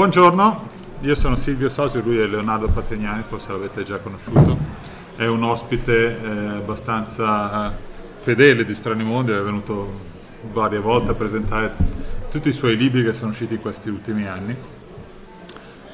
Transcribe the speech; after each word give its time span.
buongiorno, 0.00 0.68
io 1.00 1.14
sono 1.14 1.36
Silvio 1.36 1.68
Sosio, 1.68 2.00
lui 2.00 2.16
è 2.16 2.26
Leonardo 2.26 2.68
Patrignani, 2.68 3.22
forse 3.28 3.52
l'avete 3.52 3.82
già 3.82 3.98
conosciuto, 3.98 4.56
è 5.14 5.26
un 5.26 5.42
ospite 5.42 6.18
eh, 6.18 6.28
abbastanza 6.56 7.76
fedele 8.16 8.64
di 8.64 8.74
Strani 8.74 9.04
Mondi, 9.04 9.32
è 9.32 9.42
venuto 9.42 9.92
varie 10.52 10.78
volte 10.78 11.10
a 11.10 11.14
presentare 11.14 11.74
tutti 12.30 12.48
i 12.48 12.52
suoi 12.54 12.78
libri 12.78 13.04
che 13.04 13.12
sono 13.12 13.32
usciti 13.32 13.52
in 13.52 13.60
questi 13.60 13.90
ultimi 13.90 14.26
anni. 14.26 14.56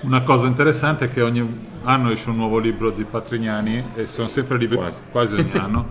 Una 0.03 0.23
cosa 0.23 0.47
interessante 0.47 1.07
è 1.07 1.11
che 1.11 1.23
ogni 1.23 1.67
anno 1.83 2.13
esce 2.13 2.31
un 2.31 2.37
nuovo 2.37 2.59
libro 2.59 2.93
di 2.93 3.03
Patrignani 3.03 3.87
e 3.97 4.07
sono 4.07 4.29
sempre 4.29 4.57
libri, 4.57 4.77
Quasi. 4.77 5.01
quasi 5.11 5.35
ogni 5.35 5.51
anno, 5.59 5.89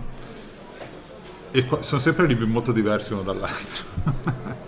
e 1.50 1.66
qua- 1.66 1.82
sono 1.82 2.00
sempre 2.00 2.26
libri 2.26 2.46
molto 2.46 2.72
diversi 2.72 3.12
uno 3.12 3.20
dall'altro. 3.20 4.64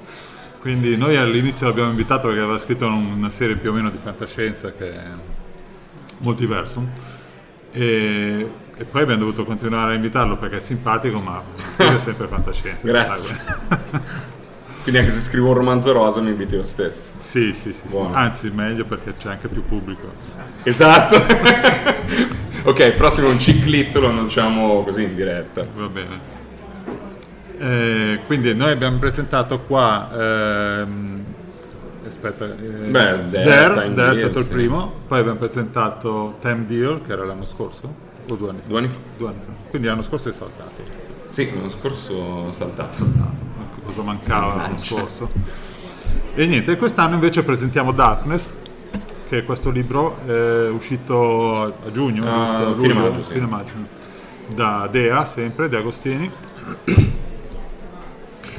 Quindi 0.60 0.96
noi 0.96 1.16
all'inizio 1.16 1.66
l'abbiamo 1.66 1.90
invitato 1.90 2.26
perché 2.26 2.42
aveva 2.42 2.58
scritto 2.58 2.86
una 2.86 3.30
serie 3.30 3.56
più 3.56 3.70
o 3.70 3.72
meno 3.72 3.90
di 3.90 3.98
fantascienza 4.00 4.72
che 4.72 4.92
è 4.92 5.02
Multiversum 6.18 6.86
e, 7.70 8.50
e 8.74 8.84
poi 8.84 9.02
abbiamo 9.02 9.20
dovuto 9.20 9.44
continuare 9.44 9.92
a 9.92 9.94
invitarlo 9.94 10.36
perché 10.36 10.56
è 10.56 10.60
simpatico 10.60 11.20
ma 11.20 11.40
scrive 11.74 12.00
sempre 12.00 12.26
fantascienza. 12.28 12.86
Grazie. 12.86 13.36
Quindi 14.82 15.00
anche 15.00 15.12
se 15.12 15.20
scrivo 15.20 15.48
un 15.48 15.54
romanzo 15.54 15.92
rosa 15.92 16.20
mi 16.20 16.30
inviti 16.30 16.56
lo 16.56 16.64
stesso. 16.64 17.10
Sì, 17.18 17.52
sì, 17.52 17.72
sì, 17.74 17.88
sì. 17.88 17.98
Anzi 18.10 18.50
meglio 18.50 18.84
perché 18.84 19.14
c'è 19.18 19.28
anche 19.28 19.48
più 19.48 19.64
pubblico. 19.64 20.10
Esatto. 20.62 21.16
ok, 22.64 22.90
prossimo 22.92 23.28
un 23.28 23.38
ciclit 23.38 23.94
lo 23.96 24.08
annunciamo 24.08 24.82
così 24.84 25.02
in 25.02 25.14
diretta. 25.14 25.62
Va 25.74 25.88
bene. 25.88 26.37
Eh, 27.60 28.20
quindi 28.26 28.54
noi 28.54 28.70
abbiamo 28.70 28.98
presentato 28.98 29.60
qua 29.62 30.08
ehm, 30.12 31.24
aspetta 32.06 32.44
eh, 32.44 32.48
Beh, 32.88 33.28
Dare, 33.30 33.92
Dare, 33.94 34.12
è 34.12 34.22
stato 34.22 34.38
il 34.38 34.44
sì. 34.44 34.50
primo 34.50 34.92
poi 35.08 35.18
abbiamo 35.18 35.38
presentato 35.38 36.36
Time 36.40 36.66
Deal 36.66 37.00
che 37.04 37.10
era 37.12 37.24
l'anno 37.24 37.44
scorso 37.44 37.92
o 38.28 38.34
due 38.36 38.50
anni 38.50 38.60
fa? 38.60 38.68
Due 38.68 38.78
anni 38.78 38.88
fa. 38.88 38.96
Due 39.16 39.28
anni 39.28 39.38
fa. 39.44 39.52
quindi 39.70 39.88
l'anno 39.88 40.02
scorso 40.02 40.28
è 40.28 40.32
saltato 40.32 40.82
Sì, 41.26 41.52
l'anno 41.52 41.68
scorso 41.68 42.14
ho 42.14 42.50
saltato. 42.52 43.02
Ecco 43.02 43.80
cosa 43.86 44.02
mancava 44.02 44.54
l'anno 44.54 44.78
scorso 44.78 45.28
e 46.34 46.46
niente 46.46 46.76
quest'anno 46.76 47.14
invece 47.14 47.42
presentiamo 47.42 47.90
Darkness 47.90 48.52
che 49.28 49.38
è 49.38 49.44
questo 49.44 49.70
libro 49.70 50.16
eh, 50.26 50.68
uscito 50.68 51.62
a 51.64 51.90
giugno 51.90 52.24
Ah, 52.24 52.62
giusto? 52.64 52.70
A 52.70 52.82
fine 52.82 52.94
maggio, 52.94 53.22
fine 53.22 53.46
maggio. 53.46 53.72
da 54.54 54.88
Dea 54.90 55.26
sempre, 55.26 55.68
De 55.68 55.76
Agostini 55.76 56.30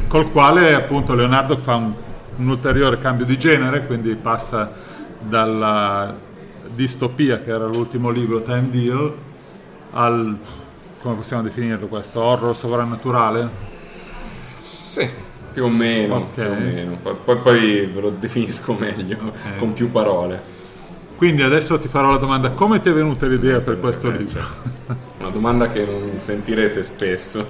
col 0.09 0.29
quale 0.31 0.73
appunto 0.73 1.15
Leonardo 1.15 1.55
fa 1.57 1.75
un, 1.75 1.93
un 2.37 2.47
ulteriore 2.49 2.99
cambio 2.99 3.25
di 3.25 3.37
genere, 3.37 3.85
quindi 3.85 4.15
passa 4.15 4.71
dalla 5.21 6.15
distopia 6.73 7.39
che 7.41 7.51
era 7.51 7.65
l'ultimo 7.65 8.09
libro 8.09 8.41
Time 8.41 8.69
Deal 8.69 9.13
al 9.91 10.37
come 11.01 11.15
possiamo 11.15 11.43
definirlo 11.43 11.87
questo 11.87 12.19
horror 12.21 12.55
sovrannaturale 12.55 13.49
Sì, 14.57 15.07
più 15.53 15.63
o 15.63 15.69
meno. 15.69 16.15
Ok. 16.15 16.33
Più 16.33 16.43
o 16.43 16.53
meno. 16.55 16.97
Poi, 17.01 17.15
poi- 17.23 17.37
poi 17.37 17.85
ve 17.93 18.01
lo 18.01 18.09
definisco 18.09 18.73
meglio, 18.77 19.17
Ok. 19.27 19.57
con 19.57 19.73
più 19.73 19.89
parole. 19.91 20.57
quindi 21.17 21.41
adesso 21.43 21.77
ti 21.79 21.87
farò 21.87 22.11
la 22.11 22.17
domanda 22.17 22.51
come 22.51 22.79
ti 22.81 22.89
è 22.89 22.93
venuta 22.93 23.27
l'idea 23.27 23.59
per 23.59 23.79
questo 23.81 24.09
libro 24.09 24.41
Una 25.19 25.29
domanda 25.29 25.69
che 25.69 25.85
non 25.85 26.17
sentirete 26.17 26.81
spesso. 26.83 27.47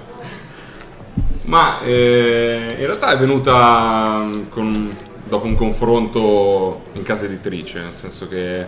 Ma 1.42 1.80
eh, 1.80 2.76
in 2.78 2.86
realtà 2.86 3.12
è 3.12 3.18
venuta 3.18 4.18
mm, 4.18 4.48
con- 4.50 4.96
dopo 5.24 5.46
un 5.46 5.54
confronto 5.54 6.82
in 6.92 7.02
casa 7.02 7.24
editrice, 7.24 7.80
nel 7.80 7.92
senso 7.92 8.28
che 8.28 8.66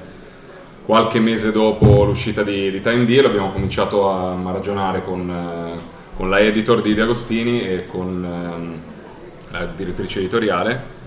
qualche 0.85 1.21
mese 1.21 1.53
dopo 1.53 2.05
l'uscita 2.05 2.43
di, 2.43 2.71
di 2.71 2.81
Time 2.81 3.05
Deal 3.05 3.25
abbiamo 3.25 3.53
cominciato 3.53 4.11
a, 4.11 4.33
a 4.33 4.53
ragionare 4.53 5.05
con, 5.05 5.31
eh, 5.31 5.83
con 6.17 6.31
la 6.31 6.41
editor 6.41 6.81
di 6.81 6.95
De 6.95 7.03
Agostini 7.03 7.63
e 7.63 7.87
con 7.87 8.25
ehm, 8.25 8.81
la 9.51 9.67
direttrice 9.67 10.21
editoriale 10.21 11.01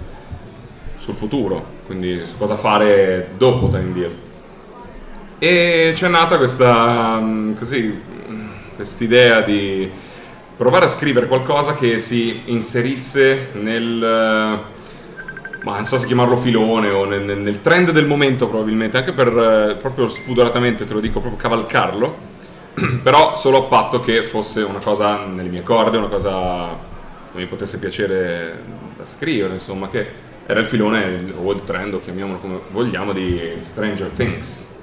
sul 0.97 1.15
futuro, 1.15 1.63
quindi 1.85 2.25
su 2.25 2.37
cosa 2.37 2.55
fare 2.55 3.29
dopo 3.37 3.67
Time 3.69 3.93
Deal. 3.93 4.11
E 5.39 5.91
c'è 5.95 6.07
nata 6.07 6.37
questa 6.37 7.19
mm, 7.19 7.53
così 7.55 8.13
quest'idea 8.75 9.41
di 9.41 9.89
provare 10.55 10.85
a 10.85 10.87
scrivere 10.87 11.27
qualcosa 11.27 11.75
che 11.75 11.99
si 11.99 12.43
inserisse 12.45 13.49
nel 13.53 14.03
eh, 14.03 14.73
ma 15.65 15.77
non 15.77 15.85
so 15.85 15.97
se 15.97 16.05
chiamarlo 16.05 16.37
filone 16.37 16.91
o 16.91 17.05
nel, 17.05 17.23
nel- 17.23 17.61
trend 17.61 17.89
del 17.89 18.05
momento 18.05 18.47
probabilmente, 18.47 18.97
anche 18.97 19.13
per 19.13 19.27
eh, 19.29 19.75
proprio 19.77 20.09
spudoratamente 20.09 20.85
te 20.85 20.93
lo 20.93 20.99
dico, 20.99 21.19
proprio 21.19 21.41
cavalcarlo, 21.41 22.17
però 23.01 23.35
solo 23.35 23.57
a 23.57 23.63
patto 23.63 23.99
che 23.99 24.21
fosse 24.21 24.61
una 24.61 24.77
cosa 24.77 25.25
nelle 25.25 25.49
mie 25.49 25.63
corde, 25.63 25.97
una 25.97 26.07
cosa 26.07 26.77
che 27.31 27.37
mi 27.39 27.47
potesse 27.47 27.79
piacere 27.79 28.61
da 28.95 29.07
scrivere, 29.07 29.53
insomma, 29.53 29.89
che 29.89 30.07
era 30.45 30.59
il 30.59 30.67
filone 30.67 31.33
o 31.35 31.51
il 31.51 31.63
trend, 31.65 31.95
o 31.95 31.99
chiamiamolo 31.99 32.37
come 32.37 32.59
vogliamo, 32.69 33.11
di 33.11 33.57
Stranger 33.61 34.09
Things. 34.09 34.77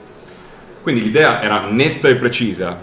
Quindi 0.82 1.02
l'idea 1.02 1.40
era 1.40 1.66
netta 1.66 2.08
e 2.08 2.16
precisa, 2.16 2.76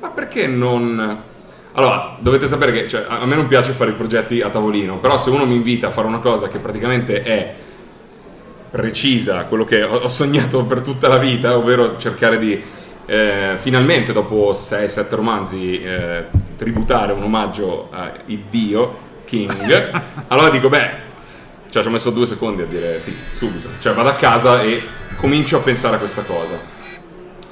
ma 0.00 0.08
perché 0.08 0.46
non... 0.46 1.24
Allora, 1.72 2.16
dovete 2.18 2.46
sapere 2.46 2.72
che 2.72 2.88
cioè, 2.88 3.04
a 3.08 3.24
me 3.24 3.36
non 3.36 3.46
piace 3.46 3.72
fare 3.72 3.90
i 3.90 3.94
progetti 3.94 4.40
a 4.40 4.48
tavolino, 4.48 4.98
però 4.98 5.16
se 5.16 5.30
uno 5.30 5.46
mi 5.46 5.54
invita 5.54 5.88
a 5.88 5.90
fare 5.90 6.06
una 6.06 6.18
cosa 6.18 6.48
che 6.48 6.58
praticamente 6.58 7.22
è 7.22 7.54
precisa, 8.70 9.44
quello 9.44 9.64
che 9.64 9.82
ho 9.82 10.08
sognato 10.08 10.64
per 10.64 10.80
tutta 10.80 11.08
la 11.08 11.18
vita, 11.18 11.56
ovvero 11.56 11.96
cercare 11.98 12.38
di 12.38 12.60
eh, 13.06 13.56
finalmente 13.58 14.12
dopo 14.12 14.52
6-7 14.52 15.14
romanzi 15.14 15.80
eh, 15.80 16.26
tributare 16.56 17.12
un 17.12 17.22
omaggio 17.22 17.88
a 17.90 18.12
il 18.26 18.44
dio 18.50 19.06
King, 19.24 20.02
allora 20.28 20.50
dico 20.50 20.68
beh, 20.68 20.90
cioè 21.70 21.82
ci 21.82 21.88
ho 21.88 21.90
messo 21.90 22.10
due 22.10 22.26
secondi 22.26 22.62
a 22.62 22.66
dire 22.66 23.00
sì, 23.00 23.16
subito, 23.34 23.68
cioè 23.80 23.94
vado 23.94 24.10
a 24.10 24.14
casa 24.14 24.62
e 24.62 24.82
comincio 25.16 25.56
a 25.56 25.60
pensare 25.60 25.96
a 25.96 25.98
questa 25.98 26.22
cosa 26.22 26.58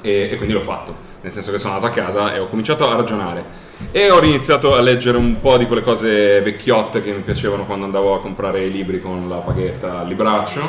e, 0.01 0.29
e 0.31 0.35
quindi 0.35 0.53
l'ho 0.53 0.61
fatto. 0.61 1.05
Nel 1.27 1.31
senso 1.35 1.51
che 1.51 1.59
sono 1.59 1.73
andato 1.73 1.91
a 1.91 2.03
casa 2.03 2.33
e 2.33 2.39
ho 2.39 2.47
cominciato 2.47 2.89
a 2.89 2.95
ragionare 2.95 3.43
e 3.91 4.09
ho 4.09 4.23
iniziato 4.23 4.73
a 4.75 4.81
leggere 4.81 5.17
un 5.17 5.39
po' 5.41 5.57
di 5.57 5.65
quelle 5.65 5.83
cose 5.83 6.41
vecchiotte 6.41 7.03
che 7.03 7.11
mi 7.11 7.21
piacevano 7.21 7.65
quando 7.65 7.85
andavo 7.85 8.15
a 8.15 8.21
comprare 8.21 8.63
i 8.63 8.71
libri 8.71 9.01
con 9.01 9.27
la 9.27 9.37
paghetta 9.37 9.99
al 9.99 10.07
libraccio, 10.07 10.61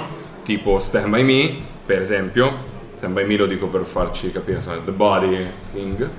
tipo 0.42 0.78
Stand 0.80 1.08
By 1.08 1.22
Me, 1.22 1.56
per 1.86 2.00
esempio. 2.00 2.76
Stand 2.96 3.14
By 3.14 3.24
Me 3.24 3.36
lo 3.36 3.46
dico 3.46 3.68
per 3.68 3.84
farci 3.84 4.32
capire, 4.32 4.56
insomma, 4.56 4.80
The 4.84 4.90
Body 4.90 5.46
King. 5.72 6.10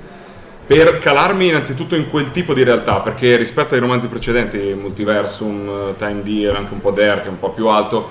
Per 0.65 0.99
calarmi 0.99 1.47
innanzitutto 1.47 1.95
in 1.95 2.09
quel 2.09 2.31
tipo 2.31 2.53
di 2.53 2.63
realtà, 2.63 3.01
perché 3.01 3.35
rispetto 3.35 3.73
ai 3.73 3.81
romanzi 3.81 4.07
precedenti, 4.07 4.57
Multiversum, 4.57 5.95
Time 5.97 6.21
Deer, 6.23 6.55
anche 6.55 6.73
un 6.73 6.79
po' 6.79 6.91
Derek, 6.91 7.27
un 7.27 7.39
po' 7.39 7.49
più 7.51 7.67
alto, 7.67 8.07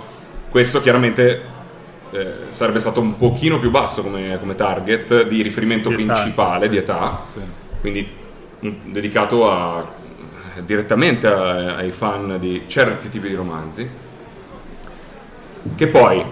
questo 0.51 0.81
chiaramente 0.83 1.57
eh, 2.11 2.35
sarebbe 2.51 2.79
stato 2.79 3.01
un 3.01 3.17
pochino 3.17 3.59
più 3.59 3.71
basso 3.71 4.03
come, 4.03 4.39
come 4.39 4.55
target 4.55 5.27
di 5.27 5.43
riferimento 5.43 5.89
di 5.89 5.97
principale 5.97 6.65
età, 6.65 6.71
di 6.71 6.77
età, 6.77 7.23
sì. 7.33 7.41
quindi 7.81 8.09
un, 8.61 8.75
dedicato 8.85 9.51
a, 9.51 9.87
direttamente 10.65 11.27
a, 11.27 11.77
ai 11.77 11.91
fan 11.91 12.39
di 12.39 12.65
certi 12.67 13.09
tipi 13.09 13.29
di 13.29 13.35
romanzi. 13.35 13.89
Che 15.75 15.87
poi 15.89 16.25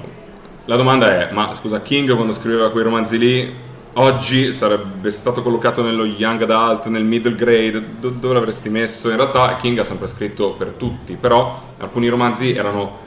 la 0.65 0.77
domanda 0.77 1.29
è: 1.29 1.33
ma 1.33 1.53
scusa, 1.55 1.83
King 1.83 2.15
quando 2.15 2.33
scriveva 2.33 2.71
quei 2.71 2.85
romanzi 2.85 3.19
lì, 3.19 3.55
oggi 3.95 4.53
sarebbe 4.53 5.11
stato 5.11 5.43
collocato 5.43 5.83
nello 5.83 6.05
young 6.05 6.43
adult, 6.43 6.87
nel 6.87 7.05
middle 7.05 7.35
grade, 7.35 7.83
do, 7.99 8.11
dove 8.11 8.35
l'avresti 8.35 8.69
messo? 8.69 9.11
In 9.11 9.17
realtà 9.17 9.57
King 9.57 9.79
ha 9.79 9.85
sempre 9.85 10.07
scritto 10.07 10.53
per 10.53 10.71
tutti, 10.71 11.17
però 11.21 11.75
alcuni 11.79 12.09
romanzi 12.09 12.55
erano 12.55 13.05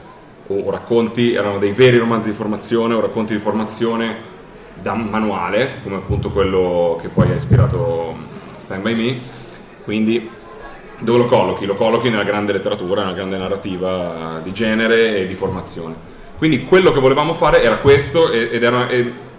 o 0.52 0.70
racconti, 0.70 1.32
erano 1.32 1.58
dei 1.58 1.70
veri 1.70 1.98
romanzi 1.98 2.30
di 2.30 2.34
formazione 2.34 2.94
o 2.94 3.00
racconti 3.00 3.34
di 3.34 3.40
formazione 3.40 4.28
da 4.82 4.94
manuale, 4.94 5.74
come 5.82 5.96
appunto 5.96 6.30
quello 6.30 6.98
che 7.00 7.08
poi 7.08 7.30
ha 7.30 7.34
ispirato 7.34 8.16
Stand 8.56 8.82
By 8.82 8.94
Me, 8.94 9.20
quindi 9.84 10.28
dove 10.98 11.18
lo 11.18 11.26
collochi? 11.26 11.66
Lo 11.66 11.76
collochi 11.76 12.10
nella 12.10 12.24
grande 12.24 12.52
letteratura, 12.52 13.02
nella 13.02 13.14
grande 13.14 13.38
narrativa 13.38 14.40
di 14.42 14.52
genere 14.52 15.18
e 15.18 15.26
di 15.26 15.34
formazione. 15.34 16.08
Quindi 16.36 16.64
quello 16.64 16.90
che 16.92 17.00
volevamo 17.00 17.34
fare 17.34 17.62
era 17.62 17.76
questo 17.76 18.30
ed 18.30 18.62
era, 18.62 18.88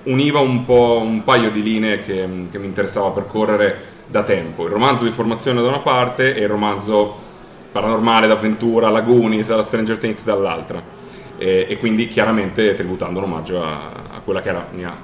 univa 0.03 0.39
un 0.39 0.65
po' 0.65 1.01
un 1.03 1.23
paio 1.23 1.51
di 1.51 1.61
linee 1.61 1.99
che, 1.99 2.27
che 2.49 2.57
mi 2.57 2.67
interessava 2.67 3.09
percorrere 3.09 3.89
da 4.07 4.23
tempo. 4.23 4.65
Il 4.65 4.71
romanzo 4.71 5.03
di 5.03 5.11
formazione 5.11 5.61
da 5.61 5.67
una 5.67 5.79
parte 5.79 6.35
e 6.35 6.41
il 6.41 6.47
romanzo 6.47 7.29
paranormale, 7.71 8.27
d'avventura, 8.27 8.89
Lagunis, 8.89 9.49
la 9.49 9.61
Stranger 9.61 9.97
Things 9.97 10.23
dall'altra 10.23 11.00
e, 11.41 11.65
e 11.67 11.77
quindi 11.79 12.07
chiaramente 12.07 12.75
tributando 12.75 13.17
un 13.17 13.25
omaggio 13.25 13.63
a, 13.63 13.91
a, 14.11 14.19
quella 14.23 14.41
che 14.41 14.49
era 14.49 14.59
la 14.59 14.67
mia 14.71 14.95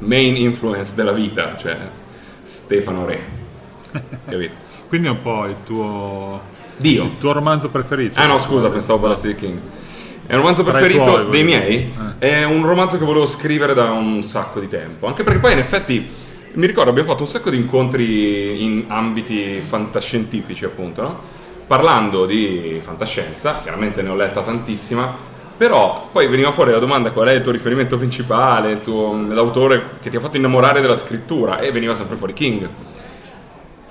main 0.00 0.36
influence 0.36 0.94
della 0.94 1.12
vita, 1.12 1.56
cioè 1.56 1.78
Stefano 2.42 3.06
Re. 3.06 3.20
Capito? 4.28 4.66
quindi 4.86 5.06
è 5.06 5.10
un 5.10 5.22
po' 5.22 5.46
il 5.46 5.56
tuo... 5.64 6.56
Dio. 6.76 7.04
Il 7.04 7.18
tuo 7.18 7.32
romanzo 7.32 7.70
preferito. 7.70 8.20
Ah 8.20 8.26
no, 8.26 8.38
scusa, 8.38 8.68
pensavo 8.68 8.98
Ballastic 8.98 9.36
King. 9.36 9.58
È 10.26 10.34
un 10.34 10.40
romanzo 10.40 10.62
preferito 10.62 11.04
tuoi, 11.04 11.30
dei 11.30 11.42
miei. 11.42 11.92
Eh. 12.18 12.42
È 12.42 12.44
un 12.44 12.64
romanzo 12.66 12.98
che 12.98 13.04
volevo 13.04 13.26
scrivere 13.26 13.72
da 13.72 13.90
un 13.90 14.22
sacco 14.22 14.60
di 14.60 14.68
tempo. 14.68 15.06
Anche 15.06 15.24
perché 15.24 15.40
poi 15.40 15.52
in 15.54 15.58
effetti 15.58 16.08
mi 16.52 16.66
ricordo 16.66 16.90
abbiamo 16.90 17.08
fatto 17.08 17.22
un 17.22 17.28
sacco 17.28 17.50
di 17.50 17.56
incontri 17.56 18.62
in 18.62 18.84
ambiti 18.88 19.60
fantascientifici, 19.60 20.66
appunto, 20.66 21.02
no? 21.02 21.20
Parlando 21.66 22.26
di 22.26 22.78
fantascienza, 22.82 23.60
chiaramente 23.60 24.02
ne 24.02 24.10
ho 24.10 24.14
letta 24.14 24.42
tantissima, 24.42 25.36
però 25.58 26.08
poi 26.12 26.28
veniva 26.28 26.52
fuori 26.52 26.70
la 26.70 26.78
domanda 26.78 27.10
qual 27.10 27.26
è 27.26 27.32
il 27.32 27.42
tuo 27.42 27.50
riferimento 27.50 27.98
principale, 27.98 28.78
tuo, 28.78 29.26
l'autore 29.28 29.90
che 30.00 30.08
ti 30.08 30.16
ha 30.16 30.20
fatto 30.20 30.36
innamorare 30.36 30.80
della 30.80 30.94
scrittura 30.94 31.58
e 31.58 31.72
veniva 31.72 31.96
sempre 31.96 32.16
fuori 32.16 32.32
King. 32.32 32.68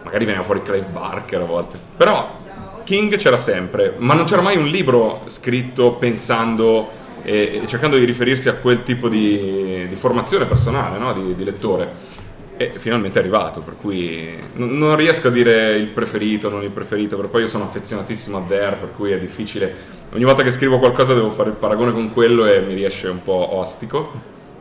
Magari 0.03 0.23
veniva 0.23 0.45
fuori 0.45 0.63
Clive 0.63 0.87
Barker 0.89 1.41
a 1.41 1.45
volte. 1.45 1.77
Però 1.97 2.39
King 2.85 3.17
c'era 3.17 3.35
sempre, 3.35 3.95
ma 3.97 4.13
non 4.13 4.23
c'era 4.23 4.41
mai 4.41 4.55
un 4.55 4.67
libro 4.67 5.23
scritto 5.25 5.95
pensando 5.95 6.87
e, 7.21 7.63
cercando 7.67 7.97
di 7.97 8.05
riferirsi 8.05 8.47
a 8.47 8.53
quel 8.53 8.83
tipo 8.83 9.09
di, 9.09 9.87
di 9.89 9.95
formazione 9.95 10.45
personale, 10.45 10.97
no? 10.97 11.11
di, 11.11 11.35
di 11.35 11.43
lettore. 11.43 12.15
E 12.55 12.75
finalmente 12.77 13.19
è 13.19 13.21
arrivato, 13.21 13.59
per 13.59 13.75
cui 13.75 14.39
non, 14.53 14.77
non, 14.77 14.95
riesco 14.95 15.27
a 15.27 15.31
dire 15.31 15.75
il 15.75 15.87
preferito, 15.87 16.49
non 16.49 16.63
il 16.63 16.71
preferito, 16.71 17.17
perché 17.17 17.29
poi 17.29 17.41
io 17.41 17.47
sono 17.47 17.65
affezionatissimo 17.65 18.37
a 18.37 18.43
Dare, 18.47 18.77
per 18.77 18.93
cui 18.95 19.11
è 19.11 19.19
difficile 19.19 19.96
ogni 20.13 20.24
volta 20.24 20.44
che 20.44 20.51
scrivo 20.51 20.80
qualcosa 20.80 21.13
devo 21.13 21.31
fare 21.31 21.50
il 21.50 21.56
paragone 21.56 21.92
con 21.92 22.13
quello 22.13 22.45
e 22.45 22.62
mi 22.62 22.74
riesce 22.74 23.07
un 23.07 23.21
po' 23.21 23.56
ostico, 23.56 24.12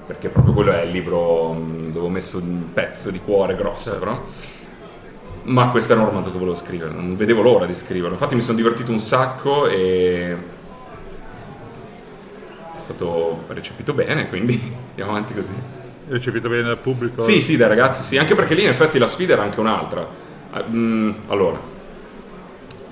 perché 0.07 0.29
proprio 0.29 0.53
quello 0.53 0.73
è 0.73 0.83
il 0.83 0.91
libro 0.91 1.53
mm, 1.53 1.91
dove 1.91 2.07
ho 2.07 2.11
messo 2.11 2.39
un 2.39 2.73
pezzo 2.73 3.11
di 3.11 3.21
cuore 3.21 3.55
grosso, 3.55 3.91
certo. 3.91 3.99
però. 3.99 4.25
Ma 5.45 5.69
questo 5.69 5.93
era 5.93 6.03
un 6.03 6.09
romanzo 6.09 6.33
che 6.33 6.39
volevo 6.39 6.57
scrivere, 6.57 6.93
non 6.93 7.15
vedevo 7.17 7.43
l'ora 7.43 7.67
di 7.67 7.75
scriverlo. 7.75 8.13
Infatti 8.13 8.35
mi 8.35 8.41
sono 8.41 8.57
divertito 8.57 8.91
un 8.91 8.99
sacco 8.99 9.69
e 9.69 10.37
è 12.75 12.79
stato 12.79 13.45
recepito 13.49 13.93
bene, 13.93 14.29
quindi 14.29 14.61
andiamo 14.91 15.13
avanti 15.13 15.35
così. 15.35 15.53
Recepito 16.09 16.49
bene 16.49 16.63
dal 16.63 16.79
pubblico? 16.79 17.23
Sì, 17.23 17.41
sì, 17.41 17.57
dai 17.57 17.69
ragazzi, 17.69 18.03
sì, 18.03 18.19
anche 18.19 18.35
perché 18.35 18.55
lì 18.55 18.63
in 18.63 18.69
effetti 18.69 18.99
la 18.99 19.07
sfida 19.07 19.35
era 19.35 19.43
anche 19.43 19.61
un'altra. 19.61 20.07
Mm, 20.69 21.13
allora, 21.29 21.59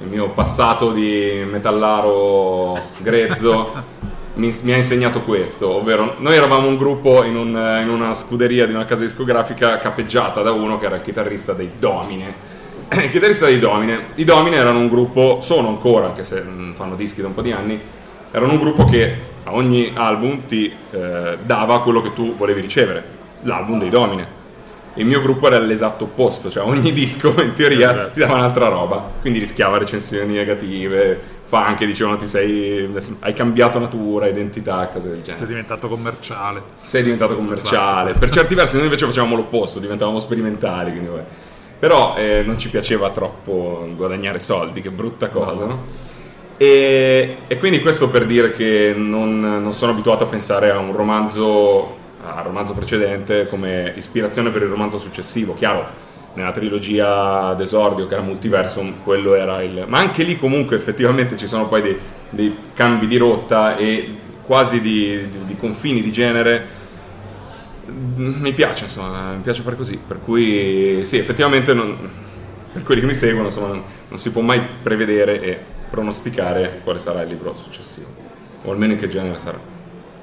il 0.04 0.10
mio 0.10 0.28
passato 0.30 0.92
di 0.92 1.42
metallaro 1.50 2.78
grezzo 2.98 3.72
mi, 4.34 4.54
mi, 4.62 4.72
ha 4.72 4.76
insegnato 4.76 5.22
questo, 5.22 5.76
ovvero 5.76 6.16
noi 6.18 6.34
eravamo 6.34 6.68
un 6.68 6.76
gruppo 6.76 7.24
in, 7.24 7.36
un, 7.36 7.80
in, 7.82 7.88
una 7.88 8.12
scuderia 8.12 8.66
di 8.66 8.74
una 8.74 8.84
casa 8.84 9.02
discografica 9.02 9.78
capeggiata 9.78 10.42
da 10.42 10.52
uno 10.52 10.78
che 10.78 10.86
era 10.86 10.96
il 10.96 11.02
chitarrista 11.02 11.54
dei 11.54 11.72
Domine. 11.78 12.52
Il 12.94 13.10
chitarrista 13.10 13.46
dei 13.46 13.58
Domine, 13.58 14.08
i 14.16 14.24
Domine 14.24 14.56
erano 14.56 14.78
un 14.78 14.88
gruppo, 14.88 15.38
sono 15.40 15.68
ancora, 15.68 16.06
anche 16.06 16.22
se 16.22 16.44
fanno 16.74 16.94
dischi 16.96 17.22
da 17.22 17.28
un 17.28 17.34
po' 17.34 17.40
di 17.40 17.50
anni, 17.50 17.80
erano 18.30 18.52
un 18.52 18.58
gruppo 18.58 18.84
che 18.84 19.16
a 19.42 19.54
ogni 19.54 19.90
album 19.94 20.44
ti 20.46 20.70
eh, 20.90 21.38
dava 21.42 21.80
quello 21.80 22.02
che 22.02 22.12
tu 22.12 22.36
volevi 22.36 22.60
ricevere, 22.60 23.02
l'album 23.42 23.78
dei 23.78 23.88
Domine 23.88 24.42
il 24.94 25.06
mio 25.06 25.20
gruppo 25.20 25.46
era 25.46 25.58
l'esatto 25.58 26.04
opposto, 26.04 26.50
cioè 26.50 26.64
ogni 26.64 26.92
disco 26.92 27.34
in 27.42 27.52
teoria 27.54 27.92
esatto. 27.92 28.10
ti 28.12 28.20
dava 28.20 28.34
un'altra 28.34 28.68
roba, 28.68 29.10
quindi 29.20 29.38
rischiava 29.38 29.78
recensioni 29.78 30.34
negative, 30.34 31.20
fa 31.46 31.66
anche 31.66 31.86
dicevano 31.86 32.16
ti 32.16 32.26
sei, 32.26 32.88
hai 33.20 33.32
cambiato 33.32 33.78
natura, 33.78 34.28
identità, 34.28 34.88
cose 34.88 35.08
del 35.08 35.18
genere. 35.18 35.38
Sei 35.38 35.46
diventato 35.46 35.88
commerciale. 35.88 36.62
Sei 36.84 37.02
diventato 37.02 37.34
commerciale. 37.34 38.14
Per 38.14 38.30
certi 38.30 38.54
versi 38.54 38.76
noi 38.76 38.84
invece 38.84 39.06
facevamo 39.06 39.36
l'opposto, 39.36 39.80
diventavamo 39.80 40.20
sperimentali, 40.20 40.90
quindi 40.90 41.08
vabbè. 41.08 41.24
Però 41.78 42.14
eh, 42.16 42.42
non 42.46 42.58
ci 42.58 42.70
piaceva 42.70 43.10
troppo 43.10 43.86
guadagnare 43.94 44.38
soldi, 44.38 44.80
che 44.80 44.90
brutta 44.90 45.28
cosa, 45.28 45.64
no? 45.64 45.66
no? 45.66 46.12
E, 46.56 47.38
e, 47.48 47.58
quindi 47.58 47.80
questo 47.80 48.08
per 48.08 48.26
dire 48.26 48.52
che 48.52 48.94
non, 48.96 49.40
non 49.40 49.72
sono 49.72 49.90
abituato 49.90 50.24
a 50.24 50.28
pensare 50.28 50.70
a 50.70 50.78
un 50.78 50.92
romanzo 50.92 52.02
al 52.24 52.44
romanzo 52.44 52.72
precedente 52.72 53.46
come 53.48 53.92
ispirazione 53.96 54.50
per 54.50 54.62
il 54.62 54.68
romanzo 54.68 54.98
successivo. 54.98 55.54
Chiaro, 55.54 55.86
nella 56.34 56.50
trilogia 56.50 57.54
d'esordio 57.54 58.06
che 58.06 58.14
era 58.14 58.22
Multiversum, 58.22 59.02
quello 59.02 59.34
era 59.34 59.62
il... 59.62 59.84
Ma 59.86 59.98
anche 59.98 60.22
lì 60.22 60.38
comunque 60.38 60.76
effettivamente 60.76 61.36
ci 61.36 61.46
sono 61.46 61.68
poi 61.68 61.82
dei, 61.82 61.98
dei 62.30 62.56
cambi 62.74 63.06
di 63.06 63.16
rotta 63.16 63.76
e 63.76 64.14
quasi 64.42 64.80
di, 64.80 65.28
di, 65.30 65.44
di, 65.44 65.56
confini 65.56 66.02
di 66.02 66.12
genere. 66.12 66.82
Mi 68.16 68.52
piace, 68.52 68.84
insomma, 68.84 69.32
mi 69.32 69.42
piace 69.42 69.62
fare 69.62 69.76
così. 69.76 69.96
Per 69.96 70.20
cui 70.20 71.04
sì, 71.04 71.18
effettivamente 71.18 71.72
non, 71.72 71.96
per 72.72 72.82
quelli 72.82 73.00
che 73.00 73.06
mi 73.06 73.14
seguono 73.14 73.46
insomma, 73.46 73.68
non, 73.68 73.82
non 74.08 74.18
si 74.18 74.30
può 74.30 74.42
mai 74.42 74.60
prevedere 74.82 75.40
e 75.40 75.58
pronosticare 75.88 76.80
quale 76.82 76.98
sarà 76.98 77.22
il 77.22 77.28
libro 77.28 77.54
successivo, 77.54 78.08
o 78.62 78.72
almeno 78.72 78.94
in 78.94 78.98
che 78.98 79.08
genere 79.08 79.38
sarà. 79.38 79.73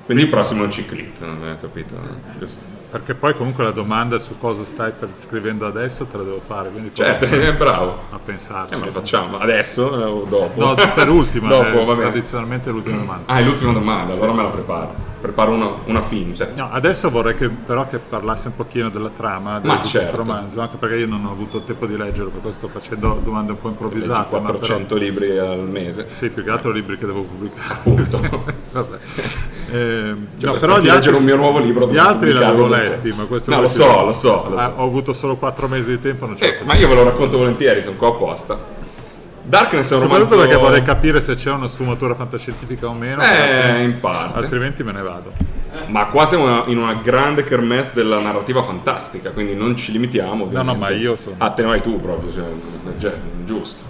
Quindi 0.06 0.24
il 0.24 0.30
prossimo 0.30 0.64
è 0.64 0.66
un 0.66 0.72
ciclit, 0.72 1.26
capito? 1.60 1.96
Giusto. 2.38 2.80
Perché 2.92 3.14
poi 3.14 3.34
comunque 3.34 3.64
la 3.64 3.72
domanda 3.72 4.20
su 4.20 4.38
cosa 4.38 4.66
stai 4.66 4.92
scrivendo 5.14 5.66
adesso 5.66 6.08
te 6.08 6.18
la 6.18 6.24
devo 6.24 6.42
fare. 6.46 6.70
Quindi 6.70 6.92
certo, 6.92 7.24
è 7.24 7.54
bravo. 7.54 7.98
A 8.10 8.20
pensarci. 8.20 8.74
Eh, 8.74 8.78
ma 8.78 8.86
lo 8.86 8.92
facciamo 8.92 9.40
adesso 9.40 9.84
o 9.84 10.26
dopo? 10.26 10.60
No, 10.62 10.76
per 10.94 11.08
ultima. 11.08 11.48
dopo, 11.56 11.94
eh, 11.94 11.96
tradizionalmente 11.96 12.70
l'ultima 12.70 12.98
domanda. 12.98 13.32
Ah, 13.32 13.40
è 13.40 13.44
l'ultima 13.44 13.72
domanda, 13.72 14.12
allora 14.12 14.34
me 14.34 14.44
la 14.44 14.50
preparo. 14.50 14.94
Preparo 15.22 15.54
una, 15.54 15.72
una 15.86 16.02
finta. 16.02 16.50
No, 16.54 16.70
adesso 16.70 17.10
vorrei 17.10 17.36
che, 17.36 17.48
però 17.48 17.88
che 17.88 18.00
parlassi 18.00 18.48
un 18.48 18.56
pochino 18.58 18.90
della 18.90 19.12
trama 19.16 19.60
del, 19.60 19.70
ma 19.70 19.84
certo. 19.84 20.18
romanzo, 20.18 20.60
anche 20.60 20.76
perché 20.76 20.96
io 20.96 21.08
non 21.08 21.24
ho 21.26 21.32
avuto 21.32 21.60
il 21.60 21.64
tempo 21.64 21.86
di 21.86 21.96
leggerlo, 21.96 22.30
per 22.30 22.42
questo 22.42 22.68
sto 22.68 22.80
facendo 22.80 23.22
domande 23.24 23.54
un 23.54 23.60
po' 23.60 23.70
improvvisate. 23.70 24.28
400 24.28 24.96
però... 24.96 25.00
libri 25.00 25.38
al 25.38 25.60
mese. 25.60 26.10
Sì, 26.10 26.30
più 26.30 26.44
che 26.44 26.50
altro 26.50 26.72
libri 26.72 26.98
che 26.98 27.06
devo 27.06 27.22
pubblicare. 27.24 27.74
Appunto. 27.74 28.20
Vabbè. 28.72 28.98
Eh, 29.72 30.16
cioè, 30.40 30.52
no, 30.54 30.60
però 30.60 30.80
gli 30.80 30.90
altri, 30.90 31.14
un 31.14 31.24
mio 31.24 31.36
nuovo 31.38 31.60
libro 31.60 31.88
gli 31.90 31.98
altri 31.98 32.34
l'avevo 32.34 32.68
letti 32.68 33.14
ma 33.14 33.24
questo 33.26 33.52
no 33.52 33.62
lo 33.62 33.68
so, 33.70 34.04
lo 34.04 34.12
so, 34.12 34.46
lo 34.50 34.58
so, 34.58 34.74
ho 34.76 34.84
avuto 34.84 35.14
solo 35.14 35.38
4 35.38 35.68
mesi 35.70 35.92
di 35.92 36.02
tempo 36.02 36.30
eh, 36.38 36.58
ma 36.66 36.76
io 36.76 36.88
ve 36.90 36.96
lo 36.96 37.04
racconto 37.04 37.38
volentieri 37.38 37.82
sono 37.82 37.96
qua 37.96 38.10
apposta 38.10 38.80
Darkness 39.44 39.92
è 39.92 39.96
un 39.96 40.02
romanzo... 40.02 40.38
perché 40.38 40.56
vorrei 40.56 40.84
capire 40.84 41.20
se 41.20 41.36
c'è 41.36 41.52
una 41.52 41.68
sfumatura 41.68 42.14
fantascientifica 42.16 42.88
o 42.88 42.94
meno, 42.94 43.22
Eh, 43.24 43.82
in 43.82 44.00
parte. 44.00 44.38
altrimenti 44.38 44.84
me 44.84 44.92
ne 44.92 45.02
vado. 45.02 45.32
Ma 45.88 46.06
qua 46.06 46.26
siamo 46.26 46.66
in 46.68 46.78
una 46.78 46.94
grande 47.02 47.44
kermesse 47.44 47.94
della 47.96 48.20
narrativa 48.20 48.62
fantastica, 48.62 49.32
quindi 49.32 49.56
non 49.56 49.76
ci 49.76 49.92
limitiamo. 49.92 50.46
No, 50.46 50.52
no, 50.62 50.72
ovviamente. 50.72 50.80
ma 50.80 50.90
io 50.92 51.16
sono- 51.16 51.36
Ah, 51.40 51.50
te 51.50 51.64
ne 51.64 51.68
vai 51.70 51.82
tu 51.82 52.00
proprio, 52.00 52.32
cioè, 52.32 52.44
cioè, 53.00 53.14
giusto. 53.44 53.82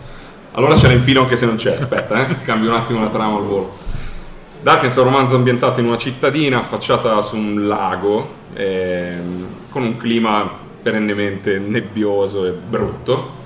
Allora 0.53 0.75
ce 0.77 0.91
infilo 0.93 1.21
anche 1.23 1.35
se 1.35 1.45
non 1.45 1.57
c'è, 1.57 1.75
aspetta, 1.75 2.27
eh. 2.27 2.41
cambio 2.43 2.69
un 2.69 2.75
attimo 2.77 2.99
la 3.01 3.07
trama 3.09 3.37
al 3.37 3.43
volo. 3.43 3.77
Darkness 4.61 4.95
è 4.95 4.99
un 4.99 5.05
romanzo 5.05 5.35
ambientato 5.35 5.79
in 5.79 5.87
una 5.87 5.97
cittadina 5.97 6.59
affacciata 6.59 7.19
su 7.23 7.35
un 7.35 7.67
lago, 7.67 8.33
ehm, 8.53 9.47
con 9.69 9.81
un 9.83 9.97
clima 9.97 10.49
perennemente 10.81 11.57
nebbioso 11.57 12.45
e 12.45 12.51
brutto, 12.51 13.39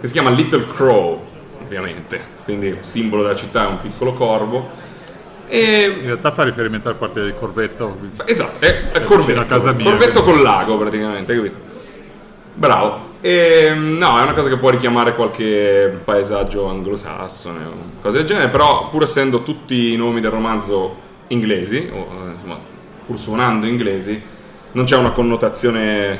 che 0.00 0.06
si 0.06 0.12
chiama 0.14 0.30
Little 0.30 0.66
Crow, 0.74 1.20
ovviamente, 1.62 2.18
quindi 2.44 2.68
il 2.68 2.78
simbolo 2.82 3.22
della 3.22 3.36
città 3.36 3.64
è 3.64 3.68
un 3.68 3.80
piccolo 3.82 4.14
corvo. 4.14 4.70
E 5.46 5.94
In 6.00 6.06
realtà 6.06 6.32
fa 6.32 6.44
riferimento 6.44 6.88
al 6.88 6.96
quartiere 6.96 7.30
di 7.30 7.34
Corvetto. 7.38 7.98
Esatto, 8.24 8.64
è, 8.64 8.92
è 8.92 9.04
Corvetto, 9.04 9.44
casa 9.44 9.72
mia, 9.72 9.84
Corvetto 9.84 10.22
quindi. 10.22 10.40
col 10.40 10.42
lago 10.42 10.78
praticamente, 10.78 11.34
capito? 11.34 11.56
Bravo. 12.54 13.10
E, 13.24 13.72
no, 13.72 14.18
è 14.18 14.22
una 14.22 14.34
cosa 14.34 14.48
che 14.48 14.56
può 14.56 14.68
richiamare 14.70 15.14
qualche 15.14 16.00
paesaggio 16.02 16.66
anglosassone 16.66 17.64
o 17.64 17.72
cose 18.02 18.18
del 18.18 18.26
genere, 18.26 18.48
però 18.48 18.88
pur 18.90 19.04
essendo 19.04 19.44
tutti 19.44 19.92
i 19.92 19.96
nomi 19.96 20.20
del 20.20 20.32
romanzo 20.32 20.96
inglesi, 21.28 21.88
o 21.92 21.98
eh, 21.98 22.32
insomma, 22.32 22.58
pur 23.06 23.18
suonando 23.20 23.66
inglesi, 23.66 24.20
non 24.72 24.84
c'è 24.86 24.96
una 24.96 25.12
connotazione 25.12 26.12
eh, 26.12 26.18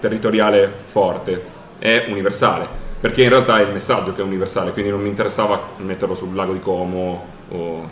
territoriale 0.00 0.72
forte, 0.84 1.44
è 1.78 2.06
universale, 2.08 2.66
perché 2.98 3.22
in 3.22 3.28
realtà 3.28 3.58
è 3.58 3.64
il 3.64 3.72
messaggio 3.72 4.14
che 4.14 4.22
è 4.22 4.24
universale, 4.24 4.72
quindi 4.72 4.90
non 4.90 5.02
mi 5.02 5.10
interessava 5.10 5.60
metterlo 5.76 6.14
sul 6.14 6.34
lago 6.34 6.54
di 6.54 6.60
Como 6.60 7.26
o 7.50 7.88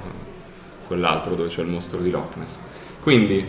quell'altro 0.86 1.34
dove 1.34 1.50
c'è 1.50 1.60
il 1.60 1.68
mostro 1.68 1.98
di 1.98 2.10
Loch 2.10 2.36
Ness. 2.36 2.60
Quindi 3.02 3.46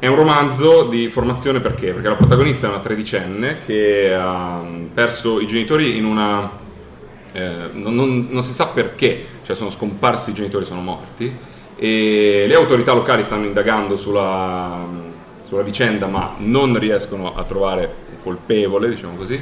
è 0.00 0.06
un 0.06 0.16
romanzo 0.16 0.84
di 0.84 1.08
formazione 1.08 1.60
perché? 1.60 1.92
Perché 1.92 2.08
la 2.08 2.14
protagonista 2.16 2.66
è 2.66 2.70
una 2.70 2.80
tredicenne 2.80 3.58
che 3.66 4.12
ha 4.14 4.62
perso 4.94 5.40
i 5.40 5.46
genitori 5.46 5.96
in 5.98 6.06
una... 6.06 6.50
eh, 7.32 7.68
non, 7.72 7.94
non- 7.94 8.26
non 8.30 8.42
si 8.42 8.52
sa 8.54 8.66
perché, 8.68 9.24
cioè 9.44 9.54
sono 9.54 9.70
scomparsi 9.70 10.30
i 10.30 10.34
genitori, 10.34 10.64
sono 10.64 10.80
morti 10.80 11.32
e 11.76 12.44
le 12.48 12.54
autorità 12.54 12.92
locali 12.94 13.22
stanno 13.22 13.44
indagando 13.44 13.96
sulla, 13.96 14.86
sulla 15.46 15.62
vicenda 15.62 16.06
ma 16.06 16.34
non 16.38 16.78
riescono 16.78 17.34
a 17.34 17.44
trovare 17.44 17.94
un 18.10 18.22
colpevole, 18.22 18.88
diciamo 18.88 19.16
così, 19.16 19.38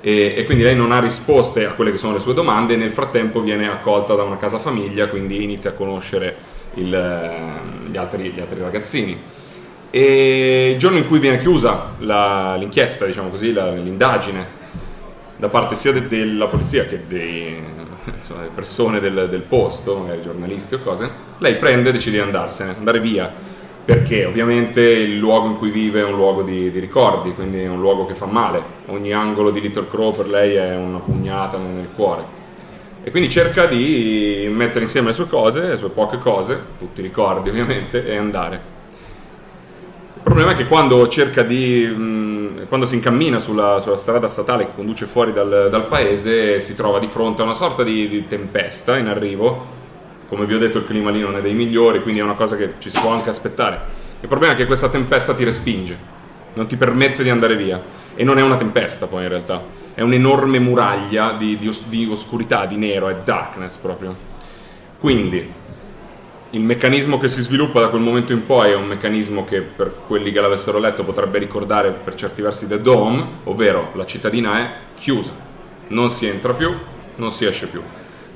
e, 0.00 0.34
e 0.36 0.44
quindi 0.44 0.64
lei 0.64 0.76
non 0.76 0.90
ha 0.92 0.98
risposte 1.00 1.66
a 1.66 1.70
quelle 1.72 1.92
che 1.92 1.98
sono 1.98 2.14
le 2.14 2.20
sue 2.20 2.34
domande 2.34 2.74
e 2.74 2.76
nel 2.76 2.90
frattempo 2.90 3.40
viene 3.40 3.68
accolta 3.70 4.14
da 4.14 4.24
una 4.24 4.36
casa 4.38 4.58
famiglia, 4.58 5.06
quindi 5.06 5.42
inizia 5.42 5.70
a 5.70 5.72
conoscere 5.74 6.36
il, 6.74 6.92
eh, 6.92 7.90
gli, 7.90 7.96
altri, 7.96 8.30
gli 8.30 8.40
altri 8.40 8.60
ragazzini. 8.60 9.42
E 9.96 10.70
il 10.72 10.76
giorno 10.76 10.98
in 10.98 11.06
cui 11.06 11.20
viene 11.20 11.38
chiusa 11.38 11.92
la- 11.98 12.56
l'inchiesta, 12.56 13.06
diciamo 13.06 13.28
così, 13.28 13.52
la- 13.52 13.70
l'indagine, 13.70 14.44
da 15.36 15.48
parte 15.48 15.76
sia 15.76 15.92
de- 15.92 16.08
della 16.08 16.48
polizia 16.48 16.84
che 16.84 17.02
dei, 17.06 17.62
insomma, 18.12 18.40
delle 18.40 18.50
persone 18.52 18.98
del, 18.98 19.28
del 19.30 19.42
posto, 19.42 19.98
magari 19.98 20.20
giornalisti 20.22 20.74
o 20.74 20.80
cose, 20.80 21.08
lei 21.38 21.54
prende 21.54 21.90
e 21.90 21.92
decide 21.92 22.16
di 22.16 22.22
andarsene, 22.24 22.74
andare 22.76 22.98
via, 22.98 23.32
perché 23.84 24.24
ovviamente 24.24 24.80
il 24.80 25.16
luogo 25.16 25.46
in 25.46 25.58
cui 25.58 25.70
vive 25.70 26.00
è 26.00 26.04
un 26.04 26.16
luogo 26.16 26.42
di, 26.42 26.72
di 26.72 26.80
ricordi, 26.80 27.32
quindi 27.32 27.60
è 27.60 27.68
un 27.68 27.78
luogo 27.78 28.04
che 28.04 28.14
fa 28.14 28.26
male, 28.26 28.60
ogni 28.86 29.12
angolo 29.12 29.52
di 29.52 29.60
Little 29.60 29.86
Crow 29.86 30.12
per 30.12 30.26
lei 30.26 30.56
è 30.56 30.74
una 30.74 30.98
pugnata 30.98 31.56
nel 31.56 31.90
cuore. 31.94 32.24
E 33.04 33.12
quindi 33.12 33.30
cerca 33.30 33.66
di 33.66 34.48
mettere 34.50 34.80
insieme 34.80 35.06
le 35.06 35.14
sue 35.14 35.28
cose, 35.28 35.68
le 35.68 35.76
sue 35.76 35.90
poche 35.90 36.18
cose, 36.18 36.60
tutti 36.80 36.98
i 36.98 37.04
ricordi 37.04 37.48
ovviamente, 37.48 38.04
e 38.04 38.16
andare. 38.16 38.73
Il 40.26 40.30
problema 40.30 40.52
è 40.52 40.56
che 40.56 40.66
quando 40.66 41.06
cerca 41.08 41.42
di. 41.42 42.64
quando 42.66 42.86
si 42.86 42.94
incammina 42.94 43.40
sulla, 43.40 43.78
sulla 43.82 43.98
strada 43.98 44.26
statale 44.26 44.64
che 44.64 44.72
conduce 44.74 45.04
fuori 45.04 45.34
dal, 45.34 45.68
dal 45.70 45.86
paese, 45.86 46.60
si 46.60 46.74
trova 46.74 46.98
di 46.98 47.08
fronte 47.08 47.42
a 47.42 47.44
una 47.44 47.52
sorta 47.52 47.82
di, 47.82 48.08
di 48.08 48.26
tempesta 48.26 48.96
in 48.96 49.08
arrivo. 49.08 49.66
Come 50.26 50.46
vi 50.46 50.54
ho 50.54 50.58
detto, 50.58 50.78
il 50.78 50.86
clima 50.86 51.10
lì 51.10 51.20
non 51.20 51.36
è 51.36 51.42
dei 51.42 51.52
migliori, 51.52 52.00
quindi 52.00 52.20
è 52.20 52.22
una 52.22 52.36
cosa 52.36 52.56
che 52.56 52.72
ci 52.78 52.88
si 52.88 52.98
può 52.98 53.10
anche 53.10 53.28
aspettare. 53.28 53.78
Il 54.22 54.28
problema 54.28 54.54
è 54.54 54.56
che 54.56 54.64
questa 54.64 54.88
tempesta 54.88 55.34
ti 55.34 55.44
respinge, 55.44 55.94
non 56.54 56.66
ti 56.66 56.78
permette 56.78 57.22
di 57.22 57.28
andare 57.28 57.54
via. 57.54 57.82
E 58.14 58.24
non 58.24 58.38
è 58.38 58.42
una 58.42 58.56
tempesta, 58.56 59.06
poi 59.06 59.24
in 59.24 59.28
realtà, 59.28 59.62
è 59.92 60.00
un'enorme 60.00 60.58
muraglia 60.58 61.32
di, 61.32 61.58
di 61.58 61.68
os- 61.68 61.86
di 61.86 62.08
oscurità, 62.10 62.64
di 62.64 62.76
nero, 62.76 63.08
è 63.08 63.16
darkness 63.22 63.76
proprio. 63.76 64.16
Quindi 64.98 65.52
il 66.54 66.60
meccanismo 66.60 67.18
che 67.18 67.28
si 67.28 67.42
sviluppa 67.42 67.80
da 67.80 67.88
quel 67.88 68.00
momento 68.00 68.32
in 68.32 68.46
poi 68.46 68.70
è 68.70 68.76
un 68.76 68.86
meccanismo 68.86 69.44
che 69.44 69.60
per 69.60 69.92
quelli 70.06 70.30
che 70.30 70.40
l'avessero 70.40 70.78
letto 70.78 71.02
potrebbe 71.02 71.38
ricordare 71.38 71.90
per 71.90 72.14
certi 72.14 72.42
versi 72.42 72.68
The 72.68 72.80
Dome, 72.80 73.26
ovvero 73.44 73.90
la 73.94 74.06
cittadina 74.06 74.58
è 74.58 74.70
chiusa, 74.94 75.32
non 75.88 76.10
si 76.10 76.26
entra 76.26 76.52
più, 76.52 76.72
non 77.16 77.32
si 77.32 77.44
esce 77.44 77.66
più. 77.66 77.82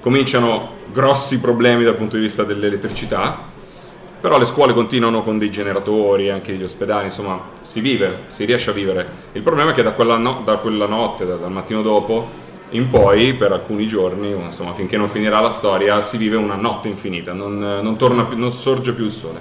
Cominciano 0.00 0.78
grossi 0.92 1.38
problemi 1.38 1.84
dal 1.84 1.94
punto 1.94 2.16
di 2.16 2.22
vista 2.22 2.42
dell'elettricità, 2.42 3.46
però 4.20 4.36
le 4.36 4.46
scuole 4.46 4.72
continuano 4.72 5.22
con 5.22 5.38
dei 5.38 5.50
generatori, 5.50 6.28
anche 6.28 6.54
gli 6.54 6.64
ospedali, 6.64 7.04
insomma 7.04 7.40
si 7.62 7.78
vive, 7.78 8.24
si 8.26 8.44
riesce 8.44 8.70
a 8.70 8.72
vivere. 8.72 9.06
Il 9.32 9.42
problema 9.42 9.70
è 9.70 9.74
che 9.74 9.84
da 9.84 9.92
quella, 9.92 10.16
no- 10.16 10.42
da 10.44 10.56
quella 10.56 10.86
notte, 10.86 11.24
da- 11.24 11.36
dal 11.36 11.52
mattino 11.52 11.82
dopo, 11.82 12.28
in 12.70 12.90
poi, 12.90 13.34
per 13.34 13.52
alcuni 13.52 13.86
giorni, 13.86 14.30
insomma 14.30 14.74
finché 14.74 14.96
non 14.96 15.08
finirà 15.08 15.40
la 15.40 15.50
storia, 15.50 16.00
si 16.02 16.16
vive 16.16 16.36
una 16.36 16.56
notte 16.56 16.88
infinita, 16.88 17.32
non, 17.32 17.58
non 17.58 17.96
più- 17.96 18.36
non 18.36 18.52
sorge 18.52 18.92
più 18.92 19.04
il 19.04 19.10
sole. 19.10 19.40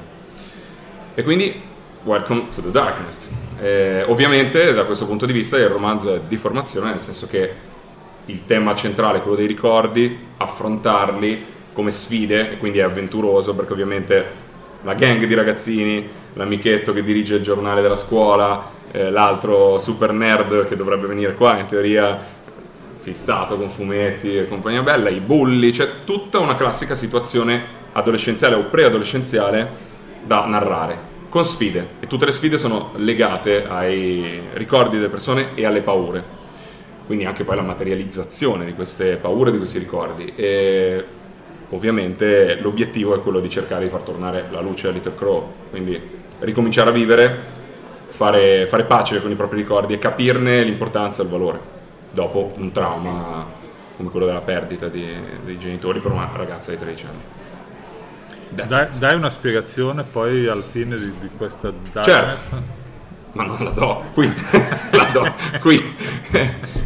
E 1.13 1.23
quindi, 1.23 1.61
welcome 2.03 2.47
to 2.53 2.61
the 2.61 2.71
darkness. 2.71 3.29
Eh, 3.59 4.03
ovviamente, 4.07 4.73
da 4.73 4.85
questo 4.85 5.05
punto 5.05 5.25
di 5.25 5.33
vista, 5.33 5.57
il 5.57 5.67
romanzo 5.67 6.13
è 6.15 6.21
di 6.27 6.37
formazione, 6.37 6.91
nel 6.91 6.99
senso 6.99 7.27
che 7.27 7.51
il 8.25 8.45
tema 8.45 8.75
centrale 8.75 9.17
è 9.17 9.21
quello 9.21 9.35
dei 9.35 9.47
ricordi, 9.47 10.17
affrontarli 10.37 11.45
come 11.73 11.91
sfide, 11.91 12.53
e 12.53 12.57
quindi 12.57 12.79
è 12.79 12.83
avventuroso, 12.83 13.55
perché 13.55 13.73
ovviamente 13.73 14.25
la 14.83 14.93
gang 14.93 15.25
di 15.25 15.33
ragazzini, 15.33 16.07
l'amichetto 16.33 16.93
che 16.93 17.03
dirige 17.03 17.35
il 17.35 17.41
giornale 17.41 17.81
della 17.81 17.95
scuola, 17.95 18.69
eh, 18.91 19.09
l'altro 19.09 19.79
super 19.79 20.13
nerd 20.13 20.67
che 20.67 20.75
dovrebbe 20.75 21.07
venire 21.07 21.33
qua, 21.33 21.57
in 21.57 21.65
teoria 21.65 22.35
fissato 23.07 23.55
con 23.55 23.69
fumetti 23.69 24.35
e 24.35 24.49
compagnia 24.49 24.81
bella, 24.81 25.07
i 25.07 25.21
bulli, 25.21 25.71
c'è 25.71 26.03
tutta 26.03 26.39
una 26.39 26.57
classica 26.57 26.93
situazione 26.93 27.75
adolescenziale 27.93 28.55
o 28.55 28.65
preadolescenziale 28.65 29.85
da 30.25 30.45
narrare, 30.45 30.97
con 31.29 31.45
sfide. 31.45 31.87
E 32.01 32.07
tutte 32.07 32.25
le 32.25 32.33
sfide 32.33 32.57
sono 32.57 32.91
legate 32.97 33.65
ai 33.65 34.41
ricordi 34.55 34.97
delle 34.97 35.07
persone 35.07 35.55
e 35.55 35.65
alle 35.65 35.79
paure. 35.79 36.35
Quindi 37.05 37.23
anche 37.23 37.45
poi 37.45 37.55
la 37.55 37.61
materializzazione 37.61 38.65
di 38.65 38.73
queste 38.73 39.15
paure, 39.15 39.51
di 39.51 39.57
questi 39.57 39.79
ricordi. 39.79 40.33
E 40.35 41.05
ovviamente 41.69 42.55
l'obiettivo 42.59 43.15
è 43.15 43.21
quello 43.21 43.39
di 43.39 43.49
cercare 43.49 43.85
di 43.85 43.89
far 43.89 44.01
tornare 44.01 44.47
la 44.51 44.59
luce 44.59 44.89
a 44.89 44.91
Little 44.91 45.15
Crow. 45.15 45.53
Quindi 45.69 45.97
ricominciare 46.39 46.89
a 46.89 46.93
vivere, 46.93 47.39
fare, 48.07 48.67
fare 48.67 48.83
pace 48.83 49.21
con 49.21 49.31
i 49.31 49.35
propri 49.35 49.59
ricordi 49.59 49.93
e 49.93 49.97
capirne 49.97 50.61
l'importanza 50.63 51.21
e 51.21 51.23
il 51.23 51.31
valore 51.31 51.75
dopo 52.17 52.51
un 52.55 52.71
trauma 52.71 53.45
come 53.95 54.09
quello 54.09 54.25
della 54.25 54.41
perdita 54.41 54.87
di- 54.87 55.15
dei 55.43 55.59
genitori 55.59 55.99
per 55.99 56.11
una 56.11 56.27
ragazza 56.35 56.71
di 56.71 56.77
13 56.79 57.05
anni. 57.05 58.65
Dai, 58.67 58.87
dai 58.97 59.15
una 59.15 59.29
spiegazione 59.29 60.01
poi 60.03 60.47
al 60.47 60.63
fine 60.67 60.97
di, 60.97 61.13
di 61.19 61.29
questa 61.37 61.71
darkness. 61.91 62.05
Certo. 62.49 62.75
Ma 63.33 63.43
non 63.43 63.57
la 63.63 63.69
do 63.69 64.03
qui, 64.15 64.33
la 64.91 65.03
do 65.11 65.31
qui. 65.61 65.95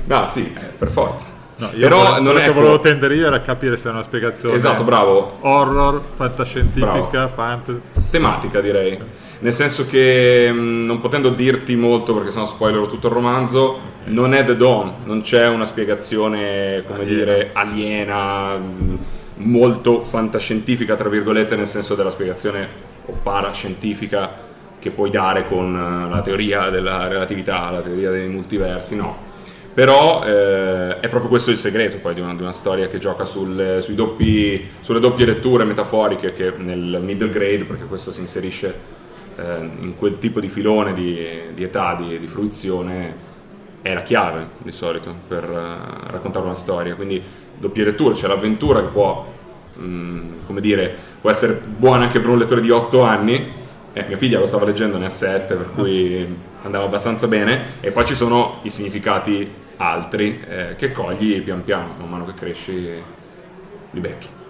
no, 0.05 0.27
sì, 0.27 0.53
eh, 0.53 0.59
per 0.77 0.89
forza. 0.89 1.27
No, 1.57 1.69
io 1.73 1.88
Però 1.88 2.01
quello- 2.01 2.21
non 2.21 2.38
è 2.38 2.43
che 2.43 2.51
volevo 2.51 2.73
ecco, 2.73 2.83
tendere 2.83 3.15
io 3.15 3.27
era 3.27 3.39
capire 3.41 3.77
se 3.77 3.88
è 3.88 3.91
una 3.91 4.03
spiegazione 4.03 4.55
Esatto, 4.55 4.83
bravo. 4.83 5.38
horror, 5.41 6.01
fantascientifica, 6.15 7.29
fantasy. 7.29 7.79
tematica 8.09 8.59
direi. 8.59 9.00
Nel 9.41 9.53
senso 9.53 9.88
che 9.88 10.51
mh, 10.51 10.86
non 10.86 11.00
potendo 11.01 11.29
dirti 11.29 11.75
molto 11.75 12.13
perché 12.13 12.29
sennò 12.29 12.45
spoilerò 12.45 12.86
tutto 12.86 13.07
il 13.07 13.13
romanzo, 13.13 13.79
non 14.05 14.33
è 14.36 14.43
The 14.43 14.55
Dawn, 14.55 14.93
non 15.05 15.21
c'è 15.21 15.48
una 15.48 15.65
spiegazione, 15.65 16.83
come 16.86 17.01
Aliena. 17.01 17.17
dire, 17.17 17.50
aliena, 17.53 18.55
mh, 18.57 18.98
molto 19.38 20.01
fantascientifica, 20.01 20.95
tra 20.95 21.10
virgolette, 21.10 21.55
nel 21.55 21.67
senso 21.67 21.95
della 21.95 22.12
spiegazione 22.12 22.67
o 23.07 23.13
parascientifica 23.24 24.50
che 24.77 24.91
puoi 24.91 25.10
dare 25.10 25.48
con 25.48 25.75
eh, 25.75 26.10
la 26.13 26.21
teoria 26.21 26.69
della 26.69 27.07
relatività, 27.07 27.71
la 27.71 27.81
teoria 27.81 28.12
dei 28.12 28.27
multiversi, 28.27 28.95
no. 28.95 29.29
Però 29.74 30.24
eh, 30.24 31.00
è 31.00 31.07
proprio 31.10 31.29
questo 31.29 31.50
il 31.50 31.57
segreto 31.57 31.98
poi 31.98 32.13
di 32.13 32.19
una, 32.19 32.36
di 32.36 32.41
una 32.43 32.51
storia 32.51 32.88
che 32.88 33.00
gioca 33.00 33.25
sul- 33.25 33.77
sui 33.81 33.95
doppi- 33.95 34.67
sulle 34.81 35.00
doppie 35.00 35.25
letture 35.25 35.63
metaforiche 35.63 36.31
che 36.33 36.53
nel 36.57 37.00
middle 37.01 37.29
grade, 37.29 37.63
perché 37.63 37.86
questo 37.86 38.12
si 38.12 38.19
inserisce 38.19 39.00
eh, 39.36 39.70
in 39.80 39.96
quel 39.96 40.20
tipo 40.20 40.39
di 40.39 40.50
filone 40.50 40.94
di, 40.94 41.18
di 41.53 41.63
età, 41.63 41.96
di, 41.96 42.20
di 42.20 42.27
fruizione, 42.27 43.30
è 43.82 43.94
la 43.94 44.03
chiave 44.03 44.50
di 44.60 44.72
solito 44.72 45.13
per 45.27 45.44
uh, 45.50 46.12
raccontare 46.12 46.46
una 46.46 46.56
storia. 46.56 46.96
Quindi 46.96 47.22
doppie 47.58 47.84
letture, 47.84 48.15
c'è 48.15 48.27
l'avventura 48.27 48.82
che 48.82 48.88
può, 48.88 49.25
mh, 49.75 49.84
mm, 49.84 50.32
come 50.46 50.62
dire, 50.62 50.96
può 51.20 51.30
essere 51.30 51.53
buona 51.53 52.06
anche 52.06 52.20
per 52.20 52.30
un 52.30 52.38
lettore 52.38 52.62
di 52.62 52.70
8 52.70 53.01
anni. 53.01 53.60
Eh, 53.94 54.06
mia 54.08 54.18
figlia 54.18 54.39
lo 54.39 54.46
stava 54.46 54.65
leggendo, 54.65 54.98
ne 54.98 55.06
ha 55.06 55.10
7, 55.10 55.56
per 55.56 55.72
cui 55.74 56.36
andava 56.63 56.86
abbastanza 56.86 57.27
bene. 57.27 57.80
E 57.82 57.91
poi 57.91 58.06
ci 58.06 58.15
sono 58.15 58.60
i 58.63 58.70
significati 58.70 59.60
altri 59.77 60.44
eh, 60.48 60.75
che 60.77 60.91
cogli 60.91 61.41
pian 61.41 61.63
piano, 61.63 61.96
man 61.98 62.10
mano 62.10 62.25
che 62.25 62.34
cresci 62.34 63.01
li 63.91 64.00
becchi. 64.00 64.40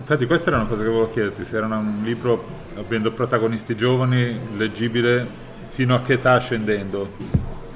Infatti 0.00 0.26
questa 0.26 0.48
era 0.48 0.58
una 0.58 0.68
cosa 0.68 0.82
che 0.82 0.88
volevo 0.88 1.10
chiederti, 1.10 1.44
se 1.44 1.56
era 1.56 1.66
un 1.66 2.00
libro 2.02 2.44
avendo 2.76 3.12
protagonisti 3.12 3.76
giovani, 3.76 4.38
leggibile 4.56 5.26
fino 5.68 5.94
a 5.94 6.00
che 6.00 6.14
età 6.14 6.38
scendendo? 6.38 7.10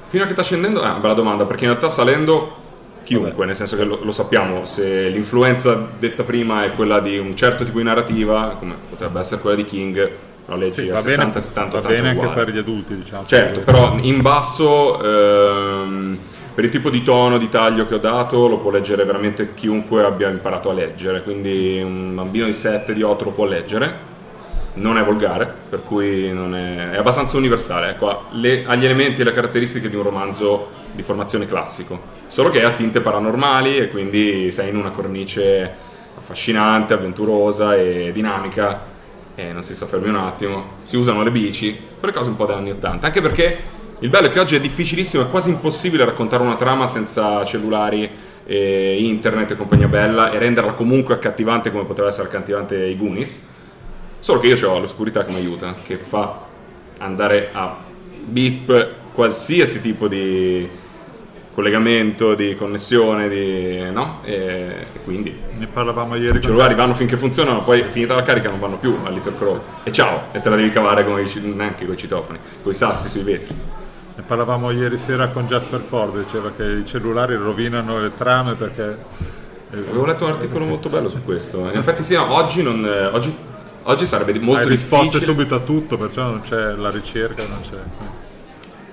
Fino 0.07 0.23
a 0.23 0.25
che 0.25 0.33
età 0.33 0.43
scendendo? 0.43 0.81
È 0.81 0.85
una 0.85 0.99
bella 0.99 1.13
domanda, 1.13 1.45
perché 1.45 1.65
in 1.65 1.69
realtà 1.71 1.89
salendo 1.89 2.61
chiunque, 3.03 3.31
Vabbè. 3.31 3.45
nel 3.45 3.55
senso 3.55 3.75
che 3.75 3.83
lo, 3.83 3.99
lo, 4.01 4.11
sappiamo, 4.11 4.65
se 4.65 5.09
l'influenza 5.09 5.89
detta 5.99 6.23
prima 6.23 6.63
è 6.63 6.71
quella 6.73 6.99
di 6.99 7.17
un 7.17 7.35
certo 7.35 7.63
tipo 7.63 7.77
di 7.77 7.83
narrativa, 7.83 8.55
come 8.57 8.75
potrebbe 8.89 9.19
essere 9.19 9.41
quella 9.41 9.55
di 9.55 9.65
King, 9.65 10.11
lo 10.45 10.55
leggi 10.55 10.81
sì, 10.81 10.89
a 10.89 10.97
60, 10.97 11.39
70, 11.39 11.77
80 11.77 11.81
Va 11.87 11.93
bene 11.93 12.09
anche 12.09 12.27
per 12.27 12.49
gli 12.51 12.57
adulti, 12.57 12.95
diciamo. 12.95 13.25
Certo, 13.25 13.59
però 13.59 13.95
in 13.99 14.21
basso... 14.21 15.01
Ehm, 15.03 16.19
per 16.53 16.63
il 16.63 16.69
tipo 16.69 16.89
di 16.89 17.01
tono, 17.01 17.37
di 17.37 17.49
taglio 17.49 17.87
che 17.87 17.95
ho 17.95 17.99
dato 17.99 18.47
lo 18.47 18.59
può 18.59 18.69
leggere 18.69 19.05
veramente 19.05 19.53
chiunque 19.53 20.03
abbia 20.03 20.29
imparato 20.29 20.69
a 20.69 20.73
leggere, 20.73 21.23
quindi 21.23 21.81
un 21.81 22.13
bambino 22.13 22.45
di 22.45 22.53
7, 22.53 22.93
di 22.93 23.01
8 23.01 23.23
lo 23.23 23.31
può 23.31 23.45
leggere, 23.45 24.11
non 24.75 24.97
è 24.97 25.03
volgare, 25.03 25.51
per 25.69 25.81
cui 25.83 26.25
è, 26.25 26.91
è, 26.91 26.97
abbastanza 26.97 27.37
universale, 27.37 27.89
ecco, 27.89 28.09
ha 28.09 28.29
gli 28.31 28.85
elementi 28.85 29.21
e 29.21 29.23
le 29.23 29.33
caratteristiche 29.33 29.89
di 29.89 29.95
un 29.95 30.03
romanzo 30.03 30.81
di 30.91 31.01
formazione 31.01 31.47
classico, 31.47 31.99
solo 32.27 32.49
che 32.51 32.63
ha 32.63 32.71
tinte 32.71 33.01
paranormali 33.01 33.77
e 33.77 33.89
quindi 33.89 34.51
sei 34.51 34.69
in 34.69 34.77
una 34.77 34.91
cornice 34.91 35.71
affascinante, 36.15 36.93
avventurosa 36.93 37.75
e 37.75 38.11
dinamica 38.13 38.91
e 39.35 39.51
non 39.51 39.63
si 39.63 39.73
soffermi 39.73 40.09
un 40.09 40.17
attimo, 40.17 40.65
si 40.83 40.97
usano 40.97 41.23
le 41.23 41.31
bici, 41.31 41.75
quelle 41.99 42.13
cose 42.13 42.29
un 42.29 42.35
po' 42.35 42.45
da 42.45 42.55
anni 42.55 42.69
80, 42.69 43.07
anche 43.07 43.21
perché 43.21 43.81
il 44.03 44.09
bello 44.09 44.27
è 44.27 44.31
che 44.31 44.39
oggi 44.41 44.55
è 44.55 44.59
difficilissimo, 44.59 45.23
è 45.23 45.29
quasi 45.29 45.49
impossibile 45.49 46.03
raccontare 46.03 46.43
una 46.43 46.57
trama 46.57 46.87
senza 46.87 47.45
cellulari, 47.45 48.31
e 48.45 48.97
internet 48.99 49.51
e 49.51 49.55
compagnia 49.55 49.87
bella 49.87 50.29
e 50.29 50.37
renderla 50.37 50.73
comunque 50.73 51.13
accattivante 51.13 51.71
come 51.71 51.85
poteva 51.85 52.09
essere 52.09 52.27
accattivante 52.27 52.75
i 52.85 52.97
Goonies. 52.97 53.49
Solo 54.19 54.41
che 54.41 54.47
io 54.47 54.69
ho 54.69 54.79
l'oscurità 54.79 55.23
che 55.23 55.31
mi 55.31 55.37
aiuta, 55.37 55.75
che 55.85 55.95
fa 55.95 56.39
andare 56.99 57.49
a 57.53 57.77
beep 58.25 58.89
qualsiasi 59.13 59.79
tipo 59.79 60.09
di 60.09 60.67
collegamento, 61.53 62.33
di 62.33 62.55
connessione, 62.55 63.29
di, 63.29 63.89
no? 63.91 64.19
E, 64.23 64.33
e, 64.33 64.85
quindi 65.05 65.33
ne 65.57 65.67
parlavamo 65.67 66.15
ieri. 66.15 66.39
I 66.39 66.41
cellulari 66.41 66.73
vanno 66.73 66.93
finché 66.93 67.15
funzionano, 67.15 67.63
poi 67.63 67.85
finita 67.89 68.15
la 68.15 68.23
carica 68.23 68.49
non 68.49 68.59
vanno 68.59 68.77
più 68.77 68.97
a 69.03 69.09
Little 69.09 69.35
Crow. 69.37 69.61
E 69.83 69.91
ciao, 69.91 70.23
e 70.31 70.41
te 70.41 70.49
la 70.49 70.55
devi 70.55 70.71
cavare 70.71 71.05
come 71.05 71.25
neanche 71.41 71.85
con 71.85 71.93
i 71.93 71.97
citofoni, 71.97 72.39
con 72.61 72.71
i 72.71 72.75
sassi 72.75 73.07
sui 73.07 73.21
vetri. 73.21 73.55
Ne 74.15 74.21
parlavamo 74.21 74.69
ieri 74.71 74.97
sera 74.97 75.29
con 75.29 75.47
Jasper 75.47 75.81
Ford, 75.81 76.23
diceva 76.23 76.51
che 76.55 76.63
i 76.63 76.85
cellulari 76.85 77.35
rovinano 77.35 77.99
le 77.99 78.11
trame 78.15 78.55
perché... 78.55 79.41
Avevo 79.71 80.05
letto 80.05 80.25
un 80.25 80.31
articolo 80.31 80.65
molto 80.65 80.87
bello 80.87 81.09
su 81.09 81.23
questo. 81.23 81.61
In 81.61 81.77
effetti 81.77 82.03
sì, 82.03 82.13
no, 82.13 82.31
oggi, 82.31 82.61
non, 82.61 82.85
oggi, 83.11 83.35
oggi, 83.83 84.05
sarebbe 84.05 84.37
molto 84.37 84.61
Hai 84.61 84.69
difficile... 84.69 85.01
risposte 85.01 85.19
subito 85.19 85.55
a 85.55 85.59
tutto, 85.61 85.97
perciò 85.97 86.29
non 86.29 86.41
c'è 86.41 86.75
la 86.75 86.91
ricerca, 86.91 87.43
non 87.47 87.61
c'è... 87.61 87.77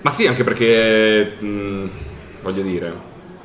Ma 0.01 0.11
sì, 0.11 0.27
anche 0.27 0.43
perché, 0.43 1.37
mh, 1.39 1.89
voglio 2.41 2.63
dire, 2.63 2.91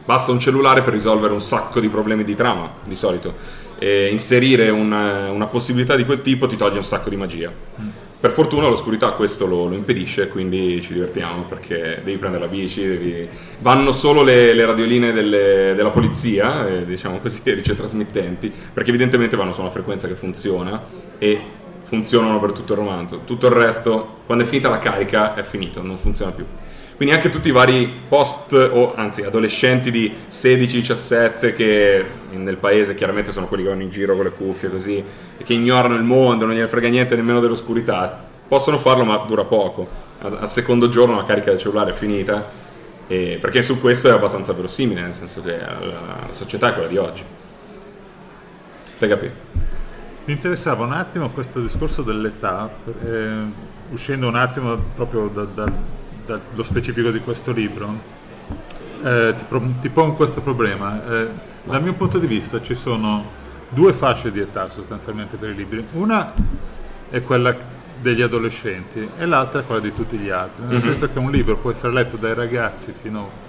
basta 0.06 0.32
un 0.32 0.40
cellulare 0.40 0.82
per 0.82 0.94
risolvere 0.94 1.34
un 1.34 1.42
sacco 1.42 1.82
di 1.82 1.90
problemi 1.90 2.24
di 2.24 2.36
trama, 2.36 2.72
di 2.86 2.96
solito. 2.96 3.34
E 3.78 4.08
inserire 4.10 4.70
una, 4.70 5.30
una 5.30 5.48
possibilità 5.48 5.98
di 5.98 6.06
quel 6.06 6.22
tipo 6.22 6.48
ti 6.48 6.56
toglie 6.56 6.78
un 6.78 6.86
sacco 6.86 7.10
di 7.10 7.18
magia. 7.18 7.52
Mm. 7.52 7.88
Per 8.26 8.34
fortuna 8.34 8.68
l'oscurità 8.68 9.12
questo 9.12 9.46
lo, 9.46 9.68
lo, 9.68 9.76
impedisce, 9.76 10.30
quindi 10.30 10.82
ci 10.82 10.94
divertiamo 10.94 11.44
perché 11.44 12.02
devi 12.04 12.18
prendere 12.18 12.46
la 12.46 12.50
bici, 12.50 12.82
devi... 12.82 13.30
vanno 13.60 13.92
solo 13.92 14.24
le, 14.24 14.56
le 14.56 14.66
radioline 14.66 15.14
delle, 15.14 15.74
della 15.76 15.92
polizia, 15.92 16.68
eh, 16.68 16.86
diciamo 16.86 17.20
così, 17.20 17.42
ricetrasmittenti, 17.54 18.52
perché 18.74 18.90
evidentemente 18.90 19.38
vanno 19.38 19.54
su 19.54 19.62
una 19.62 19.70
frequenza 19.70 20.08
che 20.08 20.16
funziona 20.16 20.82
e 21.20 21.40
funzionano 21.84 22.40
per 22.40 22.54
tutto 22.54 22.74
il 22.74 22.80
romanzo. 22.80 23.22
Tutto 23.26 23.46
il 23.46 23.54
resto, 23.54 24.22
quando 24.26 24.44
è 24.44 24.48
finita 24.48 24.70
la 24.70 24.80
carica, 24.80 25.36
è 25.36 25.44
finito, 25.44 25.84
non 25.84 25.96
funziona 25.96 26.32
più. 26.32 26.46
Quindi 26.96 27.14
anche 27.14 27.30
tutti 27.30 27.50
i 27.50 27.52
vari 27.52 27.94
post, 28.08 28.54
o 28.54 28.96
anzi 28.96 29.22
adolescenti 29.22 29.92
di 29.92 30.14
16-17 30.30 31.54
che 31.54 32.06
nel 32.32 32.56
paese 32.56 32.96
chiaramente 32.96 33.34
sono 33.34 33.48
quelli 33.48 33.64
che 33.64 33.70
vanno 33.70 33.82
in 33.82 33.90
giro 33.90 34.16
con 34.16 34.24
le 34.24 34.32
cuffie 34.32 34.70
così 34.70 35.04
e 35.38 35.44
che 35.44 35.54
ignorano 35.54 35.96
il 35.96 36.04
mondo, 36.04 36.46
non 36.46 36.56
gliene 36.56 36.68
frega 36.68 36.88
niente 36.88 37.18
nemmeno 37.18 37.42
dell'oscurità, 37.42 38.24
possono 38.48 38.78
farlo 38.78 39.04
ma 39.04 39.18
dura 39.28 39.44
poco. 39.44 39.88
Al 40.20 40.48
secondo 40.48 40.88
giorno 40.88 41.18
la 41.18 41.26
carica 41.26 41.50
del 41.50 41.60
cellulare 41.60 41.92
è 41.92 41.94
finita 41.94 42.50
e, 43.08 43.40
perché 43.42 43.62
su 43.62 43.82
questo 43.82 44.08
è 44.08 44.12
abbastanza 44.12 44.54
verosimile, 44.54 45.02
nel 45.02 45.14
senso 45.14 45.42
che 45.42 45.58
la, 45.58 45.78
la 46.28 46.28
società 46.32 46.70
è 46.70 46.74
quella 46.74 46.88
di 46.88 46.98
oggi. 46.98 47.24
Te 48.98 49.08
capi? 49.08 49.30
Mi 50.24 50.34
interessava 50.34 50.86
un 50.86 50.94
attimo 50.94 51.30
questo 51.32 51.60
discorso 51.60 52.04
dell'età, 52.04 52.70
eh, 53.04 53.30
uscendo 53.92 54.30
un 54.30 54.36
attimo 54.36 54.78
proprio 54.96 55.28
da, 55.28 55.44
da 55.44 55.72
dallo 56.26 56.64
specifico 56.64 57.12
di 57.12 57.20
questo 57.20 57.52
libro, 57.52 57.94
eh, 59.04 59.34
ti, 59.38 59.44
pro- 59.48 59.74
ti, 59.80 59.90
pongo 59.90 60.14
questo 60.14 60.42
problema. 60.42 61.04
Eh, 61.08 61.30
dal 61.64 61.82
mio 61.82 61.94
punto 61.94 62.18
di 62.20 62.28
vista 62.28 62.62
ci 62.62 62.76
sono 62.76 63.44
due 63.70 63.94
fasce 63.94 64.32
di 64.32 64.40
età 64.40 64.70
sostanzialmente 64.70 65.38
per 65.38 65.50
i 65.50 65.56
libri. 65.56 65.86
Una 65.94 66.34
è 67.10 67.22
quella 67.24 67.56
degli 68.00 68.22
adolescenti 68.22 69.08
e 69.18 69.26
l'altra 69.26 69.62
è 69.62 69.66
quella 69.66 69.82
di 69.82 69.94
tutti 69.94 70.18
gli 70.18 70.30
altri, 70.30 70.64
nel 70.64 70.74
mm-hmm. 70.74 70.82
senso 70.82 71.10
che 71.10 71.20
un 71.20 71.32
libro 71.32 71.58
può 71.58 71.72
essere 71.72 71.94
letto 71.94 72.18
dai 72.18 72.34
ragazzi 72.34 72.94
fino 73.00 73.44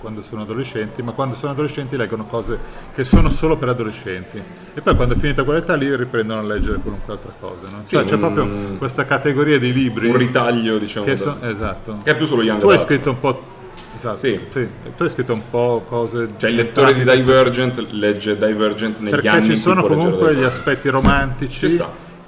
quando 0.00 0.22
sono 0.22 0.42
adolescenti, 0.42 1.02
ma 1.02 1.12
quando 1.12 1.34
sono 1.34 1.52
adolescenti 1.52 1.96
leggono 1.96 2.24
cose 2.26 2.58
che 2.94 3.04
sono 3.04 3.28
solo 3.28 3.56
per 3.56 3.68
adolescenti. 3.68 4.42
E 4.74 4.80
poi 4.80 4.94
quando 4.96 5.14
è 5.14 5.18
finita 5.18 5.44
quell'età 5.44 5.74
lì 5.74 5.94
riprendono 5.94 6.40
a 6.40 6.42
leggere 6.42 6.78
qualunque 6.78 7.12
altra 7.12 7.32
cosa. 7.38 7.68
No? 7.70 7.82
Sì, 7.84 7.94
cioè, 7.94 8.02
un, 8.02 8.08
c'è 8.08 8.18
proprio 8.18 8.48
questa 8.78 9.04
categoria 9.04 9.58
di 9.58 9.72
libri. 9.72 10.08
Un 10.08 10.16
ritaglio, 10.16 10.78
diciamo. 10.78 11.04
Che 11.04 11.16
so, 11.16 11.36
esatto. 11.40 11.98
Che 12.02 12.10
è 12.10 12.16
più 12.16 12.26
solo 12.26 12.42
young 12.42 12.60
Tu 12.60 12.68
hai 12.68 12.78
scritto 12.78 13.10
un 13.10 13.20
po'. 13.20 13.56
Esatto, 13.96 14.18
sì. 14.18 14.40
sì. 14.50 14.68
Tu 14.96 15.02
hai 15.02 15.10
scritto 15.10 15.32
un 15.32 15.42
po' 15.50 15.84
cose. 15.88 16.30
Cioè, 16.38 16.50
il 16.50 16.56
lettore 16.56 16.94
di 16.94 17.04
Divergent 17.04 17.90
legge 17.90 18.36
Divergent 18.36 18.98
negli 19.00 19.10
Perché 19.10 19.28
anni. 19.28 19.40
Perché 19.40 19.54
ci 19.54 19.60
sono 19.60 19.82
comunque 19.84 20.34
gli 20.34 20.44
aspetti 20.44 20.88
romantici 20.88 21.80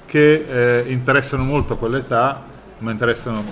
che 0.06 0.80
eh, 0.82 0.90
interessano 0.90 1.44
molto 1.44 1.74
a 1.74 1.76
quell'età, 1.76 2.44
ma 2.78 2.90
interessano 2.90 3.44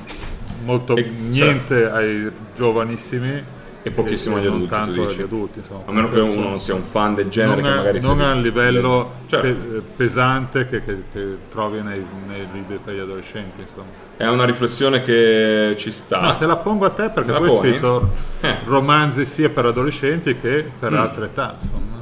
molto 0.65 0.97
e, 0.97 1.03
niente 1.05 1.83
cioè, 1.83 1.93
ai 1.93 2.33
giovanissimi 2.57 3.57
e 3.89 3.91
pochissimo 3.91 4.37
agli 4.37 4.47
adulti. 4.47 4.69
Tanto 4.69 5.07
agli 5.07 5.23
adulti 5.23 5.59
insomma. 5.59 5.83
A 5.87 5.93
meno 5.93 6.09
che 6.11 6.21
uno 6.21 6.49
non 6.49 6.61
sia 6.61 6.75
un 6.75 6.83
fan 6.83 7.15
del 7.15 7.29
genere, 7.29 7.61
non, 7.61 7.71
che 7.71 7.77
magari 7.77 8.01
non 8.01 8.21
a 8.21 8.33
un 8.33 8.43
livello 8.43 9.13
certo. 9.27 9.47
pe- 9.47 9.83
pesante 9.97 10.67
che, 10.67 10.83
che, 10.85 11.03
che 11.13 11.37
trovi 11.51 11.81
nei, 11.83 12.05
nei, 12.27 12.47
libri 12.53 12.79
per 12.83 12.95
gli 12.95 13.01
adolescenti. 13.01 13.61
Insomma. 13.63 14.07
È 14.17 14.27
una 14.29 14.45
riflessione 14.45 15.01
che 15.01 15.75
ci 15.79 15.91
sta. 15.91 16.21
No, 16.21 16.37
te 16.37 16.47
la 16.47 16.57
pongo 16.57 16.85
a 16.85 16.91
te 16.91 17.11
perché 17.11 17.33
tu 17.33 17.43
hai 17.43 17.57
scritto 17.57 18.11
eh. 18.41 18.59
romanzi 18.65 19.25
sia 19.25 19.49
per 19.49 19.67
adolescenti 19.67 20.39
che 20.39 20.71
per 20.79 20.93
mm. 20.93 20.97
altre 20.97 21.25
età. 21.27 21.57
Insomma. 21.61 21.97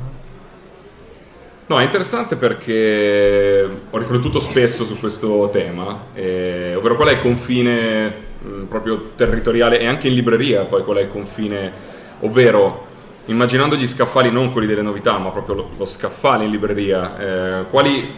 No, 1.68 1.80
è 1.80 1.82
interessante 1.82 2.36
perché 2.36 3.68
ho 3.90 3.98
riflettuto 3.98 4.38
spesso 4.38 4.84
su 4.84 4.98
questo 5.00 5.48
tema, 5.50 6.04
eh, 6.14 6.74
ovvero 6.76 6.94
qual 6.94 7.08
è 7.08 7.12
il 7.12 7.20
confine 7.20 8.25
Mm, 8.46 8.64
proprio 8.66 9.10
territoriale 9.16 9.80
e 9.80 9.86
anche 9.86 10.06
in 10.06 10.14
libreria 10.14 10.66
poi 10.66 10.84
qual 10.84 10.98
è 10.98 11.00
il 11.00 11.08
confine, 11.08 11.72
ovvero 12.20 12.84
immaginando 13.24 13.74
gli 13.74 13.88
scaffali 13.88 14.30
non 14.30 14.52
quelli 14.52 14.68
delle 14.68 14.82
novità 14.82 15.18
ma 15.18 15.30
proprio 15.30 15.56
lo, 15.56 15.70
lo 15.76 15.84
scaffale 15.84 16.44
in 16.44 16.52
libreria, 16.52 17.18
eh, 17.18 17.64
quali, 17.70 18.14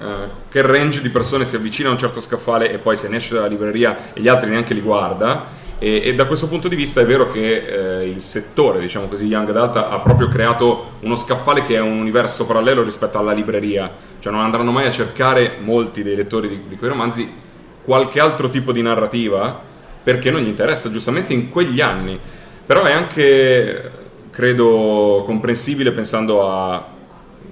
eh, 0.00 0.28
che 0.48 0.62
range 0.62 1.00
di 1.00 1.10
persone 1.10 1.44
si 1.44 1.54
avvicina 1.54 1.90
a 1.90 1.92
un 1.92 1.98
certo 1.98 2.20
scaffale 2.20 2.72
e 2.72 2.78
poi 2.78 2.96
se 2.96 3.08
ne 3.08 3.18
esce 3.18 3.34
dalla 3.34 3.46
libreria 3.46 4.12
e 4.14 4.20
gli 4.20 4.26
altri 4.26 4.50
neanche 4.50 4.74
li 4.74 4.80
guarda? 4.80 5.46
E, 5.78 6.02
e 6.02 6.14
da 6.16 6.26
questo 6.26 6.48
punto 6.48 6.66
di 6.66 6.74
vista 6.74 7.00
è 7.00 7.06
vero 7.06 7.30
che 7.30 8.00
eh, 8.00 8.08
il 8.08 8.20
settore, 8.20 8.80
diciamo 8.80 9.06
così, 9.06 9.26
Young 9.26 9.48
Adult 9.50 9.76
ha 9.76 10.00
proprio 10.00 10.26
creato 10.26 10.94
uno 11.00 11.14
scaffale 11.14 11.64
che 11.64 11.76
è 11.76 11.80
un 11.80 12.00
universo 12.00 12.46
parallelo 12.46 12.82
rispetto 12.82 13.18
alla 13.18 13.32
libreria, 13.32 13.88
cioè 14.18 14.32
non 14.32 14.42
andranno 14.42 14.72
mai 14.72 14.86
a 14.86 14.90
cercare 14.90 15.58
molti 15.60 16.02
dei 16.02 16.16
lettori 16.16 16.48
di, 16.48 16.62
di 16.66 16.76
quei 16.76 16.90
romanzi. 16.90 17.46
Qualche 17.84 18.20
altro 18.20 18.50
tipo 18.50 18.72
di 18.72 18.82
narrativa 18.82 19.67
perché 20.08 20.30
non 20.30 20.40
gli 20.40 20.48
interessa, 20.48 20.90
giustamente 20.90 21.34
in 21.34 21.50
quegli 21.50 21.82
anni. 21.82 22.18
Però 22.64 22.82
è 22.84 22.92
anche, 22.92 23.90
credo, 24.30 25.22
comprensibile 25.26 25.92
pensando 25.92 26.48
a, 26.48 26.82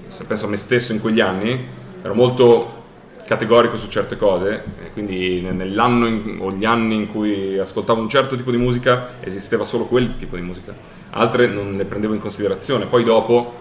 se 0.09 0.25
penso 0.25 0.47
a 0.47 0.49
me 0.49 0.57
stesso 0.57 0.95
in 0.95 1.03
quegli 1.03 1.21
anni, 1.21 1.67
ero 2.01 2.15
molto 2.15 2.85
categorico 3.27 3.77
su 3.77 3.89
certe 3.89 4.17
cose, 4.17 4.65
quindi 4.95 5.43
nell'anno 5.43 6.07
in, 6.07 6.39
o 6.41 6.51
gli 6.51 6.65
anni 6.65 6.95
in 6.95 7.13
cui 7.13 7.59
ascoltavo 7.59 8.01
un 8.01 8.09
certo 8.09 8.37
tipo 8.37 8.51
di 8.51 8.57
musica 8.57 9.17
esisteva 9.21 9.65
solo 9.65 9.85
quel 9.85 10.17
tipo 10.17 10.37
di 10.37 10.43
musica, 10.43 10.75
altre 11.11 11.49
non 11.49 11.77
le 11.77 11.85
prendevo 11.85 12.15
in 12.15 12.21
considerazione, 12.21 12.87
poi 12.87 13.05
dopo 13.05 13.53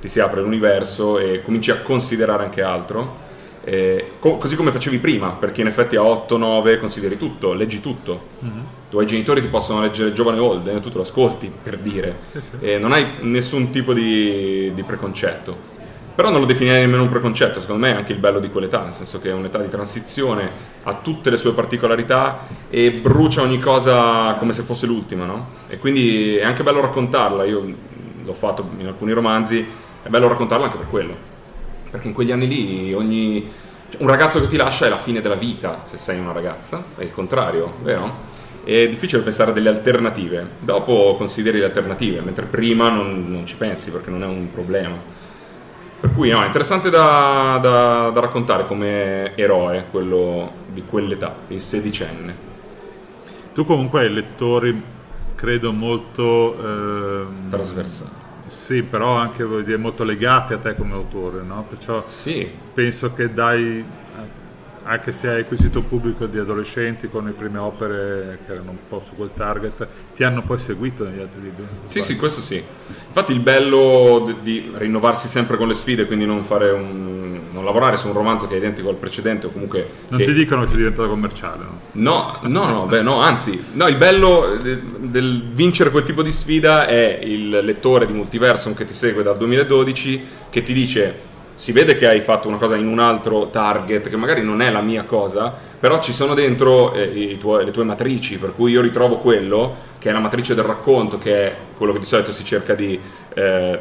ti 0.00 0.08
si 0.08 0.20
apre 0.20 0.42
l'universo 0.42 1.18
e 1.18 1.42
cominci 1.42 1.72
a 1.72 1.80
considerare 1.80 2.44
anche 2.44 2.62
altro, 2.62 3.24
eh, 3.68 4.12
co- 4.20 4.36
così 4.36 4.54
come 4.54 4.70
facevi 4.70 4.98
prima, 4.98 5.30
perché 5.30 5.60
in 5.60 5.66
effetti 5.66 5.96
a 5.96 6.02
8-9 6.02 6.78
consideri 6.78 7.16
tutto, 7.16 7.52
leggi 7.52 7.80
tutto. 7.80 8.28
Mm-hmm. 8.44 8.58
I 8.58 8.90
tuoi 8.90 9.06
genitori 9.06 9.40
ti 9.40 9.48
possono 9.48 9.80
leggere 9.80 10.12
giovane 10.12 10.38
old, 10.38 10.68
eh, 10.68 10.78
tu 10.78 10.88
te 10.88 10.94
lo 10.94 11.02
ascolti 11.02 11.50
per 11.62 11.78
dire, 11.78 12.16
sì, 12.30 12.38
sì. 12.38 12.64
e 12.64 12.78
non 12.78 12.92
hai 12.92 13.04
nessun 13.22 13.70
tipo 13.70 13.92
di, 13.92 14.70
di 14.72 14.82
preconcetto. 14.84 15.74
Però 16.14 16.30
non 16.30 16.40
lo 16.40 16.46
definirei 16.46 16.82
nemmeno 16.82 17.02
un 17.02 17.08
preconcetto, 17.08 17.60
secondo 17.60 17.84
me 17.84 17.92
è 17.92 17.96
anche 17.96 18.12
il 18.12 18.18
bello 18.18 18.38
di 18.38 18.50
quell'età, 18.50 18.84
nel 18.84 18.94
senso 18.94 19.18
che 19.18 19.30
è 19.30 19.32
un'età 19.32 19.58
di 19.58 19.68
transizione, 19.68 20.48
ha 20.84 20.94
tutte 20.94 21.28
le 21.28 21.36
sue 21.36 21.52
particolarità 21.52 22.46
e 22.70 22.92
brucia 22.92 23.42
ogni 23.42 23.58
cosa 23.58 24.34
come 24.34 24.52
se 24.52 24.62
fosse 24.62 24.86
l'ultima, 24.86 25.26
no? 25.26 25.48
E 25.68 25.78
quindi 25.78 26.36
è 26.36 26.44
anche 26.44 26.62
bello 26.62 26.80
raccontarla, 26.80 27.44
io 27.44 27.74
l'ho 28.24 28.32
fatto 28.32 28.66
in 28.78 28.86
alcuni 28.86 29.12
romanzi, 29.12 29.66
è 30.02 30.08
bello 30.08 30.28
raccontarla 30.28 30.66
anche 30.66 30.78
per 30.78 30.88
quello, 30.88 31.34
perché 31.90 32.08
in 32.08 32.14
quegli 32.14 32.32
anni 32.32 32.46
lì 32.46 32.92
ogni... 32.92 33.50
Cioè, 33.88 34.02
un 34.02 34.08
ragazzo 34.08 34.40
che 34.40 34.48
ti 34.48 34.56
lascia 34.56 34.86
è 34.86 34.88
la 34.88 34.98
fine 34.98 35.20
della 35.20 35.36
vita, 35.36 35.82
se 35.84 35.96
sei 35.96 36.18
una 36.18 36.32
ragazza, 36.32 36.82
è 36.96 37.02
il 37.02 37.12
contrario, 37.12 37.74
vero? 37.82 38.34
È 38.64 38.88
difficile 38.88 39.22
pensare 39.22 39.52
a 39.52 39.54
delle 39.54 39.68
alternative, 39.68 40.46
dopo 40.58 41.14
consideri 41.16 41.58
le 41.58 41.66
alternative, 41.66 42.20
mentre 42.20 42.46
prima 42.46 42.90
non, 42.90 43.30
non 43.30 43.46
ci 43.46 43.56
pensi 43.56 43.90
perché 43.90 44.10
non 44.10 44.24
è 44.24 44.26
un 44.26 44.50
problema. 44.50 44.96
Per 45.98 46.12
cui 46.12 46.30
no, 46.30 46.42
è 46.42 46.46
interessante 46.46 46.90
da, 46.90 47.58
da, 47.62 48.10
da, 48.10 48.20
raccontare 48.20 48.66
come 48.66 49.36
eroe 49.36 49.86
quello 49.90 50.52
di 50.72 50.82
quell'età, 50.84 51.34
il 51.48 51.60
sedicenne. 51.60 52.36
Tu 53.54 53.64
comunque 53.64 54.00
hai 54.00 54.12
lettori, 54.12 54.82
credo, 55.34 55.72
molto... 55.72 56.56
Ehm, 56.58 57.48
Trasversali. 57.48 58.24
Sì, 58.46 58.82
però 58.82 59.16
anche 59.16 59.46
dire, 59.64 59.76
molto 59.76 60.04
legati 60.04 60.52
a 60.52 60.58
te 60.58 60.74
come 60.74 60.94
autore, 60.94 61.42
no? 61.42 61.64
Perciò 61.68 62.02
sì. 62.06 62.48
penso 62.72 63.12
che 63.12 63.32
dai 63.32 63.84
anche 64.86 65.10
se 65.10 65.28
hai 65.28 65.40
acquisito 65.40 65.80
un 65.80 65.88
pubblico 65.88 66.26
di 66.26 66.38
adolescenti 66.38 67.08
con 67.08 67.24
le 67.24 67.32
prime 67.32 67.58
opere 67.58 68.38
che 68.46 68.52
erano 68.52 68.70
un 68.70 68.76
po' 68.88 69.02
su 69.04 69.16
quel 69.16 69.30
target, 69.34 69.86
ti 70.14 70.22
hanno 70.22 70.42
poi 70.42 70.58
seguito 70.58 71.04
negli 71.04 71.20
altri 71.20 71.42
libri? 71.42 71.66
Sì, 71.88 72.02
sì, 72.02 72.16
questo 72.16 72.40
sì. 72.40 72.62
Infatti 73.06 73.32
il 73.32 73.40
bello 73.40 74.32
di 74.42 74.70
rinnovarsi 74.74 75.26
sempre 75.26 75.56
con 75.56 75.66
le 75.66 75.74
sfide, 75.74 76.06
quindi 76.06 76.24
non, 76.24 76.40
un, 76.70 77.40
non 77.56 77.64
lavorare 77.64 77.96
su 77.96 78.06
un 78.06 78.12
romanzo 78.12 78.46
che 78.46 78.54
è 78.54 78.58
identico 78.58 78.90
al 78.90 78.96
precedente 78.96 79.46
o 79.46 79.50
comunque... 79.50 79.88
Non 80.10 80.20
che... 80.20 80.26
ti 80.26 80.34
dicono 80.34 80.62
che 80.62 80.68
sei 80.68 80.76
diventato 80.76 81.08
commerciale, 81.08 81.64
no? 81.64 81.80
No, 81.92 82.38
no, 82.42 82.68
no, 82.68 82.84
beh, 82.84 83.00
no, 83.02 83.20
anzi, 83.20 83.64
no, 83.72 83.88
il 83.88 83.96
bello 83.96 84.58
del 84.98 85.42
vincere 85.52 85.90
quel 85.90 86.04
tipo 86.04 86.22
di 86.22 86.30
sfida 86.30 86.86
è 86.86 87.18
il 87.22 87.48
lettore 87.48 88.06
di 88.06 88.12
Multiversum 88.12 88.74
che 88.74 88.84
ti 88.84 88.92
segue 88.92 89.22
dal 89.22 89.38
2012 89.38 90.24
che 90.50 90.62
ti 90.62 90.72
dice 90.72 91.34
si 91.54 91.72
vede 91.72 91.96
che 91.96 92.06
hai 92.06 92.20
fatto 92.20 92.48
una 92.48 92.58
cosa 92.58 92.76
in 92.76 92.86
un 92.86 92.98
altro 92.98 93.48
target 93.48 94.10
che 94.10 94.16
magari 94.16 94.42
non 94.42 94.60
è 94.60 94.70
la 94.70 94.82
mia 94.82 95.04
cosa, 95.04 95.54
però 95.80 96.02
ci 96.02 96.12
sono 96.12 96.34
dentro 96.34 96.92
eh, 96.92 97.38
tuoi, 97.40 97.64
le 97.64 97.70
tue 97.70 97.82
matrici, 97.82 98.36
per 98.36 98.54
cui 98.54 98.72
io 98.72 98.82
ritrovo 98.82 99.16
quello 99.16 99.74
che 99.98 100.10
è 100.10 100.12
la 100.12 100.18
matrice 100.18 100.54
del 100.54 100.64
racconto, 100.64 101.16
che 101.16 101.46
è 101.46 101.56
quello 101.74 101.94
che 101.94 102.00
di 102.00 102.04
solito 102.04 102.30
si 102.30 102.44
cerca 102.44 102.74
di 102.74 103.00
eh, 103.32 103.80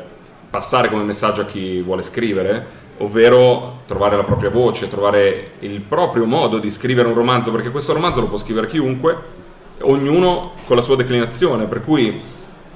passare 0.49 0.89
come 0.89 1.03
messaggio 1.03 1.41
a 1.41 1.45
chi 1.45 1.81
vuole 1.81 2.01
scrivere, 2.01 2.83
ovvero 2.97 3.81
trovare 3.85 4.15
la 4.15 4.23
propria 4.23 4.49
voce, 4.49 4.89
trovare 4.89 5.51
il 5.59 5.81
proprio 5.81 6.25
modo 6.25 6.59
di 6.59 6.69
scrivere 6.69 7.07
un 7.07 7.13
romanzo, 7.13 7.51
perché 7.51 7.71
questo 7.71 7.93
romanzo 7.93 8.21
lo 8.21 8.27
può 8.27 8.37
scrivere 8.37 8.67
chiunque, 8.67 9.33
ognuno 9.81 10.53
con 10.65 10.75
la 10.75 10.81
sua 10.81 10.95
declinazione, 10.95 11.65
per 11.65 11.83
cui 11.83 12.21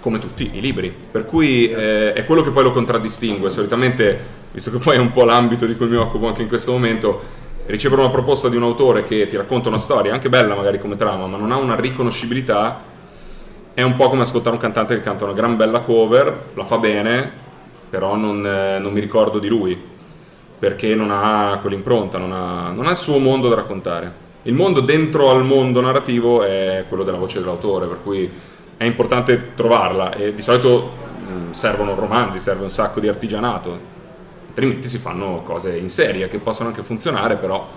come 0.01 0.19
tutti 0.19 0.51
i 0.53 0.62
libri, 0.62 0.93
per 1.12 1.25
cui 1.25 1.69
eh, 1.69 2.13
è 2.13 2.25
quello 2.25 2.41
che 2.41 2.51
poi 2.51 2.63
lo 2.63 2.71
contraddistingue. 2.71 3.49
Solitamente, 3.49 4.19
visto 4.51 4.71
che 4.71 4.77
poi 4.77 4.95
è 4.95 4.99
un 4.99 5.12
po' 5.12 5.25
l'ambito 5.25 5.65
di 5.65 5.75
cui 5.75 5.88
mi 5.88 5.95
occupo 5.97 6.27
anche 6.27 6.41
in 6.41 6.47
questo 6.47 6.71
momento, 6.71 7.38
ricevere 7.65 8.01
una 8.01 8.10
proposta 8.10 8.49
di 8.49 8.55
un 8.55 8.63
autore 8.63 9.03
che 9.03 9.27
ti 9.27 9.38
racconta 9.38 9.69
una 9.69 9.79
storia, 9.79 10.13
anche 10.13 10.29
bella 10.29 10.55
magari 10.55 10.79
come 10.79 10.95
trama, 10.95 11.27
ma 11.27 11.38
non 11.38 11.51
ha 11.51 11.58
una 11.58 11.75
riconoscibilità, 11.75 12.82
è 13.73 13.82
un 13.82 13.95
po' 13.95 14.10
come 14.10 14.23
ascoltare 14.23 14.55
un 14.55 14.62
cantante 14.62 14.95
che 14.95 15.03
canta 15.03 15.25
una 15.25 15.34
gran 15.34 15.55
bella 15.55 15.79
cover, 15.82 16.49
la 16.53 16.63
fa 16.65 16.77
bene, 16.77 17.32
però 17.89 18.15
non, 18.15 18.45
eh, 18.45 18.79
non 18.79 18.91
mi 18.91 18.99
ricordo 18.99 19.39
di 19.39 19.47
lui, 19.47 19.79
perché 20.60 20.93
non 20.93 21.10
ha 21.10 21.58
quell'impronta, 21.62 22.17
non 22.17 22.34
ha, 22.34 22.69
non 22.69 22.86
ha 22.86 22.91
il 22.91 22.98
suo 22.98 23.17
mondo 23.17 23.48
da 23.48 23.56
raccontare. 23.56 24.28
Il 24.43 24.54
mondo 24.54 24.82
dentro 24.82 25.32
al 25.32 25.43
mondo 25.45 25.80
narrativo 25.80 26.43
è 26.43 26.86
quello 26.88 27.04
della 27.04 27.17
voce 27.17 27.39
dell'autore, 27.39 27.88
per 27.88 28.00
cui 28.04 28.30
è 28.76 28.84
importante 28.84 29.54
trovarla 29.56 30.13
e 30.13 30.34
di 30.34 30.41
solito 30.41 30.91
mh, 31.26 31.52
servono 31.52 31.95
romanzi, 31.95 32.39
serve 32.39 32.63
un 32.63 32.72
sacco 32.72 33.00
di 33.00 33.08
artigianato, 33.08 33.80
altrimenti 34.48 34.88
si 34.88 34.98
fanno 34.98 35.41
cose 35.45 35.78
in 35.78 35.89
serie 35.89 36.28
che 36.28 36.39
possono 36.39 36.69
anche 36.69 36.84
funzionare, 36.84 37.36
però 37.36 37.67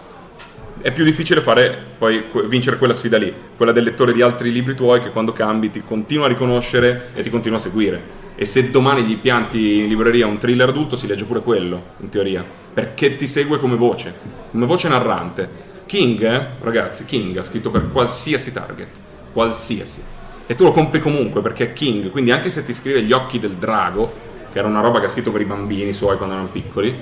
è 0.81 0.91
più 0.93 1.05
difficile 1.05 1.41
fare 1.41 1.77
poi 1.99 2.25
vincere 2.49 2.79
quella 2.79 2.95
sfida 2.95 3.19
lì, 3.19 3.33
quella 3.57 3.73
del 3.73 3.85
lettore 3.85 4.13
di 4.13 4.23
altri 4.23 4.51
libri 4.51 4.75
tuoi 4.75 5.01
che 5.01 5.11
quando 5.11 5.33
cambi 5.33 5.71
ti 5.71 5.83
continua 5.85 6.27
a 6.27 6.29
riconoscere 6.29 7.11
e 7.15 7.23
ti 7.23 7.31
continua 7.31 7.59
a 7.59 7.61
seguire. 7.61 8.22
E 8.43 8.45
se 8.45 8.73
domani 8.73 9.05
gli 9.05 9.19
pianti 9.19 9.79
in 9.79 9.87
libreria 9.87 10.27
un 10.27 10.37
thriller 10.37 10.71
adulto, 10.71 10.97
si 10.97 11.07
legge 11.07 11.27
pure 11.27 11.43
quello, 11.43 11.81
in 12.01 12.09
teoria, 12.09 12.45
perché 12.75 13.17
ti 13.17 13.29
segue 13.29 13.61
come 13.61 13.77
voce, 13.77 14.13
come 14.51 14.67
voce 14.67 14.89
narrante. 14.89 15.49
King, 15.87 16.21
eh, 16.25 16.47
ragazzi, 16.59 17.05
King 17.05 17.37
ha 17.37 17.45
scritto 17.45 17.71
per 17.71 17.93
qualsiasi 17.93 18.53
target, 18.53 18.89
qualsiasi. 19.33 20.03
E 20.45 20.57
tu 20.57 20.65
lo 20.65 20.73
compri 20.73 20.99
comunque 20.99 21.41
perché 21.41 21.67
è 21.67 21.73
King, 21.73 22.11
quindi 22.11 22.33
anche 22.33 22.51
se 22.51 22.65
ti 22.65 22.73
scrive 22.73 23.03
Gli 23.03 23.13
occhi 23.13 23.39
del 23.39 23.53
drago, 23.53 24.13
che 24.51 24.59
era 24.59 24.67
una 24.67 24.81
roba 24.81 24.99
che 24.99 25.07
ha 25.07 25.11
scritto 25.11 25.31
per 25.31 25.43
i 25.43 25.45
bambini 25.45 25.93
suoi 25.93 26.17
quando 26.17 26.35
erano 26.35 26.51
piccoli, 26.51 26.93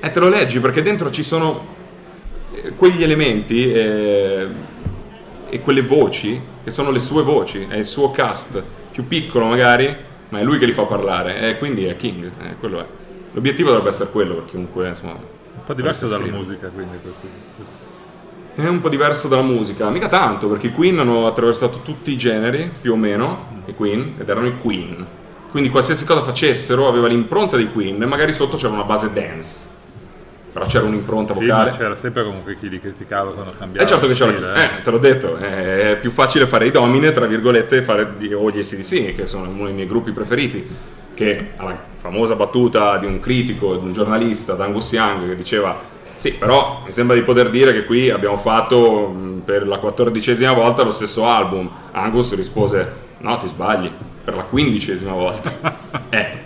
e 0.00 0.10
te 0.10 0.18
lo 0.18 0.28
leggi 0.28 0.58
perché 0.58 0.82
dentro 0.82 1.12
ci 1.12 1.22
sono 1.22 1.64
eh, 2.56 2.72
quegli 2.74 3.04
elementi 3.04 3.72
eh, 3.72 4.48
e 5.48 5.60
quelle 5.60 5.82
voci 5.82 6.40
che 6.64 6.72
sono 6.72 6.90
le 6.90 6.98
sue 6.98 7.22
voci, 7.22 7.66
è 7.68 7.76
il 7.76 7.86
suo 7.86 8.10
cast, 8.10 8.60
più 8.90 9.06
piccolo 9.06 9.44
magari, 9.44 10.06
ma 10.30 10.40
è 10.40 10.42
lui 10.42 10.58
che 10.58 10.66
li 10.66 10.72
fa 10.72 10.82
parlare, 10.82 11.40
e 11.40 11.58
quindi 11.58 11.84
è 11.84 11.96
King, 11.96 12.30
eh, 12.40 12.56
quello 12.58 12.80
è. 12.80 12.86
L'obiettivo 13.32 13.68
dovrebbe 13.68 13.90
essere 13.90 14.10
quello 14.10 14.34
per 14.34 14.44
chiunque, 14.46 14.88
insomma. 14.88 15.12
Un 15.12 15.64
po' 15.64 15.74
diverso 15.74 16.06
dalla 16.06 16.26
musica, 16.26 16.68
quindi 16.68 16.98
questo, 17.02 17.26
questo 17.56 17.86
è 18.54 18.66
un 18.66 18.80
po' 18.80 18.88
diverso 18.88 19.28
dalla 19.28 19.42
musica, 19.42 19.88
mica 19.88 20.08
tanto, 20.08 20.48
perché 20.48 20.66
i 20.68 20.72
Queen 20.72 20.98
hanno 20.98 21.28
attraversato 21.28 21.80
tutti 21.82 22.10
i 22.10 22.16
generi, 22.16 22.68
più 22.80 22.92
o 22.92 22.96
meno, 22.96 23.62
i 23.66 23.74
Queen, 23.74 24.14
ed 24.18 24.28
erano 24.28 24.48
i 24.48 24.58
Queen. 24.58 25.06
Quindi 25.52 25.70
qualsiasi 25.70 26.04
cosa 26.04 26.22
facessero 26.22 26.88
aveva 26.88 27.06
l'impronta 27.06 27.56
dei 27.56 27.70
Queen 27.70 28.02
e 28.02 28.06
magari 28.06 28.32
sotto 28.32 28.56
c'era 28.56 28.72
una 28.72 28.82
base 28.82 29.12
dance. 29.12 29.67
Però 30.58 30.70
c'era 30.70 30.86
un'impronta 30.86 31.34
sì, 31.34 31.40
vocale. 31.40 31.70
c'era 31.70 31.94
sempre 31.94 32.24
comunque 32.24 32.56
chi 32.56 32.68
li 32.68 32.80
criticava 32.80 33.32
quando 33.32 33.52
cambiava. 33.56 33.86
Eh 33.86 33.88
certo 33.88 34.06
che 34.08 34.14
c'era, 34.14 34.32
stile, 34.32 34.54
eh. 34.54 34.64
eh, 34.64 34.82
te 34.82 34.90
l'ho 34.90 34.98
detto, 34.98 35.36
è 35.36 35.96
più 36.00 36.10
facile 36.10 36.46
fare 36.46 36.66
i 36.66 36.70
domine, 36.70 37.12
tra 37.12 37.26
virgolette, 37.26 37.82
fare 37.82 38.08
o 38.32 38.50
gli 38.50 38.62
SDC, 38.62 39.14
che 39.14 39.26
sono 39.26 39.48
uno 39.48 39.66
dei 39.66 39.74
miei 39.74 39.86
gruppi 39.86 40.10
preferiti, 40.12 40.66
che 41.14 41.50
alla 41.56 41.76
famosa 41.98 42.34
battuta 42.34 42.96
di 42.96 43.06
un 43.06 43.20
critico, 43.20 43.76
di 43.76 43.86
un 43.86 43.92
giornalista, 43.92 44.56
Angus 44.58 44.92
Young, 44.92 45.28
che 45.28 45.36
diceva 45.36 45.96
sì, 46.18 46.32
però 46.32 46.82
mi 46.84 46.90
sembra 46.90 47.14
di 47.14 47.22
poter 47.22 47.48
dire 47.48 47.72
che 47.72 47.84
qui 47.84 48.10
abbiamo 48.10 48.36
fatto 48.36 49.14
per 49.44 49.68
la 49.68 49.78
quattordicesima 49.78 50.52
volta 50.52 50.82
lo 50.82 50.90
stesso 50.90 51.24
album. 51.24 51.70
Angus 51.92 52.34
rispose: 52.34 52.92
No, 53.18 53.36
ti 53.36 53.46
sbagli, 53.46 53.88
per 54.24 54.34
la 54.34 54.42
quindicesima 54.42 55.12
volta. 55.12 55.52
eh. 56.10 56.37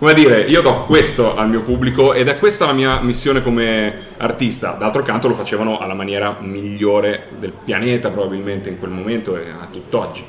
Come 0.00 0.14
dire, 0.14 0.46
io 0.46 0.62
do 0.62 0.84
questo 0.86 1.36
al 1.36 1.50
mio 1.50 1.60
pubblico 1.60 2.14
ed 2.14 2.28
è 2.28 2.38
questa 2.38 2.64
la 2.64 2.72
mia 2.72 3.00
missione 3.02 3.42
come 3.42 3.94
artista. 4.16 4.70
D'altro 4.70 5.02
canto 5.02 5.28
lo 5.28 5.34
facevano 5.34 5.78
alla 5.78 5.92
maniera 5.92 6.38
migliore 6.40 7.26
del 7.38 7.52
pianeta 7.52 8.08
probabilmente 8.08 8.70
in 8.70 8.78
quel 8.78 8.92
momento 8.92 9.36
e 9.36 9.50
a 9.50 9.68
tutt'oggi. 9.70 10.24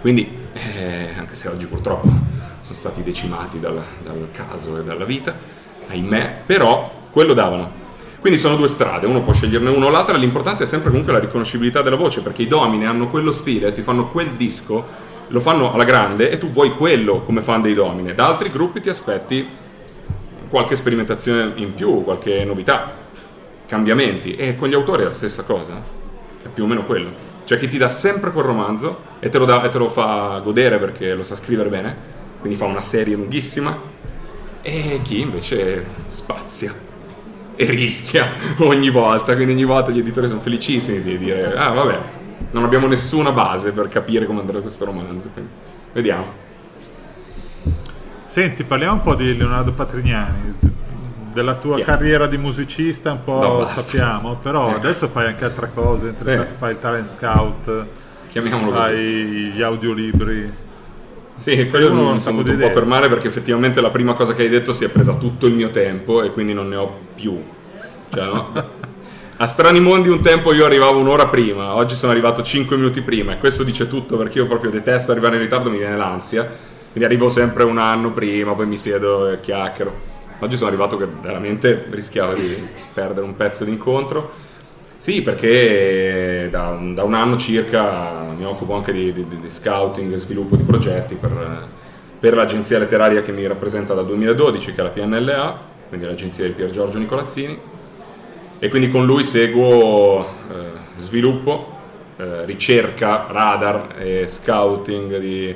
Quindi, 0.00 0.30
eh, 0.52 1.08
anche 1.18 1.34
se 1.34 1.48
oggi 1.48 1.66
purtroppo 1.66 2.06
sono 2.60 2.76
stati 2.76 3.02
decimati 3.02 3.58
dal, 3.58 3.82
dal 4.04 4.28
caso 4.30 4.78
e 4.78 4.84
dalla 4.84 5.04
vita, 5.04 5.34
ahimè, 5.88 6.42
però 6.46 7.08
quello 7.10 7.32
davano 7.32 7.82
quindi 8.20 8.38
sono 8.38 8.56
due 8.56 8.66
strade, 8.66 9.06
uno 9.06 9.22
può 9.22 9.32
sceglierne 9.32 9.70
una 9.70 9.86
o 9.86 9.88
l'altra, 9.88 10.16
l'importante 10.16 10.64
è 10.64 10.66
sempre 10.66 10.90
comunque 10.90 11.12
la 11.12 11.20
riconoscibilità 11.20 11.80
della 11.80 11.94
voce, 11.94 12.22
perché 12.22 12.42
i 12.42 12.48
domine 12.48 12.86
hanno 12.86 13.08
quello 13.08 13.30
stile, 13.30 13.72
ti 13.72 13.82
fanno 13.82 14.08
quel 14.08 14.30
disco, 14.30 14.84
lo 15.28 15.40
fanno 15.40 15.72
alla 15.72 15.84
grande 15.84 16.30
e 16.30 16.38
tu 16.38 16.50
vuoi 16.50 16.70
quello 16.72 17.22
come 17.22 17.40
fan 17.40 17.62
dei 17.62 17.74
domine. 17.74 18.14
Da 18.14 18.26
altri 18.26 18.50
gruppi 18.50 18.80
ti 18.80 18.88
aspetti 18.88 19.46
qualche 20.48 20.76
sperimentazione 20.76 21.52
in 21.56 21.74
più, 21.74 22.04
qualche 22.04 22.44
novità, 22.44 22.92
cambiamenti. 23.66 24.36
E 24.36 24.56
con 24.56 24.68
gli 24.68 24.74
autori 24.74 25.02
è 25.02 25.06
la 25.06 25.12
stessa 25.12 25.42
cosa, 25.42 25.82
è 26.42 26.48
più 26.48 26.64
o 26.64 26.66
meno 26.66 26.84
quello. 26.84 27.10
Cioè 27.44 27.58
chi 27.58 27.68
ti 27.68 27.78
dà 27.78 27.88
sempre 27.88 28.32
quel 28.32 28.44
romanzo 28.44 29.00
e 29.20 29.28
te 29.28 29.38
lo, 29.38 29.44
dà, 29.44 29.62
e 29.62 29.68
te 29.68 29.78
lo 29.78 29.88
fa 29.88 30.40
godere 30.42 30.78
perché 30.78 31.14
lo 31.14 31.22
sa 31.22 31.36
scrivere 31.36 31.68
bene, 31.68 31.94
quindi 32.40 32.58
fa 32.58 32.64
una 32.64 32.80
serie 32.80 33.14
lunghissima, 33.14 33.94
e 34.62 35.00
chi 35.04 35.20
invece 35.20 35.86
spazia 36.08 36.74
e 37.54 37.64
rischia 37.66 38.26
ogni 38.58 38.90
volta, 38.90 39.34
quindi 39.34 39.52
ogni 39.52 39.64
volta 39.64 39.92
gli 39.92 39.98
editori 40.00 40.26
sono 40.26 40.40
felicissimi 40.40 41.00
di 41.00 41.16
dire 41.16 41.54
ah 41.56 41.70
vabbè, 41.70 41.98
non 42.52 42.64
abbiamo 42.64 42.86
nessuna 42.86 43.32
base 43.32 43.72
per 43.72 43.88
capire 43.88 44.26
come 44.26 44.40
andrà 44.40 44.60
questo 44.60 44.84
romanzo, 44.84 45.28
quindi 45.32 45.50
vediamo. 45.92 46.44
Senti, 48.26 48.64
parliamo 48.64 48.94
un 48.94 49.00
po' 49.00 49.14
di 49.14 49.36
Leonardo 49.36 49.72
Patrignani, 49.72 50.54
della 51.32 51.54
tua 51.54 51.76
Yeah. 51.76 51.86
carriera 51.86 52.26
di 52.26 52.36
musicista 52.38 53.12
un 53.12 53.22
po' 53.24 53.40
No, 53.40 53.66
sappiamo, 53.66 54.36
però 54.36 54.74
adesso 54.76 55.08
fai 55.08 55.26
anche 55.26 55.44
altre 55.44 55.70
cose, 55.74 56.14
Eh. 56.24 56.38
fai 56.58 56.72
il 56.72 56.78
talent 56.78 57.06
scout, 57.06 57.86
Chiamiamolo 58.28 58.70
così. 58.72 58.82
fai 58.82 59.04
gli 59.54 59.62
audiolibri. 59.62 60.64
Sì, 61.34 61.68
quello 61.68 61.92
non 61.92 62.06
un 62.14 62.20
sono 62.20 62.40
di 62.42 62.50
un 62.50 62.58
po' 62.58 62.70
fermare 62.70 63.08
perché 63.10 63.28
effettivamente 63.28 63.82
la 63.82 63.90
prima 63.90 64.14
cosa 64.14 64.34
che 64.34 64.42
hai 64.42 64.48
detto 64.48 64.72
si 64.72 64.84
è 64.84 64.88
presa 64.88 65.14
tutto 65.14 65.46
il 65.46 65.52
mio 65.54 65.68
tempo 65.70 66.22
e 66.22 66.32
quindi 66.32 66.54
non 66.54 66.68
ne 66.68 66.76
ho 66.76 66.98
più. 67.14 67.42
Cioè, 68.10 68.24
no? 68.24 68.52
A 69.38 69.46
Strani 69.46 69.80
Mondi 69.80 70.08
un 70.08 70.22
tempo 70.22 70.54
io 70.54 70.64
arrivavo 70.64 70.98
un'ora 70.98 71.26
prima, 71.26 71.74
oggi 71.74 71.94
sono 71.94 72.10
arrivato 72.10 72.42
5 72.42 72.74
minuti 72.74 73.02
prima 73.02 73.34
e 73.34 73.36
questo 73.36 73.64
dice 73.64 73.86
tutto 73.86 74.16
perché 74.16 74.38
io 74.38 74.46
proprio 74.46 74.70
detesto 74.70 75.12
arrivare 75.12 75.36
in 75.36 75.42
ritardo, 75.42 75.68
mi 75.68 75.76
viene 75.76 75.94
l'ansia, 75.94 76.42
quindi 76.42 77.04
arrivo 77.04 77.28
sempre 77.28 77.64
un 77.64 77.76
anno 77.76 78.12
prima, 78.12 78.54
poi 78.54 78.64
mi 78.64 78.78
siedo 78.78 79.30
e 79.30 79.40
chiacchiero. 79.40 79.92
Oggi 80.38 80.56
sono 80.56 80.68
arrivato 80.68 80.96
che 80.96 81.06
veramente 81.20 81.84
rischiavo 81.90 82.32
di 82.32 82.66
perdere 82.94 83.26
un 83.26 83.36
pezzo 83.36 83.64
d'incontro. 83.64 84.32
Sì, 84.96 85.20
perché 85.20 86.48
da 86.50 86.68
un, 86.68 86.94
da 86.94 87.02
un 87.02 87.12
anno 87.12 87.36
circa 87.36 88.32
mi 88.34 88.44
occupo 88.46 88.74
anche 88.74 88.92
di, 88.92 89.12
di- 89.12 89.26
di 89.28 89.50
scouting 89.50 90.14
e 90.14 90.16
sviluppo 90.16 90.56
di 90.56 90.62
progetti 90.62 91.14
per, 91.14 91.68
per 92.18 92.34
l'agenzia 92.34 92.78
letteraria 92.78 93.20
che 93.20 93.32
mi 93.32 93.46
rappresenta 93.46 93.92
dal 93.92 94.06
2012, 94.06 94.72
che 94.72 94.80
è 94.80 94.82
la 94.82 94.88
PNLA, 94.88 95.60
quindi 95.88 96.06
l'agenzia 96.06 96.46
di 96.46 96.52
Pier 96.52 96.70
Giorgio 96.70 96.96
Nicolazzini. 96.96 97.75
E 98.58 98.68
quindi 98.68 98.90
con 98.90 99.04
lui 99.04 99.22
seguo 99.24 100.24
eh, 100.24 100.30
sviluppo, 100.98 101.74
eh, 102.16 102.44
ricerca, 102.46 103.26
radar 103.28 103.94
e 103.98 104.26
scouting 104.26 105.18
di 105.18 105.54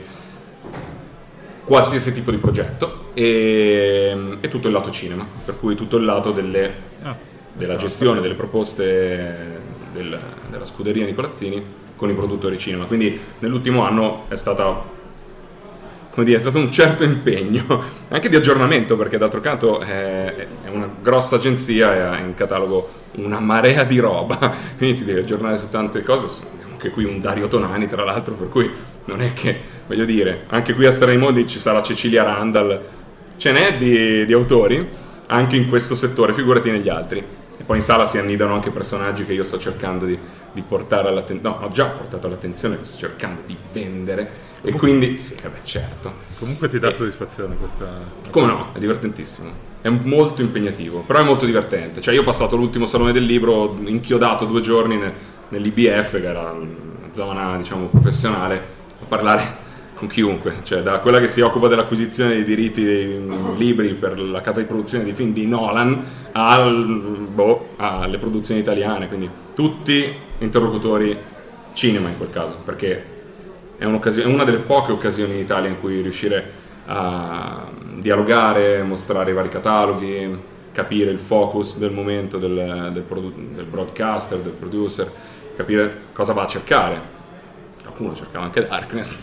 qualsiasi 1.64 2.12
tipo 2.12 2.30
di 2.30 2.36
progetto 2.38 3.10
e, 3.14 4.36
e 4.40 4.48
tutto 4.48 4.66
il 4.66 4.74
lato 4.74 4.90
cinema, 4.90 5.26
per 5.44 5.58
cui 5.58 5.74
tutto 5.74 5.96
il 5.96 6.04
lato 6.04 6.32
delle 6.32 6.88
Ah, 7.02 7.16
della 7.54 7.76
gestione 7.76 8.20
delle 8.20 8.34
proposte 8.34 9.58
del- 9.94 10.20
della 10.50 10.64
scuderia 10.66 11.06
Nicolazzini 11.06 11.64
con 11.96 12.10
i 12.10 12.14
produttori 12.14 12.58
cinema. 12.58 12.84
Quindi 12.84 13.18
nell'ultimo 13.38 13.82
anno 13.86 14.26
è 14.28 14.36
stata 14.36 14.82
come 16.10 16.24
dire, 16.24 16.38
è 16.38 16.40
stato 16.40 16.58
un 16.58 16.70
certo 16.72 17.04
impegno 17.04 17.82
anche 18.08 18.28
di 18.28 18.36
aggiornamento 18.36 18.96
perché 18.96 19.16
d'altro 19.16 19.40
canto 19.40 19.80
è, 19.80 20.46
è 20.64 20.68
una 20.68 20.88
grossa 21.00 21.36
agenzia 21.36 21.94
e 21.94 22.00
ha 22.00 22.18
in 22.18 22.34
catalogo 22.34 22.88
una 23.12 23.38
marea 23.38 23.84
di 23.84 23.98
roba. 23.98 24.36
Quindi 24.76 24.98
ti 24.98 25.04
devi 25.04 25.20
aggiornare 25.20 25.56
su 25.56 25.68
tante 25.68 26.02
cose. 26.02 26.26
Anche 26.70 26.90
qui 26.90 27.04
un 27.04 27.20
Dario 27.20 27.46
Tonani 27.46 27.86
tra 27.86 28.04
l'altro 28.04 28.34
per 28.34 28.48
cui 28.48 28.70
non 29.04 29.20
è 29.20 29.32
che 29.34 29.60
voglio 29.86 30.04
dire 30.04 30.44
anche 30.48 30.72
qui 30.72 30.86
a 30.86 30.92
Strani 30.92 31.16
Mondi 31.16 31.46
ci 31.46 31.58
sarà 31.58 31.82
Cecilia 31.82 32.22
Randall. 32.22 32.80
Ce 33.36 33.52
n'è 33.52 33.76
di, 33.76 34.24
di 34.24 34.32
autori 34.32 34.86
anche 35.26 35.56
in 35.56 35.68
questo 35.68 35.94
settore 35.94 36.32
figurati 36.32 36.70
negli 36.70 36.88
altri. 36.88 37.18
E 37.18 37.62
poi 37.62 37.76
in 37.76 37.82
sala 37.82 38.06
si 38.06 38.18
annidano 38.18 38.54
anche 38.54 38.70
personaggi 38.70 39.24
che 39.24 39.34
io 39.34 39.44
sto 39.44 39.58
cercando 39.58 40.06
di, 40.06 40.18
di 40.52 40.62
portare 40.62 41.08
all'attenzione 41.08 41.56
no 41.56 41.64
ho 41.64 41.70
già 41.70 41.86
portato 41.86 42.26
all'attenzione 42.26 42.78
sto 42.82 42.98
cercando 42.98 43.42
di 43.46 43.56
vendere 43.72 44.48
e 44.62 44.72
quindi 44.72 45.16
sì, 45.16 45.34
beh, 45.42 45.64
certo 45.64 46.28
Comunque 46.40 46.70
ti 46.70 46.78
dà 46.78 46.90
soddisfazione 46.90 47.54
questa... 47.56 48.00
come 48.30 48.46
no, 48.46 48.70
è 48.72 48.78
divertentissimo. 48.78 49.68
È 49.82 49.90
molto 49.90 50.40
impegnativo, 50.40 51.00
però 51.00 51.20
è 51.20 51.22
molto 51.22 51.44
divertente. 51.44 52.00
Cioè, 52.00 52.14
io 52.14 52.22
ho 52.22 52.24
passato 52.24 52.56
l'ultimo 52.56 52.86
salone 52.86 53.12
del 53.12 53.24
libro 53.24 53.76
inchiodato 53.84 54.46
due 54.46 54.62
giorni 54.62 54.96
ne- 54.96 55.12
nell'IBF, 55.50 56.12
che 56.12 56.26
era 56.26 56.52
una 56.52 57.08
zona, 57.10 57.58
diciamo, 57.58 57.88
professionale, 57.88 58.56
a 59.02 59.04
parlare 59.06 59.42
con 59.94 60.08
chiunque. 60.08 60.60
Cioè, 60.62 60.80
da 60.80 61.00
quella 61.00 61.20
che 61.20 61.28
si 61.28 61.42
occupa 61.42 61.68
dell'acquisizione 61.68 62.30
dei 62.30 62.44
diritti 62.44 62.82
dei 62.82 63.18
mm, 63.18 63.56
libri 63.58 63.92
per 63.92 64.18
la 64.18 64.40
casa 64.40 64.60
di 64.60 64.66
produzione 64.66 65.04
di 65.04 65.12
film 65.12 65.34
di 65.34 65.46
Nolan, 65.46 66.02
al, 66.32 67.26
boh, 67.30 67.74
alle 67.76 68.16
produzioni 68.16 68.60
italiane. 68.60 69.08
Quindi, 69.08 69.28
tutti 69.54 70.28
interlocutori 70.40 71.16
cinema 71.72 72.08
in 72.08 72.16
quel 72.16 72.30
caso, 72.30 72.56
perché 72.64 73.04
è, 73.78 73.84
è 73.84 74.24
una 74.24 74.44
delle 74.44 74.58
poche 74.58 74.92
occasioni 74.92 75.34
in 75.34 75.40
Italia 75.40 75.68
in 75.70 75.80
cui 75.80 76.00
riuscire 76.02 76.58
a 76.86 77.68
dialogare, 77.94 78.82
mostrare 78.82 79.30
i 79.30 79.34
vari 79.34 79.48
cataloghi, 79.48 80.38
capire 80.72 81.10
il 81.10 81.18
focus 81.18 81.76
del 81.78 81.92
momento 81.92 82.38
del, 82.38 82.90
del 82.92 83.02
produ- 83.02 83.34
del 83.54 83.64
broadcaster, 83.64 84.38
del 84.38 84.52
producer, 84.52 85.10
capire 85.56 86.02
cosa 86.12 86.32
va 86.32 86.42
a 86.42 86.46
cercare. 86.46 87.18
Qualcuno 87.82 88.14
cercava 88.14 88.44
anche 88.44 88.66
Darkness, 88.66 89.14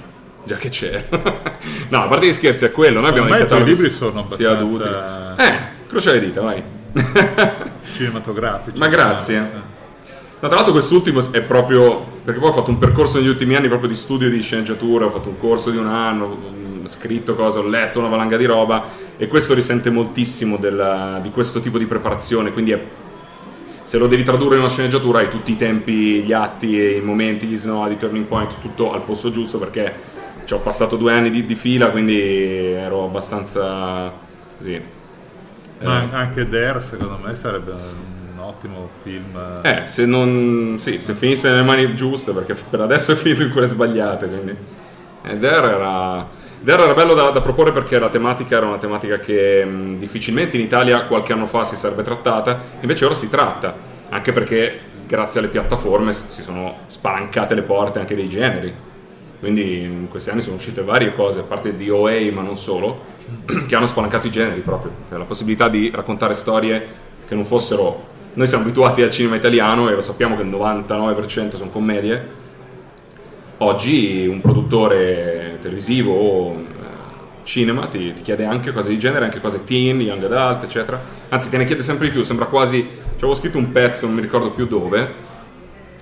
già 0.44 0.56
che 0.56 0.70
c'era. 0.70 1.04
no, 1.90 2.04
a 2.04 2.08
parte 2.08 2.28
gli 2.28 2.34
scherzi, 2.34 2.66
è 2.66 2.72
quello. 2.72 3.00
Noi 3.00 3.10
abbiamo 3.10 3.28
i 3.28 3.38
cataloghi 3.38 3.72
libri 3.72 3.92
sono 3.92 4.22
abbastanza- 4.22 4.58
adulti. 4.58 4.88
Eh, 4.88 5.60
crocia 5.88 6.12
le 6.12 6.20
dita, 6.20 6.42
vai. 6.42 6.64
cinematografici. 7.84 8.78
Ma 8.80 8.88
grazie. 8.88 9.38
Eh. 9.38 9.76
No, 10.40 10.48
tra 10.50 10.58
l'altro 10.58 10.72
quest'ultimo 10.74 11.20
è 11.32 11.42
proprio 11.42 12.06
perché 12.24 12.40
poi 12.40 12.50
ho 12.50 12.54
fatto 12.54 12.70
un 12.70 12.78
percorso 12.78 13.18
negli 13.18 13.28
ultimi 13.28 13.56
anni 13.56 13.68
proprio 13.68 13.90
di 13.90 13.96
studio 13.96 14.30
di 14.30 14.40
sceneggiatura, 14.42 15.06
ho 15.06 15.10
fatto 15.10 15.30
un 15.30 15.38
corso 15.38 15.72
di 15.72 15.78
un 15.78 15.88
anno, 15.88 16.26
ho 16.84 16.88
scritto 16.88 17.34
cose, 17.34 17.58
ho 17.58 17.68
letto 17.68 17.98
una 17.98 18.08
valanga 18.08 18.38
di 18.38 18.46
roba 18.46 18.86
e 19.18 19.28
questo 19.28 19.56
risente 19.56 19.90
moltissimo 19.90 20.58
della- 20.58 21.20
di 21.24 21.32
questo 21.32 21.60
tipo 21.60 21.80
di 21.80 21.86
preparazione, 21.88 22.54
quindi 22.54 22.72
è- 22.72 22.84
se 23.84 23.98
lo 23.98 24.06
devi 24.06 24.22
tradurre 24.24 24.56
in 24.56 24.62
una 24.62 24.70
sceneggiatura 24.70 25.20
hai 25.20 25.30
tutti 25.30 25.54
i 25.54 25.56
tempi, 25.56 26.22
gli 26.22 26.34
atti, 26.34 26.80
e 26.80 26.98
i 26.98 27.02
momenti, 27.02 27.48
gli 27.48 27.58
snodi, 27.58 27.94
i 27.94 27.98
turning 27.98 28.26
point, 28.26 28.60
tutto 28.62 28.94
al 28.94 29.02
posto 29.02 29.32
giusto 29.32 29.58
perché 29.58 29.92
ci 30.46 30.54
ho 30.54 30.60
passato 30.60 30.98
due 30.98 31.14
anni 31.14 31.32
di, 31.32 31.46
di 31.46 31.56
fila, 31.56 31.90
quindi 31.90 32.20
ero 32.20 33.06
abbastanza 33.06 34.12
così. 34.58 34.80
Ma 35.82 36.04
eh, 36.04 36.16
anche 36.16 36.48
Dare 36.48 36.80
secondo 36.82 37.18
me 37.24 37.34
sarebbe 37.34 37.72
ottimo 38.48 38.90
film. 39.04 39.60
Eh, 39.62 39.84
se 39.86 40.06
non. 40.06 40.76
Sì, 40.80 41.00
se 41.00 41.14
finisse 41.14 41.50
nelle 41.50 41.64
mani 41.64 41.96
giuste, 41.96 42.32
perché 42.32 42.56
per 42.70 42.82
adesso 42.82 43.12
è 43.12 43.16
finito 43.16 43.44
in 43.44 43.52
quelle 43.52 43.68
sbagliate. 43.68 44.28
Quindi. 44.28 44.56
Eh, 45.24 45.38
Dare 45.38 45.72
era. 45.72 46.46
Dare 46.60 46.84
era 46.84 46.94
bello 46.94 47.14
da, 47.14 47.30
da 47.30 47.42
proporre 47.42 47.72
perché 47.72 48.00
la 48.00 48.10
tematica 48.10 48.58
era 48.58 48.66
una 48.66 48.78
tematica 48.78 49.20
che 49.20 49.64
mh, 49.64 50.00
difficilmente 50.00 50.58
in 50.58 50.64
Italia 50.64 51.06
qualche 51.06 51.32
anno 51.32 51.46
fa 51.46 51.66
si 51.66 51.76
sarebbe 51.76 52.02
trattata, 52.02 52.60
invece 52.80 53.06
ora 53.06 53.14
si 53.14 53.30
tratta, 53.30 53.76
anche 54.10 54.34
perché 54.34 54.80
grazie 55.06 55.40
alle 55.40 55.50
piattaforme 55.50 56.14
si 56.14 56.42
sono 56.42 56.80
spalancate 56.88 57.54
le 57.54 57.62
porte 57.62 58.00
anche 58.00 58.16
dei 58.16 58.28
generi. 58.28 58.74
Quindi 59.40 59.84
in 59.84 60.08
questi 60.10 60.32
anni 60.32 60.42
sono 60.42 60.56
uscite 60.56 60.82
varie 60.82 61.14
cose, 61.14 61.42
a 61.42 61.44
parte 61.44 61.78
di 61.78 61.92
OA 61.92 62.32
ma 62.32 62.42
non 62.42 62.58
solo, 62.58 63.04
che 63.68 63.76
hanno 63.76 63.86
spalancato 63.86 64.26
i 64.26 64.32
generi 64.32 64.62
proprio. 64.62 64.92
La 65.10 65.26
possibilità 65.26 65.70
di 65.70 65.92
raccontare 65.94 66.34
storie 66.34 66.88
che 67.28 67.36
non 67.36 67.46
fossero... 67.46 68.16
Noi 68.38 68.48
siamo 68.48 68.66
abituati 68.66 69.02
al 69.02 69.10
cinema 69.10 69.36
italiano 69.36 69.90
e 69.90 69.96
lo 69.96 70.02
sappiamo 70.02 70.36
che 70.36 70.44
il 70.44 70.50
99% 70.50 71.56
sono 71.56 71.72
commedie. 71.72 72.28
Oggi 73.58 74.28
un 74.28 74.42
produttore 74.42 75.58
televisivo 75.60 76.14
o 76.14 76.52
eh, 76.52 76.66
cinema 77.42 77.88
ti, 77.88 78.14
ti 78.14 78.22
chiede 78.22 78.46
anche 78.46 78.72
cose 78.72 78.90
di 78.90 79.00
genere, 79.00 79.26
anche 79.26 79.42
cose 79.42 79.64
teen, 79.64 80.00
young 80.02 80.24
adult, 80.24 80.66
eccetera. 80.66 81.02
Anzi, 81.30 81.50
te 81.50 81.58
ne 81.58 81.66
chiede 81.66 81.82
sempre 81.82 82.06
di 82.06 82.14
più, 82.14 82.22
sembra 82.22 82.46
quasi... 82.46 82.82
Ci 82.82 83.24
avevo 83.24 83.34
scritto 83.34 83.58
un 83.58 83.72
pezzo, 83.72 84.06
non 84.06 84.14
mi 84.14 84.22
ricordo 84.22 84.52
più 84.52 84.68
dove, 84.68 85.14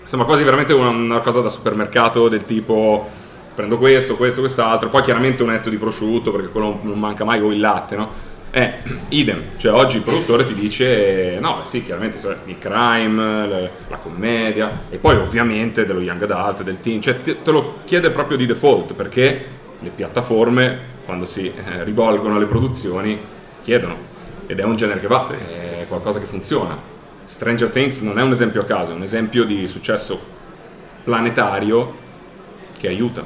sembra 0.04 0.28
quasi 0.28 0.44
veramente 0.44 0.74
una, 0.74 0.90
una 0.90 1.22
cosa 1.22 1.40
da 1.40 1.48
supermercato 1.48 2.28
del 2.28 2.44
tipo 2.44 3.08
prendo 3.56 3.78
questo, 3.78 4.18
questo, 4.18 4.42
quest'altro, 4.42 4.90
poi 4.90 5.04
chiaramente 5.04 5.42
un 5.42 5.54
etto 5.54 5.70
di 5.70 5.78
prosciutto 5.78 6.34
perché 6.34 6.50
quello 6.50 6.80
non 6.82 7.00
manca 7.00 7.24
mai 7.24 7.40
o 7.40 7.54
il 7.54 7.62
latte, 7.62 7.96
no? 7.96 8.34
Eh, 8.58 8.72
idem, 9.10 9.58
cioè 9.58 9.74
oggi 9.74 9.98
il 9.98 10.04
produttore 10.04 10.46
ti 10.46 10.54
dice 10.54 11.40
no, 11.42 11.64
sì, 11.66 11.84
chiaramente 11.84 12.26
il 12.46 12.58
crime, 12.58 13.48
le- 13.48 13.72
la 13.90 13.98
commedia 13.98 14.84
e 14.90 14.98
poi 14.98 15.18
ovviamente 15.18 15.84
dello 15.84 16.00
young 16.00 16.24
adult, 16.24 16.64
del 16.64 16.80
teen, 16.80 17.02
cioè 17.02 17.22
te, 17.22 17.42
te 17.42 17.52
lo 17.52 17.80
chiede 17.84 18.12
proprio 18.12 18.38
di 18.38 18.46
default 18.46 18.94
perché 18.94 19.46
le 19.78 19.90
piattaforme 19.90 20.80
quando 21.04 21.26
si 21.26 21.48
eh, 21.48 21.84
rivolgono 21.84 22.38
alle 22.38 22.46
produzioni 22.46 23.20
chiedono. 23.62 23.98
Ed 24.48 24.58
è 24.58 24.64
un 24.64 24.78
genere 24.78 25.02
che 25.02 25.08
va, 25.08 25.28
è 25.52 25.86
qualcosa 25.90 26.20
che 26.22 26.26
funziona. 26.26 26.80
Stranger 27.26 27.68
Things 27.68 28.00
non 28.00 28.18
è 28.18 28.22
un 28.22 28.32
esempio 28.32 28.62
a 28.62 28.64
caso, 28.64 28.94
è 28.94 28.96
un 28.96 29.04
esempio 29.04 29.44
di 29.44 29.68
successo 29.68 30.18
planetario 31.04 31.94
che 32.78 32.88
aiuta 32.88 33.22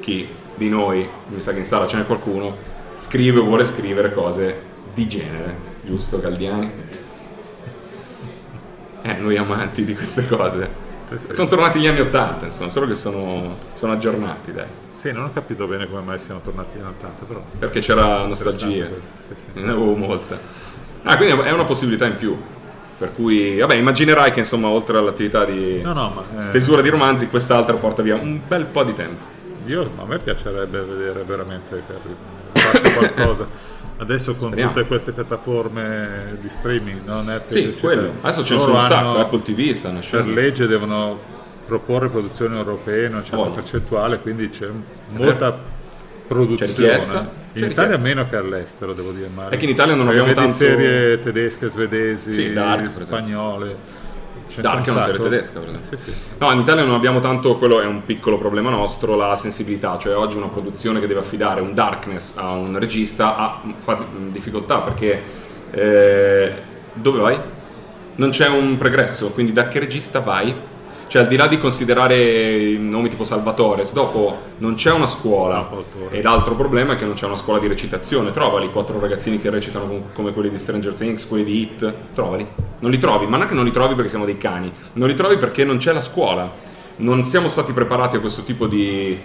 chi 0.00 0.28
di 0.56 0.68
noi, 0.68 1.08
mi 1.28 1.40
sa 1.40 1.52
che 1.52 1.58
in 1.60 1.64
sala 1.64 1.86
ce 1.86 1.96
n'è 1.96 2.04
qualcuno, 2.04 2.76
scrive 2.98 3.40
o 3.40 3.44
vuole 3.44 3.64
scrivere 3.64 4.12
cose 4.12 4.62
di 4.92 5.08
genere, 5.08 5.56
giusto 5.82 6.20
Galdiani? 6.20 6.72
Eh, 9.02 9.14
noi 9.14 9.36
amanti 9.36 9.84
di 9.84 9.94
queste 9.94 10.26
cose. 10.26 10.86
Sono 11.30 11.48
tornati 11.48 11.78
gli 11.78 11.86
anni 11.86 12.00
Ottanta, 12.00 12.44
insomma, 12.44 12.70
solo 12.70 12.86
che 12.86 12.94
sono, 12.94 13.56
sono 13.74 13.92
aggiornati, 13.92 14.52
dai. 14.52 14.66
Sì, 14.92 15.12
non 15.12 15.24
ho 15.24 15.32
capito 15.32 15.66
bene 15.66 15.88
come 15.88 16.02
mai 16.02 16.18
siano 16.18 16.40
tornati 16.40 16.72
negli 16.74 16.84
anni 16.84 16.94
80, 16.98 17.24
però. 17.24 17.42
Perché 17.58 17.80
c'era 17.80 18.26
nostalgia, 18.26 18.88
questo, 18.88 19.06
sì, 19.28 19.34
sì. 19.34 19.60
ne 19.60 19.70
avevo 19.70 19.94
molta. 19.94 20.38
Ah, 21.04 21.16
quindi 21.16 21.40
è 21.40 21.52
una 21.52 21.64
possibilità 21.64 22.04
in 22.04 22.16
più. 22.16 22.36
Per 22.98 23.14
cui, 23.14 23.58
vabbè, 23.58 23.76
immaginerai 23.76 24.32
che 24.32 24.40
insomma, 24.40 24.68
oltre 24.68 24.98
all'attività 24.98 25.44
di 25.44 25.80
No, 25.80 25.92
no, 25.92 26.10
ma, 26.10 26.38
eh, 26.38 26.42
stesura 26.42 26.82
di 26.82 26.88
romanzi, 26.88 27.28
quest'altra 27.28 27.76
porta 27.76 28.02
via 28.02 28.16
un 28.16 28.40
bel 28.46 28.64
po' 28.64 28.82
di 28.82 28.92
tempo. 28.92 29.22
Io, 29.66 29.88
a 29.96 30.04
me 30.04 30.18
piacerebbe 30.18 30.80
vedere 30.80 31.22
veramente 31.22 31.80
farsi 31.86 32.14
qualcosa. 32.98 33.48
Adesso 34.00 34.36
con 34.36 34.48
Speriamo. 34.48 34.72
tutte 34.72 34.86
queste 34.86 35.10
piattaforme 35.12 36.38
di 36.40 36.48
streaming, 36.48 37.00
no? 37.04 37.20
Netflix, 37.22 37.74
Sì, 37.74 37.80
quello. 37.80 38.12
Adesso 38.20 38.44
ce 38.44 38.52
ne 38.54 38.58
loro 38.60 38.70
sono 38.72 38.84
un 38.84 38.92
hanno- 38.92 39.14
sacco, 39.14 39.18
Apple 39.20 39.42
TV 39.42 39.72
stanno 39.72 39.94
Per 39.94 40.02
uscendo. 40.04 40.32
legge 40.40 40.66
devono 40.68 41.18
proporre 41.66 42.08
produzioni 42.08 42.56
europee 42.56 43.06
in 43.06 43.14
una 43.14 43.22
certa 43.22 43.36
Voglia. 43.36 43.54
percentuale, 43.56 44.20
quindi 44.20 44.48
c'è 44.50 44.68
molta 45.14 45.50
C'è 45.52 45.58
produzione. 46.28 46.72
richiesta? 46.72 47.18
In 47.54 47.62
C'è 47.64 47.70
Italia 47.70 47.96
richiesta. 47.96 48.02
meno 48.02 48.28
che 48.28 48.36
all'estero, 48.36 48.92
devo 48.92 49.10
dire. 49.10 49.28
Ma 49.34 49.48
È 49.48 49.56
che 49.56 49.64
in 49.64 49.70
Italia 49.70 49.94
non 49.96 50.06
abbiamo 50.08 50.32
tanto- 50.32 50.52
serie 50.54 51.18
tedesche, 51.20 51.68
svedesi, 51.68 52.32
Sì, 52.32 52.52
Dark, 52.52 52.82
per 52.82 53.04
spagnole. 53.04 53.76
Dark 54.56 54.86
è 54.86 54.90
una 54.90 55.00
un 55.00 55.04
serie 55.04 55.20
tedesca. 55.20 55.60
Sì, 55.76 55.96
sì. 55.96 56.12
No, 56.38 56.52
in 56.52 56.60
Italia 56.60 56.84
non 56.84 56.94
abbiamo 56.94 57.20
tanto, 57.20 57.58
quello 57.58 57.80
è 57.80 57.86
un 57.86 58.04
piccolo 58.04 58.38
problema 58.38 58.70
nostro, 58.70 59.14
la 59.16 59.36
sensibilità, 59.36 59.98
cioè 59.98 60.16
oggi 60.16 60.36
una 60.36 60.46
produzione 60.46 61.00
che 61.00 61.06
deve 61.06 61.20
affidare 61.20 61.60
un 61.60 61.74
darkness 61.74 62.32
a 62.36 62.50
un 62.52 62.78
regista 62.78 63.36
ha, 63.36 63.60
fa 63.78 64.04
difficoltà 64.30 64.78
perché 64.78 65.22
eh, 65.70 66.52
dove 66.92 67.18
vai? 67.18 67.38
Non 68.16 68.30
c'è 68.30 68.48
un 68.48 68.76
progresso, 68.76 69.30
quindi 69.30 69.52
da 69.52 69.68
che 69.68 69.78
regista 69.78 70.20
vai? 70.20 70.54
Cioè 71.08 71.22
al 71.22 71.28
di 71.28 71.36
là 71.36 71.46
di 71.46 71.58
considerare 71.58 72.76
nomi 72.76 73.08
tipo 73.08 73.24
Salvatore, 73.24 73.86
se 73.86 73.94
dopo 73.94 74.36
non 74.58 74.74
c'è 74.74 74.92
una 74.92 75.06
scuola 75.06 75.66
e 76.10 76.20
l'altro 76.20 76.54
problema 76.54 76.92
è 76.92 76.96
che 76.96 77.06
non 77.06 77.14
c'è 77.14 77.24
una 77.24 77.36
scuola 77.36 77.58
di 77.58 77.66
recitazione, 77.66 78.30
trovali 78.30 78.70
quattro 78.70 79.00
ragazzini 79.00 79.40
che 79.40 79.48
recitano 79.48 79.86
com- 79.86 80.02
come 80.12 80.34
quelli 80.34 80.50
di 80.50 80.58
Stranger 80.58 80.92
Things, 80.92 81.26
quelli 81.26 81.44
di 81.44 81.60
Hit, 81.60 81.94
trovali, 82.12 82.46
non 82.80 82.90
li 82.90 82.98
trovi, 82.98 83.24
ma 83.24 83.38
non 83.38 83.46
è 83.46 83.48
che 83.48 83.54
non 83.54 83.64
li 83.64 83.70
trovi 83.70 83.94
perché 83.94 84.10
siamo 84.10 84.26
dei 84.26 84.36
cani, 84.36 84.70
non 84.92 85.08
li 85.08 85.14
trovi 85.14 85.38
perché 85.38 85.64
non 85.64 85.78
c'è 85.78 85.94
la 85.94 86.02
scuola, 86.02 86.52
non 86.96 87.24
siamo 87.24 87.48
stati 87.48 87.72
preparati 87.72 88.16
a 88.16 88.20
questo 88.20 88.42
tipo 88.42 88.66
di 88.66 89.18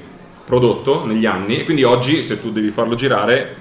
prodotto 0.46 1.06
negli 1.06 1.26
anni 1.26 1.58
e 1.58 1.64
quindi 1.66 1.84
oggi 1.84 2.24
se 2.24 2.40
tu 2.40 2.54
devi 2.54 2.70
farlo 2.70 2.96
girare 2.96 3.56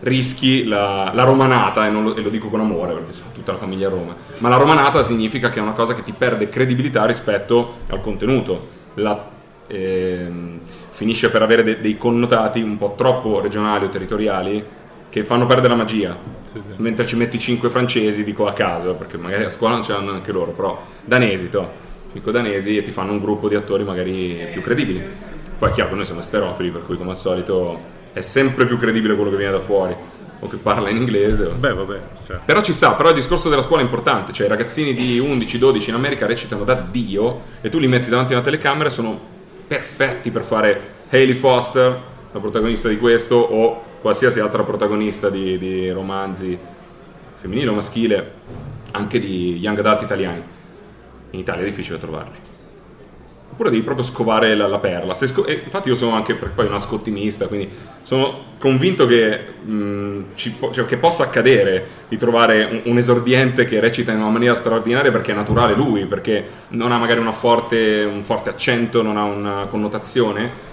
rischi 0.00 0.64
la, 0.64 1.10
la 1.14 1.24
romanata 1.24 1.86
e, 1.86 1.90
non 1.90 2.02
lo, 2.04 2.14
e 2.14 2.20
lo 2.20 2.28
dico 2.28 2.48
con 2.48 2.60
amore 2.60 2.92
perché 2.92 3.12
sono 3.12 3.30
tutta 3.32 3.52
la 3.52 3.58
famiglia 3.58 3.86
a 3.86 3.90
Roma 3.90 4.14
ma 4.38 4.48
la 4.48 4.56
romanata 4.56 5.02
significa 5.04 5.48
che 5.50 5.58
è 5.58 5.62
una 5.62 5.72
cosa 5.72 5.94
che 5.94 6.02
ti 6.02 6.12
perde 6.12 6.48
credibilità 6.48 7.04
rispetto 7.06 7.76
al 7.88 8.00
contenuto. 8.00 8.68
La- 8.94 9.30
ehm, 9.66 10.60
finisce 10.90 11.30
per 11.30 11.42
avere 11.42 11.62
de- 11.62 11.80
dei 11.80 11.96
connotati 11.96 12.60
un 12.60 12.76
po' 12.76 12.94
troppo 12.96 13.40
regionali 13.40 13.86
o 13.86 13.88
territoriali 13.88 14.64
che 15.08 15.24
fanno 15.24 15.46
perdere 15.46 15.68
la 15.68 15.76
magia. 15.76 16.16
Sì, 16.42 16.60
sì. 16.60 16.74
mentre 16.76 17.06
ci 17.06 17.16
metti 17.16 17.38
5 17.38 17.68
francesi 17.70 18.22
dico 18.22 18.46
a 18.46 18.52
caso 18.52 18.94
perché 18.94 19.16
magari 19.16 19.44
a 19.44 19.48
scuola 19.48 19.74
non 19.74 19.82
ce 19.82 19.92
l'hanno 19.92 20.12
anche 20.12 20.30
loro 20.30 20.52
però 20.52 20.80
danesi 21.04 21.48
to, 21.48 21.68
5 22.12 22.30
danesi 22.30 22.76
e 22.76 22.82
ti 22.82 22.92
fanno 22.92 23.10
un 23.12 23.18
gruppo 23.18 23.48
di 23.48 23.56
attori 23.56 23.82
magari 23.84 24.48
più 24.52 24.60
credibili. 24.60 25.02
Poi 25.58 25.70
è 25.70 25.72
chiaro 25.72 25.90
che 25.90 25.96
noi 25.96 26.04
siamo 26.04 26.20
esterofili 26.20 26.70
per 26.70 26.84
cui 26.84 26.96
come 26.96 27.10
al 27.10 27.16
solito 27.16 27.80
è 28.14 28.20
sempre 28.20 28.64
più 28.64 28.78
credibile 28.78 29.14
quello 29.14 29.28
che 29.28 29.36
viene 29.36 29.52
da 29.52 29.60
fuori 29.60 29.94
o 30.38 30.48
che 30.48 30.56
parla 30.56 30.88
in 30.88 30.96
inglese 30.96 31.46
Beh, 31.48 31.74
vabbè, 31.74 32.00
cioè, 32.26 32.38
però 32.44 32.62
ci 32.62 32.72
sta, 32.72 32.92
però 32.92 33.10
il 33.10 33.14
discorso 33.16 33.48
della 33.48 33.62
scuola 33.62 33.82
è 33.82 33.84
importante, 33.84 34.32
cioè 34.32 34.46
i 34.46 34.48
ragazzini 34.48 34.94
di 34.94 35.18
11-12 35.18 35.88
in 35.88 35.94
America 35.94 36.24
recitano 36.24 36.64
da 36.64 36.74
Dio 36.74 37.42
e 37.60 37.68
tu 37.68 37.78
li 37.78 37.88
metti 37.88 38.08
davanti 38.08 38.32
a 38.32 38.36
una 38.36 38.44
telecamera 38.44 38.88
e 38.88 38.92
sono 38.92 39.20
perfetti 39.66 40.30
per 40.30 40.42
fare 40.42 40.92
Hayley 41.10 41.34
Foster, 41.34 42.00
la 42.30 42.38
protagonista 42.38 42.88
di 42.88 42.98
questo, 42.98 43.36
o 43.36 43.82
qualsiasi 44.00 44.38
altra 44.38 44.62
protagonista 44.62 45.28
di, 45.28 45.58
di 45.58 45.90
romanzi 45.90 46.58
femminile 47.34 47.70
o 47.70 47.74
maschile, 47.74 48.32
anche 48.92 49.18
di 49.18 49.56
young 49.56 49.78
adult 49.78 50.02
italiani. 50.02 50.42
In 51.30 51.40
Italia 51.40 51.62
è 51.62 51.66
difficile 51.66 51.98
trovarli. 51.98 52.53
Oppure 53.54 53.70
devi 53.70 53.84
proprio 53.84 54.04
scovare 54.04 54.56
la, 54.56 54.66
la 54.66 54.80
perla. 54.80 55.14
Sco- 55.14 55.48
infatti 55.48 55.88
io 55.88 55.94
sono 55.94 56.16
anche 56.16 56.34
poi 56.34 56.66
un 56.66 56.74
ascoltimista, 56.74 57.46
quindi 57.46 57.70
sono 58.02 58.46
convinto 58.58 59.06
che, 59.06 59.38
mh, 59.62 60.22
po- 60.58 60.72
cioè, 60.72 60.86
che 60.86 60.96
possa 60.96 61.22
accadere 61.22 61.86
di 62.08 62.16
trovare 62.16 62.64
un, 62.64 62.82
un 62.86 62.98
esordiente 62.98 63.64
che 63.64 63.78
recita 63.78 64.10
in 64.10 64.18
una 64.18 64.30
maniera 64.30 64.56
straordinaria 64.56 65.12
perché 65.12 65.30
è 65.30 65.36
naturale 65.36 65.74
lui, 65.74 66.04
perché 66.06 66.44
non 66.70 66.90
ha 66.90 66.98
magari 66.98 67.22
forte, 67.30 68.02
un 68.02 68.24
forte 68.24 68.50
accento, 68.50 69.02
non 69.02 69.16
ha 69.16 69.22
una 69.22 69.66
connotazione. 69.70 70.72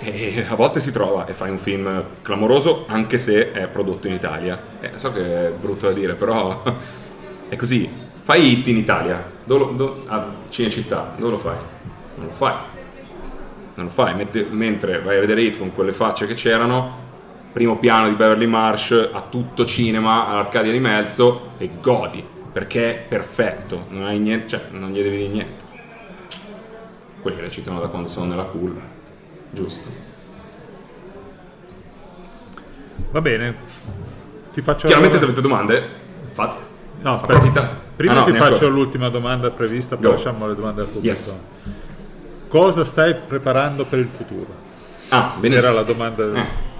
E 0.00 0.44
a 0.46 0.54
volte 0.54 0.80
si 0.80 0.92
trova 0.92 1.24
e 1.24 1.32
fai 1.32 1.48
un 1.48 1.56
film 1.56 2.04
clamoroso 2.20 2.84
anche 2.88 3.16
se 3.16 3.52
è 3.52 3.68
prodotto 3.68 4.06
in 4.06 4.12
Italia. 4.12 4.60
Eh, 4.80 4.90
so 4.96 5.12
che 5.12 5.46
è 5.46 5.50
brutto 5.50 5.86
da 5.86 5.94
dire, 5.94 6.12
però 6.12 6.62
è 7.48 7.56
così. 7.56 7.88
Fai 8.20 8.52
hit 8.52 8.66
in 8.66 8.76
Italia, 8.76 9.32
dove 9.44 9.64
lo- 9.64 9.70
do- 9.72 10.04
a 10.06 10.26
Cinecittà, 10.48 11.14
dove 11.16 11.30
lo 11.32 11.38
fai? 11.38 11.56
Non 12.16 12.26
lo 12.26 12.32
fai. 12.32 12.54
Non 13.76 13.86
lo 13.86 13.90
fai, 13.90 14.14
Mette- 14.14 14.46
mentre 14.48 15.00
vai 15.00 15.16
a 15.16 15.20
vedere 15.20 15.42
hit 15.42 15.58
con 15.58 15.74
quelle 15.74 15.92
facce 15.92 16.26
che 16.26 16.34
c'erano, 16.34 17.02
primo 17.52 17.76
piano 17.78 18.08
di 18.08 18.14
Beverly 18.14 18.46
Marsh, 18.46 19.10
a 19.12 19.20
tutto 19.28 19.64
cinema, 19.64 20.28
all'Arcadia 20.28 20.70
di 20.72 20.78
Melzo 20.78 21.52
e 21.58 21.70
godi, 21.80 22.24
perché 22.52 22.90
è 22.90 22.98
perfetto, 23.08 23.86
non, 23.88 24.04
hai 24.04 24.18
niente, 24.18 24.48
cioè, 24.48 24.66
non 24.70 24.90
gli 24.90 25.02
devi 25.02 25.16
dire 25.16 25.28
niente. 25.28 25.64
Quelli 27.20 27.40
recitano 27.40 27.80
da 27.80 27.88
quando 27.88 28.08
sono 28.08 28.26
nella 28.26 28.44
culla, 28.44 28.80
giusto? 29.50 29.88
va 33.10 33.20
bene. 33.20 33.54
Ti 34.52 34.62
faccio 34.62 34.86
Chiaramente 34.86 35.18
se 35.18 35.24
avete 35.24 35.40
domande, 35.40 35.82
fate. 36.32 36.56
No, 37.02 37.14
aspetta. 37.14 37.32
approfittate. 37.32 37.83
Prima 37.96 38.12
Ah, 38.12 38.18
no, 38.20 38.24
ti 38.24 38.32
faccio 38.32 38.64
ora. 38.66 38.74
l'ultima 38.74 39.08
domanda 39.08 39.50
prevista, 39.50 39.96
poi 39.96 40.06
Go. 40.06 40.10
lasciamo 40.12 40.46
le 40.46 40.54
domande 40.54 40.80
al 40.82 40.88
pubblico. 40.88 41.14
Yes. 41.14 41.34
Cosa 42.48 42.84
stai 42.84 43.14
preparando 43.14 43.84
per 43.84 43.98
il 43.98 44.08
futuro? 44.08 44.46
Ah, 45.08 45.34
benissimo. 45.38 45.66
Era 45.66 45.74
la 45.74 45.82
domanda. 45.82 46.24
Eh. 46.34 46.72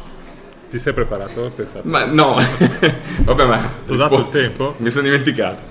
Ti 0.70 0.78
sei 0.78 0.92
preparato? 0.92 1.52
Pensato. 1.54 1.86
Ma 1.88 2.04
no, 2.04 2.34
vabbè, 3.22 3.46
ma 3.46 3.70
Ti 3.86 3.92
ho 3.92 3.96
dato 3.96 4.18
il 4.18 4.28
tempo? 4.28 4.74
Mi 4.78 4.90
sono 4.90 5.04
dimenticato. 5.04 5.62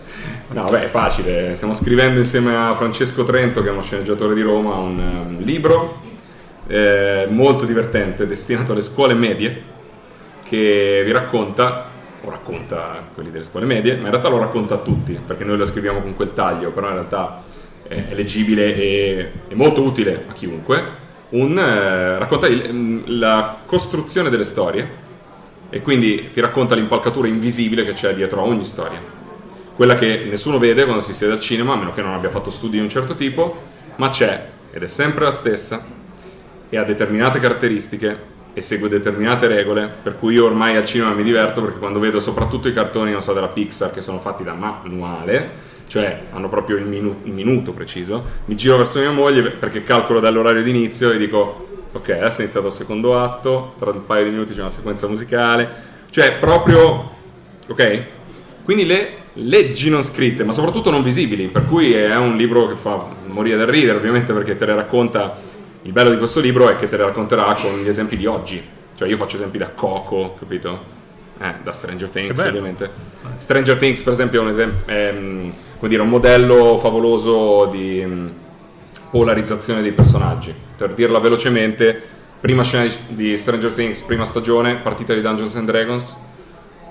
No, 0.51 0.65
beh, 0.65 0.83
è 0.85 0.87
facile. 0.87 1.55
Stiamo 1.55 1.73
scrivendo 1.73 2.19
insieme 2.19 2.55
a 2.55 2.73
Francesco 2.75 3.23
Trento, 3.25 3.61
che 3.61 3.67
è 3.69 3.71
uno 3.71 3.81
sceneggiatore 3.81 4.33
di 4.33 4.41
Roma, 4.41 4.75
un, 4.75 4.99
um, 4.99 5.43
libro 5.43 6.01
eh, 6.67 7.27
molto 7.29 7.65
divertente 7.65 8.25
destinato 8.25 8.71
alle 8.71 8.81
scuole 8.81 9.13
medie 9.13 9.71
che 10.43 11.01
vi 11.03 11.11
racconta, 11.11 11.89
o 12.23 12.29
racconta 12.29 13.03
quelli 13.13 13.31
delle 13.31 13.43
scuole 13.43 13.65
medie, 13.65 13.95
ma 13.95 14.05
in 14.05 14.09
realtà 14.09 14.29
lo 14.29 14.39
racconta 14.39 14.75
a 14.75 14.77
tutti, 14.77 15.19
perché 15.25 15.43
noi 15.43 15.57
lo 15.57 15.65
scriviamo 15.65 15.99
con 15.99 16.15
quel 16.15 16.33
taglio, 16.33 16.71
però 16.71 16.87
in 16.87 16.93
realtà 16.93 17.43
è, 17.87 18.05
leggibile 18.13 18.75
e 18.75 19.31
molto 19.53 19.83
utile 19.83 20.25
a 20.27 20.33
chiunque. 20.33 21.01
Un, 21.29 21.57
eh, 21.57 22.17
racconta 22.17 22.47
il- 22.47 23.03
la 23.19 23.57
costruzione 23.65 24.29
delle 24.29 24.43
storie 24.45 25.01
e 25.69 25.81
quindi 25.81 26.29
ti 26.31 26.39
racconta 26.39 26.75
l'impalcatura 26.75 27.27
invisibile 27.27 27.83
che 27.83 27.93
c'è 27.93 28.13
dietro 28.13 28.41
a 28.41 28.45
ogni 28.45 28.63
storia. 28.63 29.01
Quella 29.75 29.95
che 29.95 30.27
nessuno 30.29 30.59
vede 30.59 30.85
quando 30.85 31.01
si 31.01 31.13
siede 31.13 31.33
al 31.33 31.39
cinema, 31.39 31.73
a 31.73 31.75
meno 31.75 31.93
che 31.93 32.03
non 32.03 32.13
abbia 32.13 32.29
fatto 32.29 32.51
studi 32.51 32.77
di 32.77 32.83
un 32.83 32.89
certo 32.89 33.15
tipo, 33.15 33.63
ma 33.95 34.09
c'è 34.09 34.49
ed 34.71 34.83
è 34.83 34.87
sempre 34.87 35.25
la 35.25 35.31
stessa 35.31 35.83
e 36.69 36.77
ha 36.77 36.83
determinate 36.83 37.39
caratteristiche 37.39 38.32
e 38.53 38.61
segue 38.61 38.87
determinate 38.87 39.47
regole, 39.47 39.91
per 40.01 40.17
cui 40.17 40.35
io 40.35 40.45
ormai 40.45 40.75
al 40.75 40.85
cinema 40.85 41.13
mi 41.13 41.23
diverto 41.23 41.61
perché 41.61 41.79
quando 41.79 41.99
vedo 41.99 42.19
soprattutto 42.19 42.67
i 42.67 42.73
cartoni, 42.73 43.11
non 43.11 43.21
so, 43.21 43.33
della 43.33 43.47
Pixar 43.47 43.91
che 43.91 44.01
sono 44.01 44.19
fatti 44.19 44.43
da 44.43 44.53
manuale, 44.53 45.71
cioè 45.87 46.25
hanno 46.31 46.49
proprio 46.49 46.77
il, 46.77 46.85
minu- 46.85 47.25
il 47.25 47.31
minuto 47.31 47.73
preciso, 47.73 48.23
mi 48.45 48.55
giro 48.55 48.77
verso 48.77 48.99
mia 48.99 49.11
moglie 49.11 49.49
perché 49.51 49.83
calcolo 49.83 50.19
dall'orario 50.19 50.61
di 50.61 50.69
inizio 50.69 51.11
e 51.11 51.17
dico 51.17 51.67
ok, 51.91 52.09
adesso 52.09 52.39
è 52.39 52.43
iniziato 52.43 52.67
il 52.67 52.73
secondo 52.73 53.19
atto, 53.19 53.73
tra 53.77 53.91
un 53.91 54.05
paio 54.05 54.23
di 54.23 54.29
minuti 54.31 54.53
c'è 54.53 54.61
una 54.61 54.69
sequenza 54.69 55.07
musicale, 55.07 55.69
cioè 56.09 56.37
proprio 56.39 57.11
ok? 57.67 58.03
Quindi 58.63 58.85
le 58.85 59.21
leggi 59.33 59.89
non 59.89 60.03
scritte, 60.03 60.43
ma 60.43 60.53
soprattutto 60.53 60.89
non 60.89 61.03
visibili, 61.03 61.47
per 61.47 61.65
cui 61.65 61.93
è 61.93 62.15
un 62.15 62.35
libro 62.35 62.67
che 62.67 62.75
fa 62.75 63.05
morire 63.25 63.57
da 63.57 63.69
ridere, 63.69 63.97
ovviamente 63.97 64.33
perché 64.33 64.55
te 64.55 64.65
le 64.65 64.75
racconta. 64.75 65.51
Il 65.83 65.91
bello 65.91 66.09
di 66.09 66.17
questo 66.17 66.39
libro 66.39 66.69
è 66.69 66.77
che 66.77 66.87
te 66.87 66.95
le 66.95 67.03
racconterà 67.03 67.53
con 67.55 67.81
gli 67.81 67.87
esempi 67.87 68.15
di 68.15 68.25
oggi. 68.25 68.61
Cioè 68.95 69.07
io 69.07 69.17
faccio 69.17 69.35
esempi 69.35 69.57
da 69.57 69.69
Coco, 69.69 70.33
capito? 70.39 70.79
Eh, 71.39 71.55
da 71.61 71.73
Stranger 71.73 72.09
Things, 72.09 72.39
ovviamente. 72.39 72.89
Stranger 73.35 73.77
Things, 73.77 74.01
per 74.01 74.13
esempio, 74.13 74.39
è 74.39 74.43
un, 74.43 74.49
esem- 74.49 74.85
è, 74.85 75.11
mm, 75.11 75.49
come 75.77 75.89
dire, 75.89 76.01
un 76.01 76.07
modello 76.07 76.77
favoloso 76.77 77.65
di 77.65 78.01
mm, 78.05 78.27
polarizzazione 79.11 79.81
dei 79.81 79.91
personaggi. 79.91 80.55
Per 80.77 80.93
dirla 80.93 81.19
velocemente, 81.19 82.01
prima 82.39 82.63
scena 82.63 82.89
di 83.09 83.37
Stranger 83.37 83.73
Things, 83.73 84.01
prima 84.03 84.25
stagione, 84.25 84.75
partita 84.75 85.13
di 85.13 85.19
Dungeons 85.19 85.55
and 85.55 85.65
Dragons, 85.65 86.17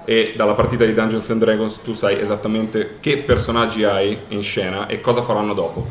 e 0.05 0.35
dalla 0.37 0.55
partita 0.55 0.85
di 0.85 0.93
Dungeons 0.93 1.31
and 1.31 1.41
Dragons 1.41 1.81
tu 1.81 1.93
sai 1.93 2.21
esattamente 2.21 2.97
che 3.01 3.19
personaggi 3.19 3.85
hai 3.85 4.19
in 4.29 4.43
scena 4.43 4.87
e 4.87 5.01
cosa 5.01 5.23
faranno 5.23 5.55
dopo, 5.55 5.87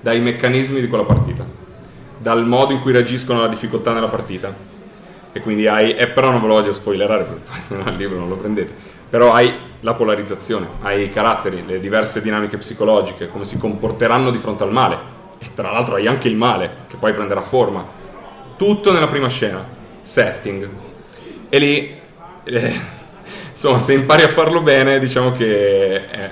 dai 0.00 0.18
meccanismi 0.20 0.80
di 0.80 0.88
quella 0.88 1.04
partita, 1.04 1.44
dal 2.20 2.46
modo 2.46 2.74
in 2.74 2.80
cui 2.80 2.92
reagiscono 2.92 3.38
alla 3.38 3.48
difficoltà 3.48 3.94
nella 3.94 4.08
partita. 4.08 4.54
E 5.32 5.40
quindi 5.40 5.66
hai, 5.66 5.94
e 5.94 6.08
però 6.08 6.30
non 6.30 6.42
ve 6.42 6.48
lo 6.48 6.54
voglio 6.54 6.72
spoilerare 6.72 7.24
perché 7.24 7.42
poi 7.50 7.60
se 7.62 7.76
no 7.76 7.88
il 7.88 7.96
libro 7.96 8.18
non 8.18 8.28
lo 8.28 8.36
prendete. 8.36 8.72
però 9.08 9.32
hai 9.32 9.52
la 9.80 9.94
polarizzazione, 9.94 10.66
hai 10.82 11.04
i 11.04 11.10
caratteri, 11.10 11.64
le 11.64 11.80
diverse 11.80 12.20
dinamiche 12.20 12.58
psicologiche, 12.58 13.28
come 13.28 13.46
si 13.46 13.58
comporteranno 13.58 14.30
di 14.30 14.36
fronte 14.38 14.62
al 14.62 14.72
male. 14.72 15.18
E 15.38 15.46
tra 15.54 15.72
l'altro 15.72 15.94
hai 15.94 16.06
anche 16.06 16.28
il 16.28 16.36
male, 16.36 16.70
che 16.86 16.96
poi 16.96 17.14
prenderà 17.14 17.40
forma. 17.40 17.86
Tutto 18.56 18.92
nella 18.92 19.08
prima 19.08 19.28
scena, 19.28 19.66
setting. 20.02 20.68
E 21.48 21.58
lì, 21.58 21.98
eh, 22.44 22.80
insomma, 23.48 23.78
se 23.78 23.94
impari 23.94 24.22
a 24.22 24.28
farlo 24.28 24.60
bene, 24.60 24.98
diciamo 24.98 25.32
che 25.32 26.10
è, 26.10 26.30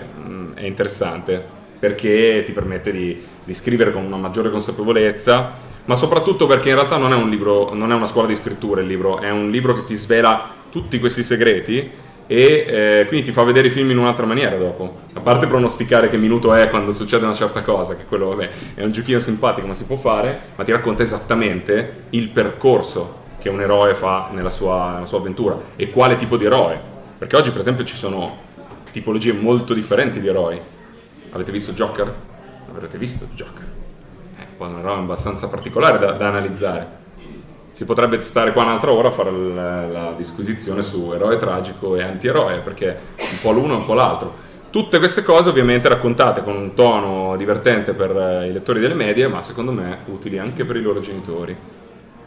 è 0.55 0.67
interessante, 0.67 1.43
perché 1.79 2.43
ti 2.45 2.53
permette 2.53 2.93
di, 2.93 3.25
di 3.45 3.55
scrivere 3.55 3.93
con 3.93 4.05
una 4.05 4.17
maggiore 4.19 4.51
consapevolezza, 4.51 5.67
ma 5.89 5.97
soprattutto 5.97 6.47
perché 6.47 6.69
in 6.69 6.75
realtà 6.75 6.99
non 6.99 7.13
è 7.13 7.17
un 7.17 7.31
libro, 7.31 7.73
non 7.73 7.91
è 7.91 7.95
una 7.95 8.05
scuola 8.05 8.27
di 8.27 8.37
scrittura 8.37 8.83
il 8.83 8.87
libro, 8.87 9.21
è 9.21 9.31
un 9.31 9.51
libro 9.51 9.75
che 9.75 9.85
ti 9.85 9.95
svela 9.95 10.51
tutti 10.71 10.99
questi 10.99 11.23
segreti 11.23 11.91
e 12.27 12.67
eh, 12.69 13.05
quindi 13.09 13.25
ti 13.25 13.33
fa 13.33 13.43
vedere 13.43 13.69
i 13.69 13.71
film 13.71 13.91
in 13.91 13.97
un'altra 13.97 14.27
maniera 14.27 14.59
dopo. 14.59 14.99
A 15.15 15.21
parte 15.21 15.47
pronosticare 15.47 16.11
che 16.11 16.19
minuto 16.19 16.53
è 16.53 16.69
quando 16.69 16.93
succede 16.93 17.25
una 17.25 17.35
certa 17.35 17.63
cosa, 17.63 17.97
che 17.97 18.05
quello 18.05 18.29
vabbè, 18.29 18.51
è 18.75 18.83
un 18.83 18.93
giochino 18.93 19.19
simpatico 19.19 19.67
ma 19.67 19.73
si 19.73 19.85
può 19.85 19.97
fare, 19.97 20.39
ma 20.57 20.65
ti 20.65 20.73
racconta 20.73 21.03
esattamente 21.03 22.05
il 22.11 22.29
percorso 22.29 23.21
che 23.39 23.49
un 23.49 23.63
eroe 23.63 23.95
fa 23.95 24.29
nella 24.31 24.51
sua, 24.51 24.93
nella 24.93 25.07
sua 25.07 25.19
avventura 25.19 25.59
e 25.75 25.89
quale 25.89 26.17
tipo 26.17 26.37
di 26.37 26.45
eroe. 26.45 26.79
Perché 27.17 27.35
oggi 27.35 27.51
per 27.51 27.61
esempio 27.61 27.85
ci 27.85 27.97
sono 27.97 28.37
tipologie 28.93 29.33
molto 29.33 29.73
differenti 29.73 30.21
di 30.21 30.29
eroi. 30.29 30.61
Avete 31.31 31.51
visto 31.51 31.73
Joker? 31.73 32.15
Avrete 32.69 32.99
visto 32.99 33.27
Joker? 33.35 33.68
Eh, 34.59 34.79
eroe 34.79 34.99
abbastanza 34.99 35.49
particolare 35.49 35.99
da, 35.99 36.13
da 36.13 36.29
analizzare 36.29 37.07
si 37.79 37.85
potrebbe 37.85 38.21
stare 38.21 38.53
qua 38.53 38.65
un'altra 38.65 38.91
ora 38.91 39.07
a 39.07 39.11
fare 39.13 39.31
la, 39.31 39.87
la 39.87 40.15
disquisizione 40.17 40.83
su 40.83 41.13
eroe 41.15 41.37
tragico 41.37 41.95
e 41.95 42.03
antieroe, 42.03 42.59
perché 42.59 42.99
un 43.17 43.39
po' 43.41 43.53
l'uno 43.53 43.75
e 43.75 43.77
un 43.77 43.85
po' 43.85 43.95
l'altro. 43.95 44.35
Tutte 44.69 44.99
queste 44.99 45.23
cose 45.23 45.51
ovviamente 45.51 45.89
raccontate 45.89 46.43
con 46.43 46.57
un 46.57 46.75
tono 46.75 47.37
divertente 47.37 47.95
per 47.95 48.11
eh, 48.17 48.49
i 48.49 48.53
lettori 48.53 48.81
delle 48.81 48.95
medie, 48.95 49.29
ma 49.29 49.43
secondo 49.43 49.71
me 49.71 49.99
utili 50.07 50.39
anche 50.39 50.65
per 50.65 50.75
i 50.75 50.83
loro 50.83 50.99
genitori. 50.99 51.57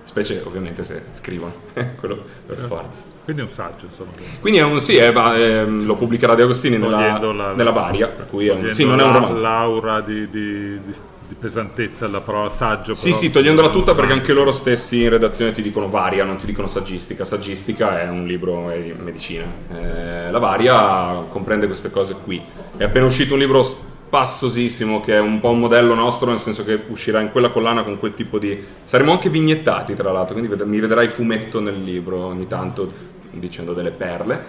Specie 0.06 0.42
ovviamente 0.46 0.84
se 0.84 1.04
scrivono, 1.12 1.52
quello 2.00 2.24
per 2.46 2.56
certo. 2.56 2.74
forza. 2.74 3.02
Quindi 3.26 3.42
è 3.42 3.46
un 3.46 3.52
saggio, 3.52 3.88
insomma. 3.88 4.12
Quindi 4.40 4.60
è 4.60 4.64
un 4.64 4.80
sì, 4.80 4.96
è, 4.96 5.12
è, 5.12 5.66
lo 5.66 5.96
pubblicherà 5.98 6.34
De 6.34 6.44
Agostini 6.44 6.78
nella, 6.78 7.20
la, 7.20 7.52
nella 7.52 7.72
Varia, 7.72 8.08
per 8.08 8.28
cui 8.30 8.48
è 8.48 8.54
un, 8.54 8.72
sì, 8.72 8.86
non 8.86 9.02
è 9.02 9.04
un 9.04 9.12
romanzo. 9.12 9.42
L'aura 9.42 10.00
di, 10.00 10.30
di, 10.30 10.80
di 10.82 10.94
di 11.32 11.38
pesantezza 11.40 12.08
la 12.10 12.20
parola 12.20 12.50
saggio. 12.50 12.94
Sì, 12.94 13.14
sì, 13.14 13.32
togliendola 13.32 13.70
tutta 13.70 13.96
perché 13.96 14.12
anche 14.12 14.34
loro 14.34 14.52
stessi 14.52 15.04
in 15.04 15.10
redazione 15.10 15.54
ti 15.54 15.62
dicono 15.62 15.88
varia, 15.88 16.26
non 16.26 16.36
ti 16.36 16.46
dicono 16.46 16.68
saggistica. 16.68 17.24
Saggistica 17.24 18.02
è 18.02 18.10
un 18.10 18.26
libro 18.26 18.70
di 18.76 18.94
medicina. 18.98 19.46
Eh, 19.74 20.30
la 20.30 20.40
varia 20.40 21.26
comprende 21.30 21.68
queste 21.68 21.90
cose 21.90 22.16
qui. 22.22 22.42
È 22.76 22.84
appena 22.84 23.06
uscito 23.06 23.36
un 23.36 23.40
libro 23.40 23.64
spassosissimo 23.64 25.00
che 25.00 25.16
è 25.16 25.20
un 25.20 25.40
po' 25.40 25.52
un 25.52 25.60
modello 25.60 25.94
nostro, 25.94 26.30
nel 26.30 26.40
senso 26.40 26.66
che 26.66 26.78
uscirà 26.90 27.22
in 27.22 27.32
quella 27.32 27.50
collana 27.50 27.84
con 27.84 27.98
quel 27.98 28.14
tipo 28.14 28.38
di... 28.38 28.62
Saremo 28.84 29.14
anche 29.14 29.30
vignettati, 29.30 29.96
tra 29.96 30.12
l'altro, 30.12 30.36
quindi 30.36 30.54
mi 30.66 30.80
vedrai 30.82 31.08
fumetto 31.08 31.62
nel 31.62 31.82
libro 31.82 32.26
ogni 32.26 32.48
tanto 32.48 32.92
dicendo 33.32 33.72
delle 33.72 33.92
perle. 33.92 34.44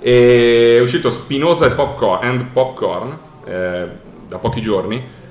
E 0.00 0.76
è 0.76 0.82
uscito 0.82 1.10
Spinoza 1.10 1.64
e 1.64 1.70
Popcorn, 1.70 2.26
and 2.26 2.44
Popcorn 2.52 3.18
eh, 3.46 3.88
da 4.28 4.36
pochi 4.36 4.60
giorni 4.60 5.24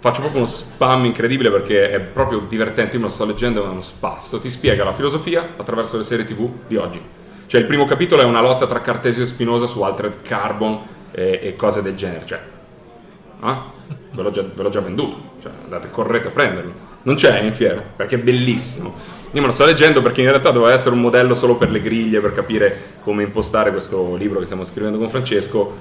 faccio 0.00 0.20
proprio 0.20 0.42
uno 0.42 0.50
spam 0.50 1.04
incredibile 1.04 1.50
perché 1.50 1.90
è 1.90 2.00
proprio 2.00 2.40
divertente, 2.40 2.94
io 2.94 3.00
me 3.00 3.06
lo 3.06 3.12
sto 3.12 3.24
leggendo, 3.24 3.64
è 3.64 3.68
uno 3.68 3.82
spasso, 3.82 4.38
ti 4.38 4.50
spiega 4.50 4.84
la 4.84 4.92
filosofia 4.92 5.54
attraverso 5.56 5.96
le 5.96 6.04
serie 6.04 6.24
tv 6.24 6.48
di 6.66 6.76
oggi. 6.76 7.00
Cioè 7.46 7.60
il 7.60 7.66
primo 7.66 7.86
capitolo 7.86 8.22
è 8.22 8.24
una 8.24 8.40
lotta 8.40 8.66
tra 8.66 8.80
Cartesio 8.80 9.22
e 9.22 9.26
Spinoza 9.26 9.66
su 9.66 9.82
Altered 9.82 10.22
Carbon 10.22 10.80
e, 11.10 11.40
e 11.42 11.56
cose 11.56 11.82
del 11.82 11.96
genere, 11.96 12.26
cioè, 12.26 12.40
ah, 13.40 13.72
ve, 14.12 14.22
l'ho 14.22 14.30
già, 14.30 14.42
ve 14.42 14.62
l'ho 14.62 14.68
già 14.68 14.80
venduto, 14.80 15.16
cioè, 15.42 15.50
andate, 15.64 15.90
correte 15.90 16.28
a 16.28 16.30
prenderlo. 16.30 16.86
Non 17.02 17.14
c'è 17.14 17.40
in 17.40 17.52
fiera, 17.52 17.80
perché 17.80 18.16
è 18.16 18.18
bellissimo. 18.18 19.16
Io 19.32 19.42
me 19.42 19.46
lo 19.46 19.52
sto 19.52 19.66
leggendo 19.66 20.00
perché 20.00 20.22
in 20.22 20.28
realtà 20.30 20.50
doveva 20.50 20.72
essere 20.72 20.94
un 20.94 21.02
modello 21.02 21.34
solo 21.34 21.56
per 21.56 21.70
le 21.70 21.82
griglie, 21.82 22.20
per 22.20 22.32
capire 22.32 22.94
come 23.02 23.24
impostare 23.24 23.70
questo 23.70 24.16
libro 24.16 24.38
che 24.38 24.46
stiamo 24.46 24.64
scrivendo 24.64 24.96
con 24.96 25.10
Francesco, 25.10 25.76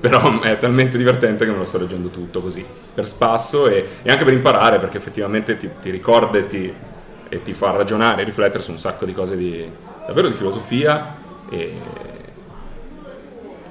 però 0.00 0.38
è 0.42 0.58
talmente 0.58 0.98
divertente 0.98 1.44
che 1.44 1.50
me 1.52 1.58
lo 1.58 1.64
sto 1.64 1.78
leggendo 1.78 2.08
tutto 2.08 2.40
così, 2.40 2.64
per 2.92 3.06
spasso 3.06 3.68
e, 3.68 3.86
e 4.02 4.10
anche 4.10 4.24
per 4.24 4.32
imparare, 4.32 4.80
perché 4.80 4.96
effettivamente 4.96 5.56
ti, 5.56 5.70
ti 5.80 5.90
ricorda 5.90 6.38
e 6.38 6.46
ti, 6.48 6.72
e 7.28 7.42
ti, 7.42 7.52
fa 7.52 7.70
ragionare 7.70 8.24
riflettere 8.24 8.64
su 8.64 8.72
un 8.72 8.78
sacco 8.78 9.04
di 9.04 9.12
cose 9.12 9.36
di, 9.36 9.64
davvero 10.04 10.26
di 10.26 10.34
filosofia 10.34 11.16
e 11.48 11.72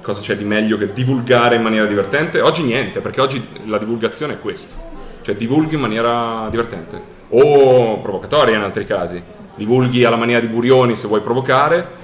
cosa 0.00 0.22
c'è 0.22 0.38
di 0.38 0.44
meglio 0.44 0.78
che 0.78 0.94
divulgare 0.94 1.56
in 1.56 1.62
maniera 1.62 1.84
divertente. 1.84 2.40
Oggi 2.40 2.62
niente, 2.62 3.00
perché 3.00 3.20
oggi 3.20 3.46
la 3.66 3.76
divulgazione 3.76 4.34
è 4.34 4.38
questo, 4.38 4.74
cioè 5.20 5.36
divulghi 5.36 5.74
in 5.74 5.82
maniera 5.82 6.48
divertente 6.48 7.16
o 7.30 7.98
provocatoria 8.00 8.56
in 8.56 8.62
altri 8.62 8.86
casi, 8.86 9.22
divulghi 9.54 10.04
alla 10.04 10.16
maniera 10.16 10.40
di 10.40 10.46
Burioni 10.46 10.96
se 10.96 11.06
vuoi 11.06 11.20
provocare 11.20 11.98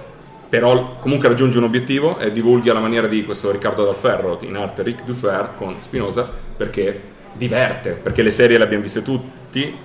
però 0.54 0.98
comunque 1.00 1.26
raggiungi 1.26 1.56
un 1.58 1.64
obiettivo 1.64 2.16
e 2.16 2.30
divulghi 2.30 2.70
alla 2.70 2.78
maniera 2.78 3.08
di 3.08 3.24
questo 3.24 3.50
Riccardo 3.50 3.84
Dalferro, 3.84 4.38
in 4.42 4.54
arte 4.54 4.84
Ric 4.84 5.02
Dufer 5.02 5.54
con 5.56 5.74
Spinoza, 5.80 6.30
perché 6.56 7.00
diverte, 7.32 7.90
perché 7.90 8.22
le 8.22 8.30
serie 8.30 8.56
le 8.56 8.62
abbiamo 8.62 8.84
viste 8.84 9.02
tutti, 9.02 9.76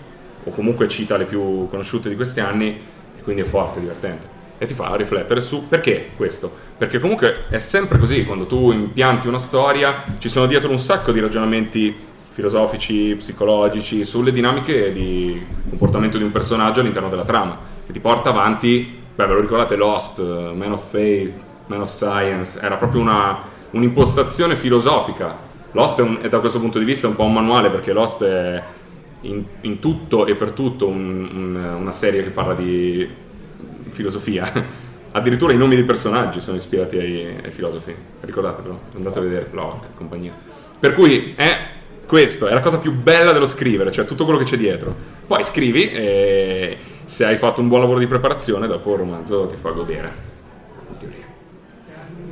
o 0.44 0.52
comunque 0.52 0.88
cita 0.88 1.18
le 1.18 1.26
più 1.26 1.68
conosciute 1.70 2.08
di 2.08 2.16
questi 2.16 2.40
anni, 2.40 2.80
e 3.18 3.22
quindi 3.24 3.42
è 3.42 3.46
forte, 3.46 3.80
divertente. 3.80 4.28
E 4.60 4.68
ti 4.68 4.76
fa 4.76 4.96
riflettere 4.96 5.42
su 5.42 5.68
perché 5.68 6.12
questo? 6.16 6.54
Perché 6.78 7.00
comunque 7.00 7.46
è 7.50 7.58
sempre 7.58 7.98
così, 7.98 8.24
quando 8.24 8.46
tu 8.46 8.72
impianti 8.72 9.28
una 9.28 9.40
storia, 9.40 10.04
ci 10.20 10.30
sono 10.30 10.46
dietro 10.46 10.70
un 10.70 10.80
sacco 10.80 11.12
di 11.12 11.20
ragionamenti 11.20 11.96
filosofici, 12.40 13.16
psicologici, 13.18 14.06
sulle 14.06 14.32
dinamiche 14.32 14.94
di 14.94 15.46
comportamento 15.68 16.18
di 16.18 16.24
un 16.24 16.32
personaggio 16.32 16.80
all'interno 16.80 17.10
della 17.10 17.26
trama, 17.26 17.60
che 17.86 17.92
ti 17.92 18.00
porta 18.00 18.30
avanti 18.30 18.98
Beh, 19.20 19.26
ve 19.26 19.34
lo 19.34 19.42
ricordate 19.42 19.76
Lost, 19.76 20.22
Man 20.22 20.72
of 20.72 20.90
Faith, 20.90 21.36
Man 21.68 21.82
of 21.82 21.90
Science, 21.90 22.58
era 22.62 22.78
proprio 22.78 23.02
una, 23.02 23.38
un'impostazione 23.72 24.56
filosofica. 24.56 25.36
Lost 25.72 26.00
è, 26.00 26.02
un, 26.02 26.20
è, 26.22 26.30
da 26.30 26.40
questo 26.40 26.58
punto 26.58 26.80
di 26.80 26.86
vista 26.86 27.10
un 27.10 27.16
po' 27.18 27.26
un 27.26 27.34
manuale 27.34 27.70
perché 27.70 27.92
Lost 27.92 28.24
è 28.24 28.64
in, 29.22 29.44
in 29.60 29.80
tutto 29.80 30.26
e 30.26 30.36
per 30.36 30.52
tutto 30.52 30.88
un, 30.88 31.28
un, 31.34 31.56
una 31.82 31.92
serie 31.92 32.24
che 32.24 32.30
parla 32.30 32.54
di 32.54 33.06
filosofia. 33.90 34.50
Addirittura 35.12 35.52
i 35.52 35.58
nomi 35.58 35.76
dei 35.76 35.84
personaggi 35.84 36.40
sono 36.40 36.56
ispirati 36.56 36.98
ai, 36.98 37.42
ai 37.44 37.52
filosofi, 37.52 37.94
ricordatelo, 38.22 38.80
andate 38.96 39.20
a 39.20 39.22
vedere 39.22 39.50
Locke 39.52 39.88
e 39.88 39.98
compagnia. 39.98 40.32
Per 40.80 40.94
cui 40.94 41.34
è 41.36 41.78
questo, 42.10 42.48
è 42.48 42.54
la 42.56 42.62
cosa 42.62 42.80
più 42.80 42.92
bella 42.92 43.32
dello 43.34 43.46
scrivere, 43.46 43.92
cioè 43.92 44.04
tutto 44.04 44.24
quello 44.24 44.40
che 44.40 44.46
c'è 44.46 44.58
dietro. 44.58 44.96
Poi 45.28 45.44
scrivi 45.44 45.92
e 45.92 46.76
se 47.06 47.24
hai 47.24 47.38
fatto 47.38 47.62
un 47.62 47.68
buon 47.68 47.82
lavoro 47.82 48.00
di 48.00 48.08
preparazione, 48.08 48.66
dopo 48.66 48.94
il 48.94 48.98
romanzo 48.98 49.46
ti 49.46 49.56
fa 49.56 49.70
godere. 49.70 50.12
In 50.90 50.98
teoria. 50.98 51.26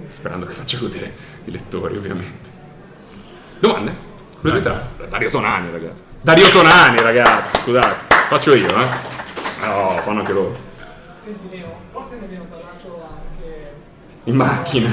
Sperando 0.07 0.47
che 0.47 0.53
faccia 0.53 0.79
godere 0.79 1.13
i 1.45 1.51
lettori, 1.51 1.95
ovviamente. 1.95 2.49
Domande? 3.59 3.93
Curiosità? 4.39 4.89
Dario 5.09 5.29
Tonani, 5.29 5.69
ragazzi. 5.69 6.01
Dario 6.21 6.49
Tonani, 6.49 6.99
ragazzi, 6.99 7.57
scusate. 7.61 8.15
Faccio 8.29 8.55
io, 8.55 8.67
eh? 8.67 8.87
No, 9.63 9.89
fanno 10.03 10.19
anche 10.21 10.33
loro. 10.33 10.55
Senti, 11.23 11.55
Leo, 11.55 11.81
forse 11.91 12.15
ne 12.15 12.25
abbiamo 12.25 12.45
parlato 12.45 13.07
anche... 13.15 13.73
In 14.23 14.35
macchina. 14.35 14.91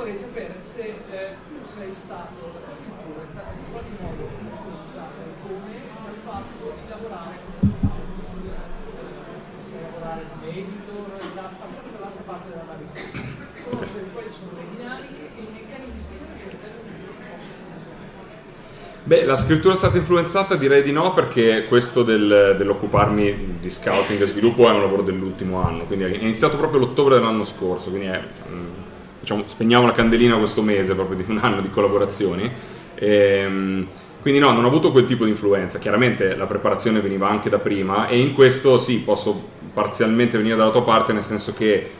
Vorrei 0.00 0.16
sapere 0.16 0.62
se 0.62 0.96
eh, 1.12 1.36
tu 1.44 1.60
sei 1.62 1.92
stato, 1.92 2.56
la 2.56 2.60
tua 2.64 2.74
scrittura 2.74 3.20
è 3.22 3.28
stata 3.28 3.52
in 3.52 3.70
qualche 3.70 4.00
modo 4.00 4.32
influenzata 4.32 5.20
come 5.44 5.76
dal 5.76 6.18
fatto 6.24 6.72
di 6.72 6.88
lavorare 6.88 7.36
scout, 7.60 8.08
di 8.40 8.48
lavorare 9.76 10.24
come 10.32 10.48
editor, 10.56 11.04
da, 11.34 11.52
passare 11.60 11.92
dall'altra 11.92 12.22
parte 12.24 12.48
della 12.48 12.80
vita, 12.80 12.96
conoscere 13.68 14.08
quali 14.08 14.30
sono 14.30 14.56
le 14.56 14.66
dinamiche 14.72 15.36
e 15.36 15.40
i 15.40 15.48
meccanismi 15.52 16.16
della 16.16 16.36
scelta 16.40 16.66
del 16.66 16.80
libro 16.80 17.12
che 17.20 17.24
possono 17.36 17.60
funzionare. 17.68 18.08
Beh, 19.02 19.24
la 19.24 19.36
scrittura 19.36 19.72
è 19.72 19.76
stata 19.78 19.96
influenzata? 19.96 20.56
Direi 20.56 20.82
di 20.82 20.92
no, 20.92 21.14
perché 21.14 21.64
questo 21.68 22.02
del, 22.02 22.54
dell'occuparmi 22.58 23.56
di 23.58 23.70
scouting 23.70 24.20
e 24.20 24.26
sviluppo 24.26 24.68
è 24.68 24.72
un 24.72 24.82
lavoro 24.82 25.00
dell'ultimo 25.00 25.62
anno, 25.62 25.84
quindi 25.84 26.04
è 26.04 26.08
iniziato 26.08 26.58
proprio 26.58 26.80
l'ottobre 26.80 27.14
dell'anno 27.14 27.46
scorso, 27.46 27.88
quindi 27.88 28.08
è 28.08 28.20
mm, 28.20 28.66
diciamo, 29.20 29.44
spegniamo 29.46 29.86
la 29.86 29.92
candelina 29.92 30.36
questo 30.36 30.60
mese 30.60 30.94
proprio 30.94 31.16
di 31.16 31.24
un 31.26 31.38
anno 31.42 31.62
di 31.62 31.70
collaborazioni. 31.70 32.50
E, 32.94 33.08
ehm, 33.08 33.86
quindi 34.20 34.38
no, 34.38 34.52
non 34.52 34.64
ho 34.64 34.68
avuto 34.68 34.92
quel 34.92 35.06
tipo 35.06 35.24
di 35.24 35.30
influenza. 35.30 35.78
Chiaramente 35.78 36.36
la 36.36 36.46
preparazione 36.46 37.00
veniva 37.00 37.26
anche 37.26 37.48
da 37.48 37.58
prima 37.58 38.06
e 38.06 38.18
in 38.18 38.34
questo 38.34 38.76
sì, 38.76 38.98
posso 38.98 39.48
parzialmente 39.72 40.36
venire 40.36 40.56
dalla 40.56 40.70
tua 40.70 40.82
parte, 40.82 41.14
nel 41.14 41.22
senso 41.22 41.54
che 41.54 41.90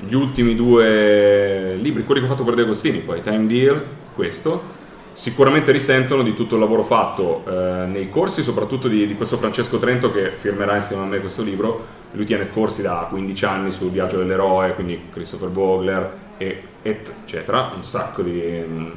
gli 0.00 0.14
ultimi 0.14 0.56
due 0.56 1.76
libri, 1.76 2.02
quelli 2.02 2.20
che 2.20 2.26
ho 2.26 2.30
fatto 2.30 2.42
per 2.42 2.54
De 2.54 2.62
Agostini, 2.62 2.98
poi 2.98 3.20
Time 3.20 3.46
Deal, 3.46 3.80
questo, 4.12 4.80
sicuramente 5.12 5.72
risentono 5.72 6.22
di 6.22 6.34
tutto 6.34 6.54
il 6.54 6.60
lavoro 6.60 6.82
fatto 6.82 7.44
eh, 7.46 7.86
nei 7.86 8.08
corsi, 8.08 8.42
soprattutto 8.42 8.88
di, 8.88 9.06
di, 9.06 9.14
questo 9.14 9.36
Francesco 9.36 9.78
Trento 9.78 10.10
che 10.12 10.32
firmerà 10.36 10.76
insieme 10.76 11.02
a 11.02 11.06
me 11.06 11.20
questo 11.20 11.42
libro. 11.42 12.00
Lui 12.12 12.24
tiene 12.24 12.50
corsi 12.50 12.82
da 12.82 13.06
15 13.08 13.44
anni 13.44 13.72
sul 13.72 13.90
viaggio 13.90 14.18
dell'eroe, 14.18 14.74
quindi 14.74 15.08
Christopher 15.10 15.50
Vogler 15.50 16.12
e 16.38 16.62
eccetera, 16.82 17.72
un 17.74 17.84
sacco 17.84 18.22
di 18.22 18.62
um, 18.66 18.92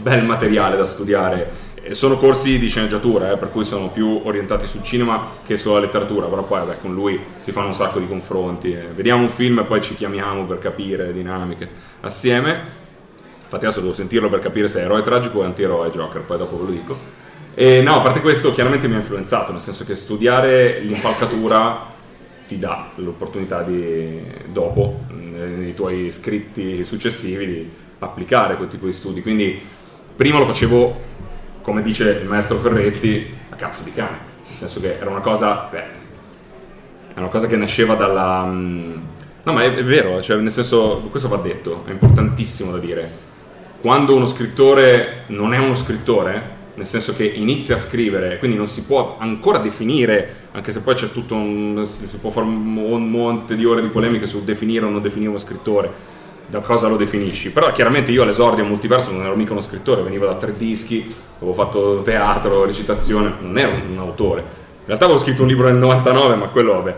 bel 0.00 0.24
materiale 0.24 0.76
da 0.76 0.86
studiare. 0.86 1.66
E 1.80 1.94
sono 1.94 2.18
corsi 2.18 2.58
di 2.58 2.68
sceneggiatura, 2.68 3.32
eh, 3.32 3.36
per 3.38 3.50
cui 3.50 3.64
sono 3.64 3.88
più 3.88 4.20
orientati 4.24 4.66
sul 4.66 4.82
cinema 4.82 5.36
che 5.46 5.56
sulla 5.56 5.78
letteratura, 5.78 6.26
però 6.26 6.44
poi 6.44 6.60
vabbè, 6.60 6.80
con 6.80 6.92
lui 6.92 7.18
si 7.38 7.52
fanno 7.52 7.68
un 7.68 7.74
sacco 7.74 7.98
di 7.98 8.06
confronti. 8.06 8.72
Eh. 8.72 8.88
Vediamo 8.94 9.22
un 9.22 9.28
film 9.30 9.60
e 9.60 9.64
poi 9.64 9.80
ci 9.80 9.94
chiamiamo 9.94 10.44
per 10.44 10.58
capire 10.58 11.06
le 11.06 11.12
dinamiche 11.12 11.68
assieme 12.00 12.86
Infatti 13.48 13.64
adesso 13.64 13.80
devo 13.80 13.94
sentirlo 13.94 14.28
per 14.28 14.40
capire 14.40 14.68
se 14.68 14.80
è 14.80 14.84
eroe 14.84 15.00
tragico 15.00 15.38
o 15.38 15.42
antieroe 15.42 15.88
Joker, 15.88 16.20
poi 16.20 16.36
dopo 16.36 16.58
ve 16.58 16.64
lo 16.64 16.70
dico. 16.70 16.98
E 17.54 17.80
no, 17.80 17.94
a 17.94 18.00
parte 18.02 18.20
questo, 18.20 18.52
chiaramente 18.52 18.88
mi 18.88 18.96
ha 18.96 18.98
influenzato, 18.98 19.52
nel 19.52 19.62
senso 19.62 19.86
che 19.86 19.96
studiare 19.96 20.80
l'impalcatura 20.80 21.94
ti 22.46 22.58
dà 22.58 22.90
l'opportunità 22.96 23.62
di, 23.62 24.20
dopo, 24.52 25.00
nei 25.08 25.72
tuoi 25.72 26.10
scritti 26.10 26.84
successivi, 26.84 27.46
di 27.46 27.70
applicare 28.00 28.56
quel 28.56 28.68
tipo 28.68 28.84
di 28.84 28.92
studi. 28.92 29.22
Quindi 29.22 29.58
prima 30.14 30.38
lo 30.38 30.44
facevo, 30.44 31.00
come 31.62 31.80
dice 31.80 32.20
il 32.20 32.28
maestro 32.28 32.58
Ferretti, 32.58 33.34
a 33.48 33.56
cazzo 33.56 33.82
di 33.82 33.94
cane, 33.94 34.18
nel 34.46 34.56
senso 34.56 34.78
che 34.78 34.98
era 34.98 35.08
una 35.08 35.20
cosa, 35.20 35.68
beh, 35.70 35.84
è 37.14 37.18
una 37.18 37.28
cosa 37.28 37.46
che 37.46 37.56
nasceva 37.56 37.94
dalla... 37.94 38.44
Mm, 38.44 38.92
no, 39.42 39.52
ma 39.54 39.62
è, 39.62 39.74
è 39.74 39.84
vero, 39.84 40.20
cioè, 40.20 40.36
nel 40.36 40.52
senso, 40.52 40.98
questo 41.10 41.28
va 41.28 41.38
detto, 41.38 41.84
è 41.86 41.90
importantissimo 41.92 42.72
da 42.72 42.78
dire 42.78 43.27
quando 43.80 44.14
uno 44.14 44.26
scrittore 44.26 45.24
non 45.28 45.54
è 45.54 45.58
uno 45.58 45.76
scrittore, 45.76 46.56
nel 46.74 46.86
senso 46.86 47.14
che 47.14 47.24
inizia 47.24 47.76
a 47.76 47.78
scrivere, 47.78 48.38
quindi 48.38 48.56
non 48.56 48.68
si 48.68 48.84
può 48.84 49.16
ancora 49.18 49.58
definire, 49.58 50.46
anche 50.52 50.72
se 50.72 50.80
poi 50.80 50.94
c'è 50.94 51.10
tutto 51.10 51.34
un, 51.34 51.86
si 51.86 52.16
può 52.20 52.30
fare 52.30 52.46
un 52.46 53.10
monte 53.10 53.56
di 53.56 53.64
ore 53.64 53.82
di 53.82 53.88
polemiche 53.88 54.26
su 54.26 54.44
definire 54.44 54.84
o 54.84 54.88
non 54.88 55.02
definire 55.02 55.30
uno 55.30 55.38
scrittore, 55.38 56.16
da 56.46 56.60
cosa 56.60 56.88
lo 56.88 56.96
definisci. 56.96 57.50
Però 57.50 57.70
chiaramente 57.72 58.10
io 58.10 58.22
all'esordio 58.22 58.64
Multiverso 58.64 59.12
non 59.12 59.24
ero 59.24 59.36
mica 59.36 59.52
uno 59.52 59.60
scrittore, 59.60 60.02
venivo 60.02 60.26
da 60.26 60.34
tre 60.34 60.52
dischi, 60.52 61.12
avevo 61.36 61.52
fatto 61.52 62.02
teatro, 62.02 62.64
recitazione, 62.64 63.34
non 63.40 63.58
ero 63.58 63.72
un 63.88 63.98
autore. 63.98 64.40
In 64.40 64.86
realtà 64.86 65.04
avevo 65.04 65.20
scritto 65.20 65.42
un 65.42 65.48
libro 65.48 65.66
nel 65.66 65.76
99, 65.76 66.34
ma 66.36 66.46
quello 66.46 66.72
vabbè, 66.74 66.96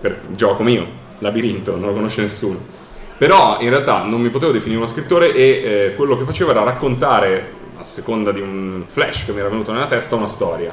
per 0.00 0.20
gioco 0.30 0.62
mio, 0.62 0.86
Labirinto, 1.18 1.72
non 1.72 1.88
lo 1.88 1.92
conosce 1.92 2.22
nessuno. 2.22 2.86
Però 3.18 3.58
in 3.60 3.68
realtà 3.70 4.04
non 4.04 4.20
mi 4.20 4.30
potevo 4.30 4.52
definire 4.52 4.78
uno 4.78 4.86
scrittore 4.86 5.34
e 5.34 5.42
eh, 5.42 5.94
quello 5.96 6.16
che 6.16 6.24
facevo 6.24 6.52
era 6.52 6.62
raccontare, 6.62 7.56
a 7.76 7.82
seconda 7.82 8.30
di 8.30 8.40
un 8.40 8.84
flash 8.86 9.24
che 9.24 9.32
mi 9.32 9.40
era 9.40 9.48
venuto 9.48 9.72
nella 9.72 9.86
testa, 9.86 10.14
una 10.14 10.28
storia. 10.28 10.72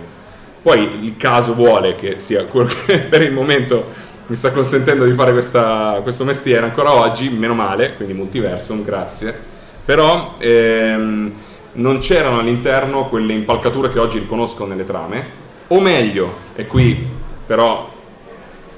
Poi 0.62 1.06
il 1.06 1.18
caso 1.18 1.56
vuole 1.56 1.96
che 1.96 2.20
sia 2.20 2.46
quello 2.46 2.70
che 2.86 3.00
per 3.10 3.24
il 3.24 3.34
momento 3.34 3.86
mi 4.28 4.36
sta 4.36 4.52
consentendo 4.52 5.06
di 5.06 5.14
fare 5.14 5.32
questa, 5.32 6.00
questo 6.04 6.24
mestiere 6.24 6.66
ancora 6.66 6.94
oggi, 6.94 7.30
meno 7.30 7.56
male, 7.56 7.96
quindi 7.96 8.14
multiversum, 8.14 8.84
grazie. 8.84 9.38
Però 9.84 10.36
ehm, 10.38 11.34
non 11.74 12.00
c'erano 12.00 12.40
all'interno 12.40 13.08
quelle 13.10 13.34
impalcature 13.34 13.92
che 13.92 14.00
oggi 14.00 14.20
riconosco 14.20 14.66
nelle 14.66 14.84
trame, 14.84 15.44
o 15.68 15.80
meglio, 15.80 16.34
e 16.56 16.68
qui 16.68 17.08
però 17.46 17.92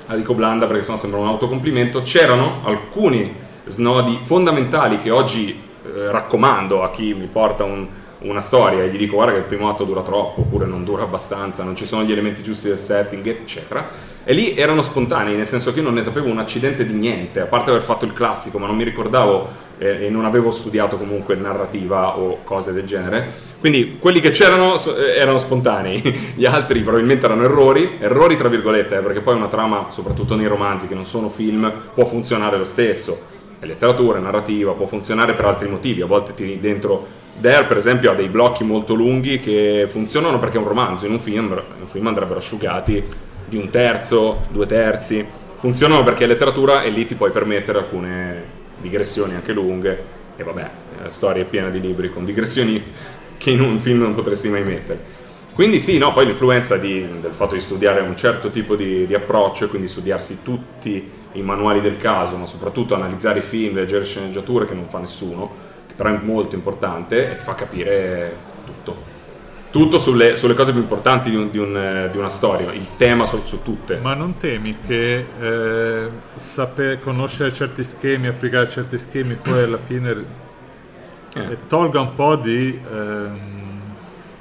la 0.08 0.16
dico 0.16 0.34
blanda 0.34 0.68
perché 0.68 0.84
sennò 0.84 0.98
sembra 0.98 1.20
un 1.20 1.28
autocomplimento, 1.28 2.02
c'erano 2.02 2.62
alcuni 2.64 3.46
snodi 3.68 4.20
fondamentali 4.24 5.00
che 5.00 5.12
oggi 5.12 5.50
eh, 5.84 6.12
raccomando 6.12 6.84
a 6.84 6.92
chi 6.92 7.14
mi 7.14 7.28
porta 7.28 7.64
un, 7.64 7.88
una 8.20 8.42
storia 8.42 8.84
e 8.84 8.90
gli 8.90 8.98
dico 8.98 9.16
guarda 9.16 9.34
che 9.34 9.40
il 9.40 9.46
primo 9.46 9.70
atto 9.70 9.84
dura 9.84 10.02
troppo 10.02 10.42
oppure 10.42 10.66
non 10.66 10.84
dura 10.84 11.04
abbastanza, 11.04 11.64
non 11.64 11.76
ci 11.76 11.86
sono 11.86 12.04
gli 12.04 12.12
elementi 12.12 12.44
giusti 12.44 12.68
del 12.68 12.78
setting, 12.78 13.26
eccetera. 13.26 14.16
E 14.24 14.34
lì 14.34 14.58
erano 14.58 14.82
spontanei, 14.82 15.36
nel 15.36 15.48
senso 15.48 15.72
che 15.72 15.80
io 15.80 15.86
non 15.86 15.94
ne 15.94 16.02
sapevo 16.02 16.30
un 16.30 16.38
accidente 16.38 16.86
di 16.86 16.94
niente, 16.94 17.40
a 17.40 17.46
parte 17.46 17.70
aver 17.70 17.82
fatto 17.82 18.04
il 18.04 18.12
classico, 18.12 18.60
ma 18.60 18.68
non 18.68 18.76
mi 18.76 18.84
ricordavo 18.84 19.48
eh, 19.78 20.08
e 20.08 20.10
non 20.10 20.26
avevo 20.26 20.52
studiato 20.52 20.98
comunque 20.98 21.36
narrativa 21.36 22.18
o 22.18 22.40
cose 22.44 22.74
del 22.74 22.86
genere. 22.86 23.46
Quindi 23.60 23.98
quelli 24.00 24.20
che 24.20 24.32
c'erano 24.32 24.76
eh, 24.76 25.16
erano 25.18 25.38
spontanei, 25.38 26.02
gli 26.36 26.46
altri 26.46 26.82
probabilmente 26.82 27.26
erano 27.26 27.44
errori, 27.44 27.98
errori 28.00 28.36
tra 28.36 28.50
virgolette, 28.50 28.98
eh, 28.98 29.02
perché 29.02 29.22
poi 29.22 29.36
una 29.36 29.48
trama, 29.48 29.88
soprattutto 29.92 30.36
nei 30.36 30.48
romanzi 30.48 30.88
che 30.88 30.96
non 30.96 31.06
sono 31.06 31.30
film, 31.30 31.72
può 31.94 32.04
funzionare 32.04 32.58
lo 32.58 32.66
stesso 32.66 33.36
è 33.60 33.66
letteratura, 33.66 34.18
è 34.20 34.22
narrativa, 34.22 34.74
può 34.74 34.86
funzionare 34.86 35.34
per 35.34 35.46
altri 35.46 35.68
motivi, 35.68 36.02
a 36.02 36.06
volte 36.06 36.34
ti 36.34 36.60
dentro 36.60 37.26
Dare 37.40 37.66
per 37.66 37.78
esempio 37.78 38.10
ha 38.10 38.16
dei 38.16 38.30
blocchi 38.30 38.64
molto 38.64 38.96
lunghi 38.96 39.40
che 39.40 39.86
funzionano 39.88 40.40
perché 40.40 40.58
è 40.58 40.60
un 40.60 40.68
romanzo, 40.68 41.06
in 41.06 41.12
un 41.12 41.20
film, 41.20 41.46
in 41.46 41.82
un 41.82 41.88
film 41.88 42.08
andrebbero 42.08 42.40
asciugati 42.40 43.04
di 43.46 43.58
un 43.58 43.70
terzo, 43.70 44.40
due 44.50 44.66
terzi, 44.66 45.24
funzionano 45.54 46.04
perché 46.04 46.24
è 46.24 46.28
letteratura 46.28 46.82
e 46.82 46.90
lì 46.90 47.06
ti 47.06 47.14
puoi 47.14 47.30
permettere 47.30 47.78
alcune 47.78 48.44
digressioni 48.82 49.36
anche 49.36 49.54
lunghe. 49.54 50.16
E 50.36 50.42
vabbè, 50.42 50.70
la 51.04 51.10
storia 51.10 51.44
è 51.44 51.46
piena 51.46 51.70
di 51.70 51.80
libri 51.80 52.12
con 52.12 52.26
digressioni 52.26 52.82
che 53.38 53.52
in 53.52 53.62
un 53.62 53.78
film 53.78 54.00
non 54.00 54.16
potresti 54.16 54.50
mai 54.50 54.64
mettere. 54.64 55.26
Quindi 55.54 55.80
sì, 55.80 56.00
no, 56.00 56.14
poi 56.14 56.26
l'influenza 56.26 56.78
di, 56.78 57.08
del 57.22 57.34
fatto 57.34 57.54
di 57.54 57.62
studiare 57.62 58.02
un 58.02 58.18
certo 58.18 58.50
tipo 58.50 58.76
di, 58.76 59.06
di 59.06 59.14
approccio 59.14 59.66
e 59.66 59.68
quindi 59.68 59.88
studiarsi 59.88 60.42
tutti 60.42 61.08
i 61.34 61.42
manuali 61.42 61.82
del 61.82 61.98
caso, 61.98 62.36
ma 62.38 62.46
soprattutto 62.46 62.96
analizzare 62.96 63.40
i 63.40 63.44
film, 63.44 63.76
leggere 63.76 64.06
sceneggiature 64.06 64.66
che 64.66 64.74
non 64.74 64.88
fa 64.88 65.00
nessuno, 65.00 65.52
che 65.88 65.94
però 65.94 66.10
è 66.10 66.20
molto 66.22 66.56
importante 66.56 67.32
e 67.32 67.36
ti 67.36 67.44
fa 67.44 67.56
capire 67.56 68.36
tutto. 68.66 69.16
Tutto 69.70 70.00
sulle, 70.00 70.38
sulle 70.38 70.54
cose 70.54 70.72
più 70.72 70.80
importanti 70.80 71.30
di, 71.30 71.36
un, 71.36 71.52
di, 71.52 71.58
un, 71.58 72.10
di, 72.12 72.18
una 72.18 72.30
storia, 72.30 72.72
il 72.74 72.96
tema 72.96 73.26
su, 73.26 73.42
su 73.44 73.62
tutte. 73.62 73.98
Ma 73.98 74.14
non 74.14 74.38
temi 74.38 74.78
che 74.86 75.26
eh, 75.40 76.10
saper 76.38 77.00
conoscere 77.00 77.52
certi 77.52 77.84
schemi, 77.84 78.28
applicare 78.28 78.70
certi 78.70 78.98
schemi, 78.98 79.36
poi 79.36 79.64
alla 79.64 79.78
fine 79.78 80.26
eh. 81.36 81.58
tolga 81.68 82.02
un 82.02 82.14
po' 82.16 82.36
di... 82.36 82.80
Eh, 82.80 83.56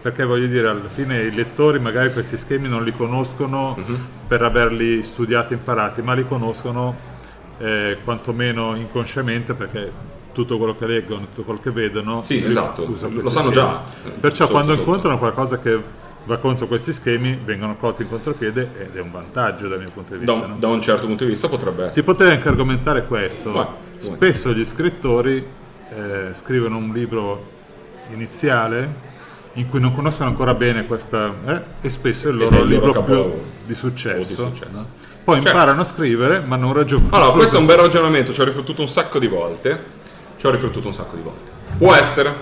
perché 0.00 0.24
voglio 0.24 0.46
dire, 0.46 0.68
alla 0.68 0.88
fine 0.88 1.22
i 1.22 1.34
lettori 1.34 1.80
magari 1.80 2.12
questi 2.12 2.36
schemi 2.36 2.68
non 2.68 2.84
li 2.84 2.92
conoscono 2.92 3.74
uh-huh. 3.76 3.98
Per 4.26 4.42
averli 4.42 5.02
studiati 5.02 5.54
e 5.54 5.56
imparati, 5.56 6.02
ma 6.02 6.14
li 6.14 6.26
conoscono 6.26 7.14
eh, 7.58 7.98
quantomeno 8.04 8.74
inconsciamente 8.74 9.54
perché 9.54 10.14
tutto 10.32 10.58
quello 10.58 10.76
che 10.76 10.86
leggono, 10.86 11.26
tutto 11.26 11.44
quello 11.44 11.60
che 11.60 11.70
vedono, 11.70 12.22
sì, 12.22 12.44
esatto. 12.44 12.86
lo 12.86 12.94
sanno 13.30 13.50
schemi. 13.50 13.52
già. 13.52 13.82
Perciò 14.20 14.44
sotto, 14.44 14.52
quando 14.52 14.72
sotto. 14.72 14.84
incontrano 14.84 15.18
qualcosa 15.18 15.58
che 15.58 16.04
va 16.26 16.38
contro 16.38 16.66
questi 16.66 16.92
schemi 16.92 17.38
vengono 17.42 17.76
colti 17.76 18.02
in 18.02 18.08
contropiede 18.08 18.70
ed 18.78 18.96
è 18.96 19.00
un 19.00 19.12
vantaggio 19.12 19.68
dal 19.68 19.78
mio 19.78 19.90
punto 19.90 20.12
di 20.12 20.18
vista. 20.18 20.34
Da, 20.34 20.46
no? 20.46 20.56
da 20.58 20.68
un 20.68 20.82
certo 20.82 21.06
punto 21.06 21.24
di 21.24 21.30
vista 21.30 21.48
potrebbe 21.48 21.84
essere. 21.84 21.92
Si 21.92 22.02
potrebbe 22.02 22.34
anche 22.34 22.48
argomentare 22.48 23.06
questo. 23.06 23.52
Vai, 23.52 23.66
Spesso 23.98 24.52
gli 24.52 24.64
scrittori 24.64 25.46
eh, 25.88 26.30
scrivono 26.32 26.76
un 26.76 26.92
libro 26.92 27.54
iniziale 28.12 29.14
in 29.56 29.68
cui 29.68 29.80
non 29.80 29.92
conoscono 29.92 30.28
ancora 30.28 30.54
bene 30.54 30.86
questa 30.86 31.34
eh, 31.46 31.62
e 31.80 31.90
spesso 31.90 32.28
è 32.28 32.30
il 32.30 32.36
loro, 32.36 32.62
libro 32.62 32.92
capo... 32.92 33.04
più 33.04 33.42
di 33.64 33.74
successo, 33.74 34.28
di 34.28 34.34
successo. 34.34 34.78
No? 34.78 34.86
poi 35.24 35.40
cioè, 35.40 35.50
imparano 35.50 35.80
a 35.80 35.84
scrivere 35.84 36.40
ma 36.40 36.56
non 36.56 36.72
ragionano. 36.72 37.08
Allora 37.10 37.32
questo 37.32 37.56
è 37.56 37.60
un 37.60 37.66
bel 37.66 37.78
ragionamento 37.78 38.32
ci 38.32 38.40
ho 38.40 38.44
riflettuto 38.44 38.82
un 38.82 38.88
sacco 38.88 39.18
di 39.18 39.26
volte 39.26 39.94
ci 40.38 40.46
ho 40.46 40.50
riflettuto 40.50 40.88
un 40.88 40.94
sacco 40.94 41.16
di 41.16 41.22
volte. 41.22 41.50
Può 41.78 41.94
essere 41.94 42.32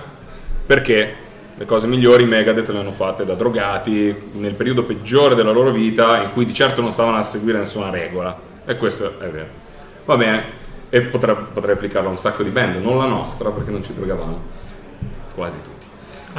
perché 0.67 1.17
le 1.57 1.65
cose 1.67 1.87
migliori 1.87 2.25
Megadeth 2.25 2.69
le 2.71 2.79
hanno 2.79 2.93
fatte 2.93 3.25
da 3.25 3.35
drogati 3.35 4.31
nel 4.33 4.55
periodo 4.55 4.83
peggiore 4.83 5.37
della 5.37 5.53
loro 5.53 5.71
vita 5.71 6.21
in 6.21 6.33
cui 6.33 6.45
di 6.45 6.53
certo 6.53 6.81
non 6.81 6.91
stavano 6.91 7.19
a 7.19 7.25
seguire 7.25 7.59
nessuna 7.59 7.91
regola. 7.91 8.37
E 8.65 8.77
questo 8.77 9.21
è 9.21 9.29
vero. 9.29 9.49
Va 10.05 10.17
bene 10.17 10.63
e 10.89 11.03
potrei, 11.03 11.37
potrei 11.53 11.75
applicarlo 11.75 12.09
a 12.09 12.11
un 12.11 12.19
sacco 12.19 12.43
di 12.43 12.51
band 12.51 12.77
non 12.77 12.99
la 12.99 13.07
nostra 13.07 13.51
perché 13.51 13.71
non 13.71 13.85
ci 13.85 13.95
drogavamo 13.95 14.43
quasi 15.35 15.61
tutti 15.63 15.84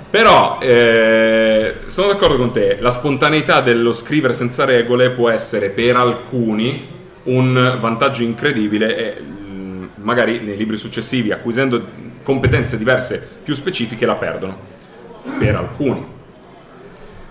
però 0.09 0.59
eh, 0.59 1.73
sono 1.85 2.07
d'accordo 2.07 2.37
con 2.37 2.51
te, 2.51 2.77
la 2.79 2.91
spontaneità 2.91 3.61
dello 3.61 3.93
scrivere 3.93 4.33
senza 4.33 4.65
regole 4.65 5.11
può 5.11 5.29
essere 5.29 5.69
per 5.69 5.95
alcuni 5.95 6.93
un 7.23 7.77
vantaggio 7.79 8.23
incredibile 8.23 8.97
e 8.97 9.21
mm, 9.21 9.85
magari 9.95 10.39
nei 10.39 10.57
libri 10.57 10.77
successivi, 10.77 11.31
acquisendo 11.31 12.03
competenze 12.23 12.77
diverse 12.77 13.25
più 13.43 13.55
specifiche, 13.55 14.05
la 14.05 14.15
perdono. 14.15 14.73
Per 15.39 15.55
alcuni 15.55 16.13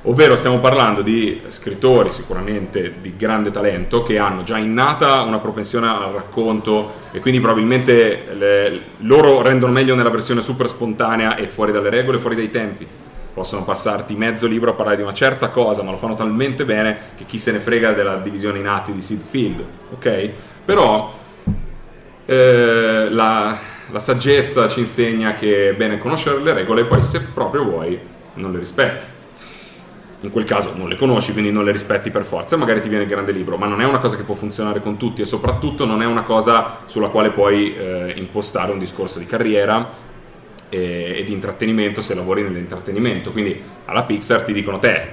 ovvero 0.07 0.36
stiamo 0.36 0.59
parlando 0.59 1.02
di 1.02 1.40
scrittori 1.48 2.11
sicuramente 2.11 2.94
di 3.00 3.14
grande 3.16 3.50
talento 3.50 4.02
che 4.02 4.18
hanno 4.18 4.42
già 4.42 4.59
innata 4.59 5.22
una 5.22 5.38
propensione 5.38 5.88
al 5.88 6.12
racconto 6.12 7.02
e 7.12 7.20
quindi 7.20 7.40
probabilmente 7.40 8.24
le, 8.36 8.80
loro 8.98 9.40
rendono 9.40 9.72
meglio 9.72 9.94
nella 9.94 10.11
versione 10.11 10.42
super 10.42 10.68
spontanea 10.68 11.36
e 11.36 11.46
fuori 11.46 11.72
dalle 11.72 11.90
regole, 11.90 12.18
fuori 12.18 12.36
dai 12.36 12.50
tempi. 12.50 12.86
Possono 13.32 13.64
passarti 13.64 14.14
mezzo 14.14 14.46
libro 14.46 14.70
a 14.70 14.74
parlare 14.74 14.96
di 14.96 15.02
una 15.02 15.14
certa 15.14 15.48
cosa, 15.48 15.82
ma 15.82 15.90
lo 15.90 15.96
fanno 15.96 16.14
talmente 16.14 16.64
bene 16.64 16.96
che 17.16 17.24
chi 17.24 17.38
se 17.38 17.50
ne 17.50 17.59
frega 17.59 17.92
della 17.92 18.16
divisione 18.16 18.59
in 18.59 18.68
atti 18.68 18.92
di 18.92 19.02
Seed 19.02 19.22
Field, 19.22 19.64
ok? 19.92 20.30
Però 20.64 21.12
eh, 22.26 23.09
la, 23.11 23.59
la 23.90 23.98
saggezza 23.98 24.68
ci 24.68 24.80
insegna 24.80 25.34
che 25.34 25.70
è 25.70 25.72
bene 25.72 25.98
conoscere 25.98 26.40
le 26.40 26.52
regole 26.52 26.82
e 26.82 26.84
poi 26.84 27.02
se 27.02 27.22
proprio 27.22 27.64
vuoi 27.64 27.98
non 28.34 28.52
le 28.52 28.59
rispetti. 28.61 29.13
In 30.24 30.30
quel 30.30 30.44
caso 30.44 30.72
non 30.74 30.88
le 30.88 30.96
conosci, 30.96 31.32
quindi 31.32 31.52
non 31.52 31.64
le 31.64 31.70
rispetti 31.70 32.10
per 32.10 32.24
forza, 32.24 32.56
magari 32.56 32.80
ti 32.80 32.88
viene 32.88 33.04
il 33.04 33.10
grande 33.10 33.30
libro, 33.30 33.58
ma 33.58 33.66
non 33.66 33.82
è 33.82 33.84
una 33.84 33.98
cosa 33.98 34.16
che 34.16 34.22
può 34.22 34.34
funzionare 34.34 34.80
con 34.80 34.96
tutti 34.96 35.20
e 35.20 35.26
soprattutto 35.26 35.84
non 35.84 36.00
è 36.00 36.06
una 36.06 36.22
cosa 36.22 36.78
sulla 36.86 37.08
quale 37.08 37.28
puoi 37.28 37.76
eh, 37.76 38.14
impostare 38.16 38.72
un 38.72 38.78
discorso 38.78 39.18
di 39.18 39.26
carriera 39.26 39.86
e, 40.70 41.16
e 41.18 41.24
di 41.24 41.32
intrattenimento 41.32 42.00
se 42.00 42.14
lavori 42.14 42.40
nell'intrattenimento. 42.40 43.32
Quindi 43.32 43.60
alla 43.84 44.04
Pixar 44.04 44.44
ti 44.44 44.54
dicono 44.54 44.78
te, 44.78 45.08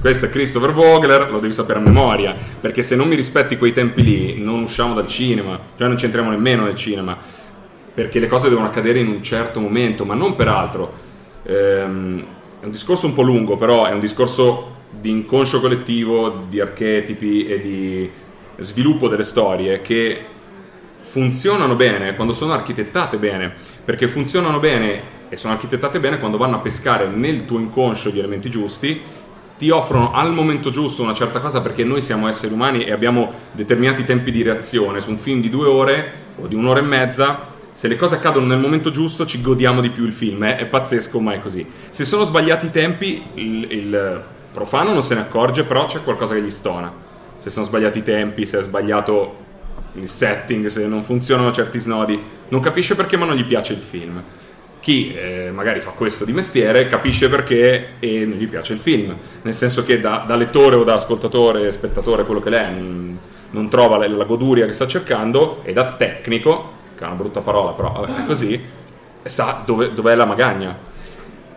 questo 0.00 0.24
è 0.24 0.30
Christopher 0.30 0.72
Vogler, 0.72 1.30
lo 1.30 1.38
devi 1.38 1.52
sapere 1.52 1.78
a 1.78 1.82
memoria, 1.82 2.34
perché 2.58 2.80
se 2.80 2.96
non 2.96 3.08
mi 3.08 3.16
rispetti 3.16 3.58
quei 3.58 3.72
tempi 3.72 4.02
lì 4.02 4.42
non 4.42 4.62
usciamo 4.62 4.94
dal 4.94 5.08
cinema, 5.08 5.60
cioè 5.76 5.88
non 5.88 5.96
c'entriamo 5.98 6.30
nemmeno 6.30 6.64
nel 6.64 6.76
cinema, 6.76 7.14
perché 7.92 8.18
le 8.18 8.28
cose 8.28 8.48
devono 8.48 8.68
accadere 8.68 8.98
in 8.98 9.08
un 9.08 9.22
certo 9.22 9.60
momento, 9.60 10.06
ma 10.06 10.14
non 10.14 10.34
per 10.36 10.48
altro. 10.48 11.04
Ehm, 11.42 12.24
un 12.66 12.72
discorso 12.72 13.06
un 13.06 13.14
po' 13.14 13.22
lungo, 13.22 13.56
però 13.56 13.86
è 13.86 13.92
un 13.92 14.00
discorso 14.00 14.74
di 14.90 15.10
inconscio 15.10 15.60
collettivo, 15.60 16.44
di 16.48 16.60
archetipi 16.60 17.46
e 17.46 17.60
di 17.60 18.10
sviluppo 18.58 19.08
delle 19.08 19.24
storie 19.24 19.80
che 19.82 20.24
funzionano 21.00 21.76
bene 21.76 22.16
quando 22.16 22.34
sono 22.34 22.52
architettate 22.52 23.18
bene, 23.18 23.52
perché 23.84 24.08
funzionano 24.08 24.58
bene 24.58 25.14
e 25.28 25.36
sono 25.36 25.54
architettate 25.54 26.00
bene 26.00 26.18
quando 26.18 26.38
vanno 26.38 26.56
a 26.56 26.60
pescare 26.60 27.06
nel 27.06 27.44
tuo 27.44 27.58
inconscio 27.58 28.10
gli 28.10 28.18
elementi 28.18 28.50
giusti 28.50 29.00
ti 29.58 29.70
offrono 29.70 30.12
al 30.12 30.32
momento 30.32 30.70
giusto 30.70 31.02
una 31.02 31.14
certa 31.14 31.40
cosa 31.40 31.62
perché 31.62 31.82
noi 31.82 32.02
siamo 32.02 32.28
esseri 32.28 32.52
umani 32.52 32.84
e 32.84 32.92
abbiamo 32.92 33.32
determinati 33.52 34.04
tempi 34.04 34.30
di 34.30 34.42
reazione. 34.42 35.00
Su 35.00 35.10
un 35.10 35.16
film 35.16 35.40
di 35.40 35.48
due 35.48 35.66
ore 35.66 36.12
o 36.38 36.46
di 36.46 36.54
un'ora 36.54 36.80
e 36.80 36.82
mezza, 36.82 37.54
se 37.76 37.88
le 37.88 37.96
cose 37.96 38.14
accadono 38.14 38.46
nel 38.46 38.58
momento 38.58 38.88
giusto 38.88 39.26
ci 39.26 39.42
godiamo 39.42 39.82
di 39.82 39.90
più 39.90 40.06
il 40.06 40.14
film, 40.14 40.42
eh? 40.44 40.56
è 40.56 40.64
pazzesco, 40.64 41.20
ma 41.20 41.34
è 41.34 41.40
così. 41.40 41.66
Se 41.90 42.06
sono 42.06 42.24
sbagliati 42.24 42.64
i 42.64 42.70
tempi, 42.70 43.22
il, 43.34 43.70
il 43.70 44.24
profano 44.50 44.94
non 44.94 45.02
se 45.02 45.14
ne 45.14 45.20
accorge, 45.20 45.62
però 45.64 45.84
c'è 45.84 46.02
qualcosa 46.02 46.32
che 46.32 46.40
gli 46.40 46.48
stona. 46.48 46.90
Se 47.36 47.50
sono 47.50 47.66
sbagliati 47.66 47.98
i 47.98 48.02
tempi, 48.02 48.46
se 48.46 48.60
è 48.60 48.62
sbagliato 48.62 49.44
il 49.92 50.08
setting, 50.08 50.68
se 50.68 50.86
non 50.86 51.02
funzionano 51.02 51.52
certi 51.52 51.78
snodi, 51.78 52.18
non 52.48 52.62
capisce 52.62 52.94
perché 52.94 53.18
ma 53.18 53.26
non 53.26 53.36
gli 53.36 53.44
piace 53.44 53.74
il 53.74 53.80
film 53.80 54.22
chi 54.80 55.12
eh, 55.12 55.50
magari 55.52 55.80
fa 55.80 55.90
questo 55.90 56.24
di 56.24 56.32
mestiere 56.32 56.86
capisce 56.86 57.28
perché 57.28 57.94
e 57.98 58.24
non 58.24 58.38
gli 58.38 58.46
piace 58.46 58.72
il 58.72 58.78
film, 58.78 59.16
nel 59.42 59.54
senso 59.54 59.82
che 59.82 60.00
da, 60.00 60.22
da 60.24 60.36
lettore 60.36 60.76
o 60.76 60.84
da 60.84 60.94
ascoltatore, 60.94 61.72
spettatore, 61.72 62.24
quello 62.24 62.40
che 62.40 62.50
l'è, 62.50 62.70
non, 62.70 63.18
non 63.50 63.68
trova 63.68 63.96
la, 63.96 64.06
la, 64.06 64.22
goduria 64.22 64.64
che 64.64 64.72
sta 64.72 64.86
cercando 64.86 65.62
e 65.64 65.72
da 65.72 65.94
tecnico, 65.94 66.75
che 66.96 67.04
è 67.04 67.06
una 67.06 67.14
brutta 67.14 67.40
parola 67.40 67.72
però 67.72 68.04
è 68.04 68.24
così, 68.26 68.60
sa 69.22 69.62
dove, 69.64 69.94
dov'è 69.94 70.14
la 70.14 70.24
magagna. 70.24 70.94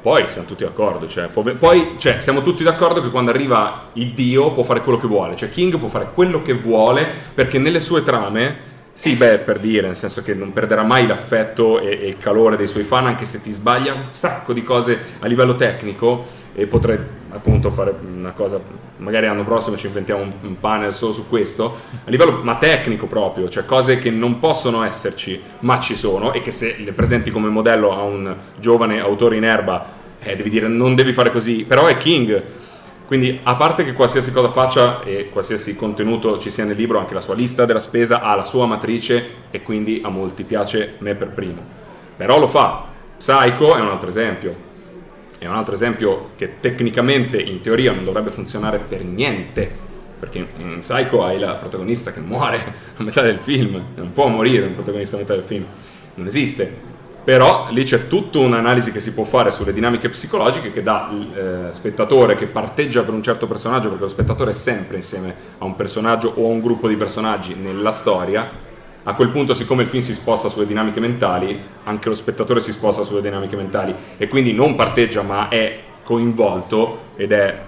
Poi 0.02 0.30
siamo 0.30 0.48
tutti 0.48 0.64
d'accordo, 0.64 1.08
cioè, 1.08 1.28
poi 1.28 1.96
cioè, 1.98 2.22
siamo 2.22 2.42
tutti 2.42 2.64
d'accordo 2.64 3.02
che 3.02 3.10
quando 3.10 3.32
arriva 3.32 3.90
il 3.94 4.14
Dio 4.14 4.52
può 4.52 4.64
fare 4.64 4.82
quello 4.82 4.98
che 4.98 5.08
vuole, 5.08 5.36
cioè 5.36 5.50
King 5.50 5.78
può 5.78 5.90
fare 5.90 6.12
quello 6.14 6.42
che 6.42 6.54
vuole 6.54 7.06
perché 7.34 7.60
nelle 7.60 7.82
sue 7.82 8.04
trame 8.04 8.68
sì, 9.00 9.14
beh, 9.14 9.38
per 9.38 9.60
dire, 9.60 9.88
nel 9.88 9.96
senso 9.96 10.22
che 10.22 10.34
non 10.34 10.52
perderà 10.52 10.84
mai 10.84 11.08
l'affetto 11.08 11.80
e, 11.80 12.00
e, 12.02 12.08
il 12.10 12.18
calore 12.18 12.58
dei 12.58 12.68
suoi 12.68 12.84
fan, 12.84 13.06
anche 13.06 13.24
se 13.24 13.42
ti 13.42 13.50
sbaglia 13.50 13.94
un 13.94 14.08
sacco 14.10 14.52
di 14.52 14.62
cose 14.62 15.00
a 15.20 15.26
livello 15.26 15.56
tecnico 15.56 16.26
e 16.54 16.68
potrei 16.68 17.00
appunto 17.30 17.72
fare 17.72 17.96
una 18.06 18.34
cosa, 18.34 18.60
magari 18.98 19.28
l'anno 19.28 19.46
prossimo 19.46 19.78
ci 19.78 19.88
inventiamo 19.88 20.24
un, 20.24 20.34
un 20.42 20.60
panel 20.60 20.94
solo 20.94 21.14
su 21.14 21.30
questo, 21.30 21.80
a 22.04 22.10
livello 22.10 22.42
ma 22.44 22.58
tecnico 22.58 23.06
proprio, 23.06 23.48
cioè 23.48 23.64
cose 23.64 24.00
che 24.00 24.10
non 24.10 24.38
possono 24.40 24.84
esserci, 24.84 25.42
ma 25.60 25.80
ci 25.80 25.96
sono 25.96 26.34
e 26.34 26.42
che 26.42 26.52
se 26.52 26.76
le 26.80 26.92
presenti 26.92 27.32
come 27.32 27.48
modello 27.48 27.98
a 27.98 28.04
un 28.04 28.36
giovane 28.60 29.00
autore 29.00 29.38
in 29.38 29.46
erba, 29.46 29.94
eh, 30.20 30.36
devi 30.36 30.50
dire 30.50 30.68
non 30.68 30.96
devi 30.96 31.14
fare 31.14 31.32
così, 31.32 31.64
però 31.66 31.86
è 31.86 31.96
King 31.96 32.44
quindi, 33.10 33.40
a 33.42 33.56
parte 33.56 33.84
che 33.84 33.94
qualsiasi 33.94 34.32
cosa 34.32 34.50
faccia 34.50 35.02
e 35.02 35.30
qualsiasi 35.32 35.76
contenuto 35.76 36.38
ci 36.38 36.52
sia 36.52 36.64
nel 36.64 36.76
libro, 36.76 37.00
anche 37.00 37.16
la 37.16 37.22
sua 37.22 37.34
lista 37.34 37.66
della 37.66 37.80
spesa 37.80 38.22
ha 38.22 38.36
la 38.36 38.44
sua 38.44 38.68
matrice 38.68 39.30
e 39.50 39.64
quindi 39.64 40.00
a 40.06 40.10
molti 40.10 40.44
piace 40.44 40.94
me 41.00 41.16
per 41.16 41.32
primo. 41.32 41.60
Però 42.16 42.38
lo 42.38 42.48
fa. 42.48 42.86
Psycho 43.18 43.76
è 43.76 43.80
un 43.80 43.88
altro 43.88 44.10
esempio. 44.10 44.56
È 45.40 45.48
un 45.48 45.56
altro 45.56 45.74
esempio 45.74 46.34
che 46.36 46.60
tecnicamente, 46.60 47.42
in 47.42 47.62
teoria, 47.62 47.94
non 47.94 48.06
dovrebbe 48.06 48.30
funzionare 48.30 48.78
per 48.78 49.04
niente. 49.04 49.72
Perché 50.20 50.48
in 50.58 50.78
Psycho 50.78 51.24
hai 51.24 51.40
la 51.40 51.56
protagonista 51.56 52.14
che 52.14 52.20
muore 52.20 52.64
a 52.96 53.02
metà 53.02 53.24
del 53.24 53.40
film. 53.40 53.86
Non 53.96 54.14
può 54.14 54.28
morire 54.28 54.68
un 54.68 54.76
protagonista 54.76 55.16
a 55.16 55.20
metà 55.22 55.34
del 55.34 55.42
film. 55.42 55.66
Non 56.14 56.28
esiste 56.28 56.89
però 57.30 57.68
lì 57.70 57.84
c'è 57.84 58.08
tutta 58.08 58.40
un'analisi 58.40 58.92
che 58.92 59.00
si 59.00 59.14
può 59.14 59.24
fare 59.24 59.52
sulle 59.52 59.72
dinamiche 59.72 60.10
psicologiche 60.10 60.72
che 60.72 60.80
il 60.80 61.68
eh, 61.68 61.72
spettatore 61.72 62.34
che 62.34 62.48
parteggia 62.48 63.04
per 63.04 63.14
un 63.14 63.22
certo 63.22 63.46
personaggio, 63.46 63.90
perché 63.90 64.06
lo 64.06 64.10
spettatore 64.10 64.50
è 64.50 64.54
sempre 64.56 64.96
insieme 64.98 65.36
a 65.60 65.64
un 65.64 65.76
personaggio 65.76 66.34
o 66.38 66.46
a 66.46 66.50
un 66.50 66.60
gruppo 66.60 66.88
di 66.88 66.96
personaggi 66.96 67.54
nella 67.54 67.92
storia, 67.92 68.50
a 69.04 69.14
quel 69.14 69.30
punto 69.30 69.54
siccome 69.54 69.84
il 69.84 69.90
film 69.90 70.02
si 70.02 70.16
sposta 70.16 70.50
sulle 70.50 70.66
dinamiche 70.66 71.00
mentali, 71.00 71.64
anche 71.84 72.10
lo 72.10 72.16
spettatore 72.16 72.62
si 72.62 72.72
sposta 72.72 73.04
sulle 73.04 73.22
dinamiche 73.22 73.56
mentali 73.56 73.94
e 74.18 74.28
quindi 74.28 74.52
non 74.52 74.74
parteggia 74.74 75.22
ma 75.22 75.50
è 75.50 75.82
coinvolto 76.02 77.12
ed 77.16 77.32
è 77.32 77.60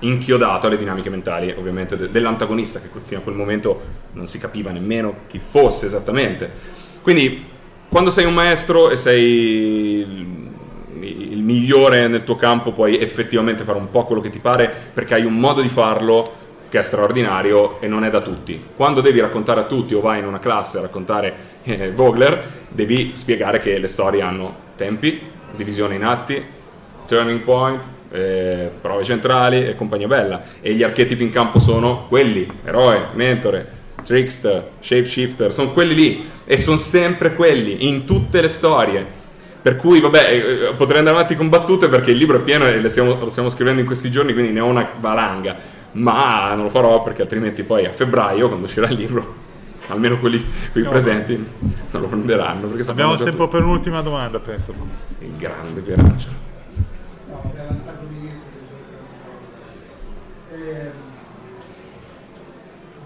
inchiodato 0.00 0.66
alle 0.66 0.76
dinamiche 0.76 1.08
mentali 1.08 1.54
ovviamente 1.56 2.10
dell'antagonista 2.10 2.80
che 2.80 2.88
fino 3.04 3.20
a 3.20 3.22
quel 3.22 3.36
momento 3.36 3.80
non 4.14 4.26
si 4.26 4.40
capiva 4.40 4.72
nemmeno 4.72 5.18
chi 5.28 5.38
fosse 5.38 5.86
esattamente. 5.86 6.82
Quindi 7.00 7.52
quando 7.94 8.10
sei 8.10 8.24
un 8.24 8.34
maestro 8.34 8.90
e 8.90 8.96
sei 8.96 10.00
il 10.98 11.42
migliore 11.44 12.08
nel 12.08 12.24
tuo 12.24 12.34
campo 12.34 12.72
puoi 12.72 12.98
effettivamente 12.98 13.62
fare 13.62 13.78
un 13.78 13.88
po' 13.88 14.04
quello 14.04 14.20
che 14.20 14.30
ti 14.30 14.40
pare 14.40 14.68
perché 14.92 15.14
hai 15.14 15.24
un 15.24 15.38
modo 15.38 15.60
di 15.60 15.68
farlo 15.68 16.24
che 16.68 16.80
è 16.80 16.82
straordinario 16.82 17.80
e 17.80 17.86
non 17.86 18.02
è 18.02 18.10
da 18.10 18.20
tutti. 18.20 18.60
Quando 18.74 19.00
devi 19.00 19.20
raccontare 19.20 19.60
a 19.60 19.64
tutti 19.66 19.94
o 19.94 20.00
vai 20.00 20.18
in 20.18 20.26
una 20.26 20.40
classe 20.40 20.78
a 20.78 20.80
raccontare 20.80 21.34
eh, 21.62 21.92
Vogler, 21.92 22.64
devi 22.68 23.12
spiegare 23.14 23.60
che 23.60 23.78
le 23.78 23.86
storie 23.86 24.22
hanno 24.22 24.56
tempi, 24.74 25.30
divisione 25.54 25.94
in 25.94 26.02
atti, 26.02 26.44
turning 27.06 27.42
point, 27.42 27.80
eh, 28.10 28.70
prove 28.80 29.04
centrali 29.04 29.68
e 29.68 29.76
compagnia 29.76 30.08
bella. 30.08 30.42
E 30.60 30.72
gli 30.72 30.82
archetipi 30.82 31.22
in 31.22 31.30
campo 31.30 31.60
sono 31.60 32.06
quelli, 32.08 32.44
eroe, 32.64 33.10
mentore, 33.12 33.82
trickster, 34.04 34.70
shapeshifter, 34.80 35.52
sono 35.52 35.72
quelli 35.72 35.94
lì 35.94 36.30
e 36.44 36.56
sono 36.56 36.76
sempre 36.76 37.34
quelli 37.34 37.88
in 37.88 38.04
tutte 38.04 38.40
le 38.40 38.48
storie. 38.48 39.22
Per 39.60 39.76
cui, 39.76 40.00
vabbè, 40.00 40.30
eh, 40.30 40.36
eh, 40.36 40.74
potrei 40.74 40.98
andare 40.98 41.16
avanti 41.16 41.34
con 41.36 41.48
battute 41.48 41.88
perché 41.88 42.10
il 42.10 42.18
libro 42.18 42.36
è 42.36 42.40
pieno 42.42 42.68
e 42.68 42.88
stiamo, 42.90 43.18
lo 43.18 43.30
stiamo 43.30 43.48
scrivendo 43.48 43.80
in 43.80 43.86
questi 43.86 44.10
giorni, 44.10 44.34
quindi 44.34 44.52
ne 44.52 44.60
ho 44.60 44.66
una 44.66 44.88
valanga. 45.00 45.56
Ma 45.92 46.52
non 46.54 46.64
lo 46.64 46.70
farò 46.70 47.02
perché 47.02 47.22
altrimenti 47.22 47.62
poi 47.62 47.86
a 47.86 47.90
febbraio, 47.90 48.48
quando 48.48 48.66
uscirà 48.66 48.88
il 48.88 48.96
libro, 48.96 49.34
almeno 49.88 50.18
quelli 50.18 50.44
qui 50.70 50.82
no, 50.82 50.90
presenti 50.90 51.34
non 51.90 52.02
lo 52.02 52.08
prenderanno. 52.08 52.70
Abbiamo 52.86 53.16
tempo 53.16 53.30
tutto. 53.30 53.48
per 53.48 53.62
un'ultima 53.62 54.02
domanda, 54.02 54.38
penso. 54.38 54.74
Il 55.20 55.34
grande 55.36 55.80
Pierangelo. 55.80 56.42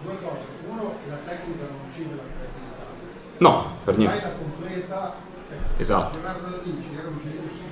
No, 0.05 0.48
per 3.39 3.97
niente. 3.97 4.22
la 4.22 4.32
completa, 4.32 5.14
cioè, 5.47 5.59
esatto. 5.76 6.18
Leonardo 6.18 6.49
da 6.49 6.57
Vinci 6.59 6.91
era 6.99 7.09
un 7.09 7.18
genio 7.22 7.49
sì, 7.51 7.62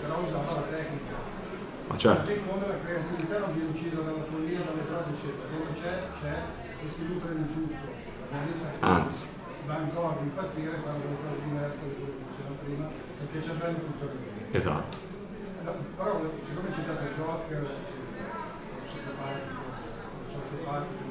però 0.00 0.18
usava 0.22 0.52
la 0.54 0.66
tecnica. 0.70 1.14
Ma 1.88 1.98
certo. 1.98 2.22
Così 2.22 2.40
come 2.46 2.66
la 2.66 2.78
creatività 2.78 3.38
non 3.38 3.52
viene 3.52 3.70
uccisa 3.70 4.00
dalla 4.00 4.24
follia, 4.30 4.60
dalle 4.62 4.86
frasi, 4.86 5.10
eccetera. 5.18 5.46
Dove 5.50 5.72
c'è, 5.74 5.94
c'è 6.22 6.36
e 6.84 6.88
si 6.88 7.06
nutre 7.08 7.34
di 7.34 7.52
tutto. 7.52 7.86
Anzi. 8.80 9.26
Va 9.66 9.74
ancora 9.76 10.08
a 10.08 10.22
impazzire 10.22 10.76
e 10.76 10.80
fare 10.84 10.98
delle 11.00 11.16
cose 11.16 11.42
diverse 11.42 11.80
da 11.80 11.94
quello 11.94 12.12
che 12.14 12.24
diceva 12.30 12.54
prima, 12.62 12.86
perché 13.18 13.36
il 13.36 13.44
cervello 13.44 13.78
funziona 13.78 14.12
bene. 14.12 14.52
Esatto. 14.52 14.96
No, 15.64 15.72
però 15.96 16.20
siccome 16.40 16.68
hai 16.68 16.74
citato 16.74 17.02
Joker, 17.16 17.66
il 19.64 20.30
sociopatico, 20.30 21.02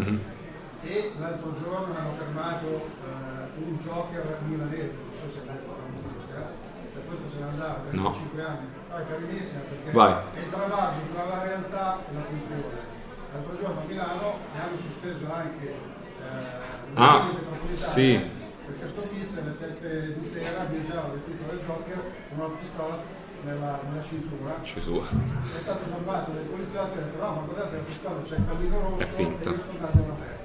mm-hmm 0.00 0.38
e 0.82 1.12
l'altro 1.18 1.54
giorno 1.62 1.94
hanno 1.96 2.12
fermato 2.12 2.66
uh, 2.66 3.62
un 3.62 3.78
Joker 3.82 4.38
milanese, 4.46 4.96
non 4.96 5.12
so 5.20 5.28
se 5.30 5.44
l'hai 5.44 5.56
detto 5.56 5.76
la 5.76 5.88
musica, 5.92 6.52
cioè 6.92 7.04
questo 7.04 7.26
se 7.32 7.38
ne 7.38 7.48
andava 7.48 7.74
per 7.74 7.94
no. 7.94 8.14
5 8.14 8.42
anni, 8.42 8.66
ah, 8.88 9.00
è 9.00 9.06
carinissima 9.06 9.60
perché 9.60 9.90
Vai. 9.90 10.14
è 10.34 10.38
il 10.38 10.50
travaso 10.50 10.98
tra 11.12 11.24
la 11.24 11.42
realtà 11.42 11.98
e 12.08 12.14
la 12.14 12.22
finzione. 12.22 12.88
L'altro 13.32 13.56
giorno 13.56 13.80
a 13.80 13.84
Milano 13.86 14.34
ne 14.52 14.60
hanno 14.60 14.76
sospeso 14.76 15.32
anche 15.32 15.74
uh, 15.74 16.94
ah, 16.94 17.28
sì. 17.72 18.30
perché 18.66 18.88
sto 18.88 19.02
tizio 19.02 19.40
alle 19.40 19.52
7 19.52 20.18
di 20.18 20.26
sera 20.26 20.64
viaggiava 20.64 21.08
vestito 21.14 21.44
da 21.44 21.62
Joker 21.62 22.02
con 22.28 22.38
una 22.38 22.56
pistola 22.56 23.18
nella, 23.44 23.80
nella 23.88 24.02
cintura. 24.02 24.56
Gesù. 24.62 25.00
È 25.00 25.58
stato 25.58 25.84
fermato 25.90 26.32
dai 26.32 26.44
poliziotti 26.44 26.98
e 26.98 27.00
ha 27.00 27.04
detto 27.04 27.22
no 27.22 27.32
ma 27.32 27.40
guardate 27.42 27.76
la 27.76 27.82
pistola 27.82 28.22
c'è 28.22 28.36
il 28.36 28.42
pallino 28.42 28.80
rosso 28.80 29.02
è 29.02 29.06
finta. 29.06 29.50
e 29.50 29.78
dando 29.78 30.02
una 30.02 30.14
festa. 30.14 30.39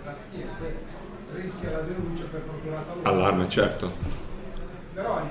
Rischia 1.34 1.72
la 1.72 1.80
denuncia 1.82 2.24
per 2.32 2.42
procurato 2.42 3.00
allarme. 3.04 3.50
certo. 3.50 3.92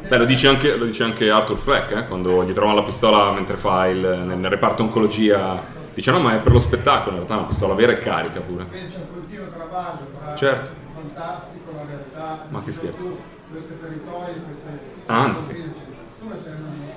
Beh, 0.09 0.19
lo 0.19 0.25
dice 0.27 0.49
anche, 0.49 0.77
lo 0.77 0.85
dice 0.85 1.05
anche 1.05 1.31
Arthur 1.31 1.57
Fleck, 1.57 1.91
eh, 1.93 2.07
quando 2.07 2.45
gli 2.45 2.53
trovano 2.53 2.77
la 2.81 2.83
pistola 2.85 3.31
mentre 3.33 3.57
fa 3.57 3.87
il, 3.87 3.99
nel, 3.99 4.37
nel 4.37 4.51
reparto 4.51 4.83
oncologia. 4.83 5.63
Dice 5.95 6.11
no, 6.11 6.19
ma 6.21 6.35
è 6.35 6.39
per 6.41 6.53
lo 6.53 6.59
spettacolo, 6.61 7.11
in 7.13 7.17
realtà 7.19 7.35
è 7.35 7.39
una 7.39 7.47
pistola 7.47 7.73
vera 7.75 7.93
e 7.93 7.99
carica 7.99 8.41
pure. 8.41 8.67
C'è 8.69 8.97
un 8.99 9.15
continuo 9.15 9.47
travaso 9.49 10.01
tra 10.21 10.35
Certo. 10.35 10.71
il 10.71 10.77
fantastico, 10.93 11.71
la 11.73 11.85
realtà, 11.87 12.45
Ma 12.51 12.63
che 12.63 12.73
scherzo. 12.73 12.97
tu, 12.99 13.17
questi 13.51 13.79
territori, 13.81 14.33
queste 14.45 14.79
Anzi. 15.07 15.53
sei 15.53 15.61
una 15.63 16.35
dimostrazione, 16.35 16.93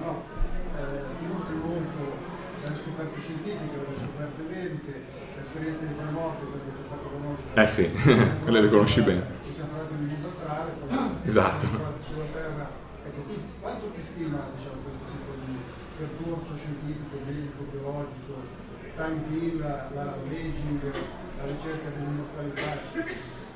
no? 0.00 0.22
Eh, 0.78 1.26
nutri 1.26 1.54
molto 1.60 2.02
dalle 2.62 2.76
scoperte 2.80 3.20
scientifiche, 3.20 3.76
dalle 3.76 3.96
scoperte 3.98 4.42
mediche, 4.48 4.94
l'esperienza 5.36 5.80
di 5.84 5.94
tre 5.98 6.10
morti 6.16 6.44
perché 6.48 6.70
ci 6.72 6.80
ha 6.80 6.88
fatto 6.88 7.08
conoscere. 7.12 7.45
Eh 7.58 7.64
sì, 7.66 7.90
quelle 8.44 8.60
le 8.60 8.68
conosci 8.68 9.00
bene. 9.00 9.22
Ci 9.46 9.54
siamo 9.54 9.70
parlati 9.72 9.94
di 9.96 10.04
mondo 10.12 10.28
astrale, 10.28 10.70
Esatto. 11.24 11.66
sulla 11.66 12.24
Terra. 12.32 12.68
Ecco, 13.06 13.20
quindi 13.24 13.44
quanto 13.62 13.86
ti 13.96 14.02
stima 14.02 14.38
diciamo, 14.56 14.76
questo 14.84 15.04
tipo 15.16 15.32
di 15.46 15.56
percorso 15.96 16.52
scientifico, 16.54 17.16
medico, 17.24 17.64
biologico, 17.72 18.32
time 18.94 19.20
pill, 19.28 19.60
la, 19.60 19.88
la 19.94 20.04
la 20.04 21.44
ricerca 21.44 21.88
dell'immortalità? 21.96 23.14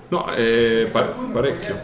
No, 0.08 0.32
eh, 0.34 0.88
pa- 0.90 1.02
Qualcuno 1.02 1.32
parecchio. 1.32 1.80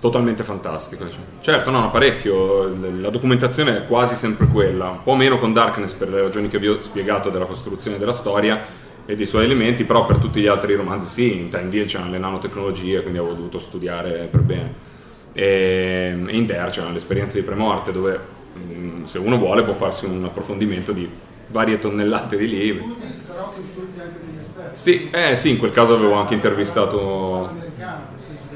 Totalmente 0.00 0.44
fantastico. 0.44 1.04
diciamo. 1.04 1.24
Certo, 1.40 1.70
no, 1.70 1.80
no, 1.80 1.90
parecchio. 1.90 2.74
La 3.00 3.10
documentazione 3.10 3.76
è 3.76 3.86
quasi 3.86 4.14
sempre 4.14 4.46
quella, 4.46 4.88
un 4.88 5.02
po' 5.02 5.14
meno 5.14 5.38
con 5.38 5.52
Darkness 5.52 5.92
per 5.92 6.08
le 6.08 6.22
ragioni 6.22 6.48
che 6.48 6.58
vi 6.58 6.68
ho 6.68 6.80
spiegato 6.80 7.28
della 7.28 7.46
costruzione 7.46 7.98
della 7.98 8.12
storia 8.12 8.82
e 9.06 9.14
dei 9.16 9.26
suoi 9.26 9.44
elementi, 9.44 9.84
però 9.84 10.06
per 10.06 10.18
tutti 10.18 10.40
gli 10.40 10.46
altri 10.46 10.74
romanzi 10.74 11.06
sì, 11.06 11.36
in 11.38 11.48
Time 11.48 11.68
Deal 11.68 11.86
c'erano 11.86 12.10
le 12.10 12.18
nanotecnologie, 12.18 13.00
quindi 13.02 13.18
avevo 13.18 13.34
dovuto 13.34 13.58
studiare 13.58 14.28
per 14.30 14.40
bene. 14.40 14.92
E 15.32 16.14
e 16.26 16.36
in 16.36 16.46
Ter 16.46 16.70
c'erano 16.70 16.92
le 16.92 16.98
esperienze 16.98 17.38
di 17.40 17.44
premorte 17.44 17.92
dove 17.92 18.18
mm, 18.56 19.04
se 19.04 19.18
uno 19.18 19.36
vuole 19.36 19.62
può 19.62 19.74
farsi 19.74 20.04
un 20.06 20.24
approfondimento 20.24 20.92
di 20.92 21.08
varie 21.48 21.78
tonnellate 21.78 22.36
di 22.36 22.48
libri. 22.48 22.94
però 23.26 23.52
consulti 23.54 24.00
anche 24.00 24.18
degli 24.24 24.38
esperti. 24.40 24.78
Sì, 24.78 25.10
eh, 25.10 25.36
sì, 25.36 25.50
in 25.50 25.58
quel 25.58 25.72
caso 25.72 25.94
avevo 25.94 26.14
anche 26.14 26.34
intervistato 26.34 27.50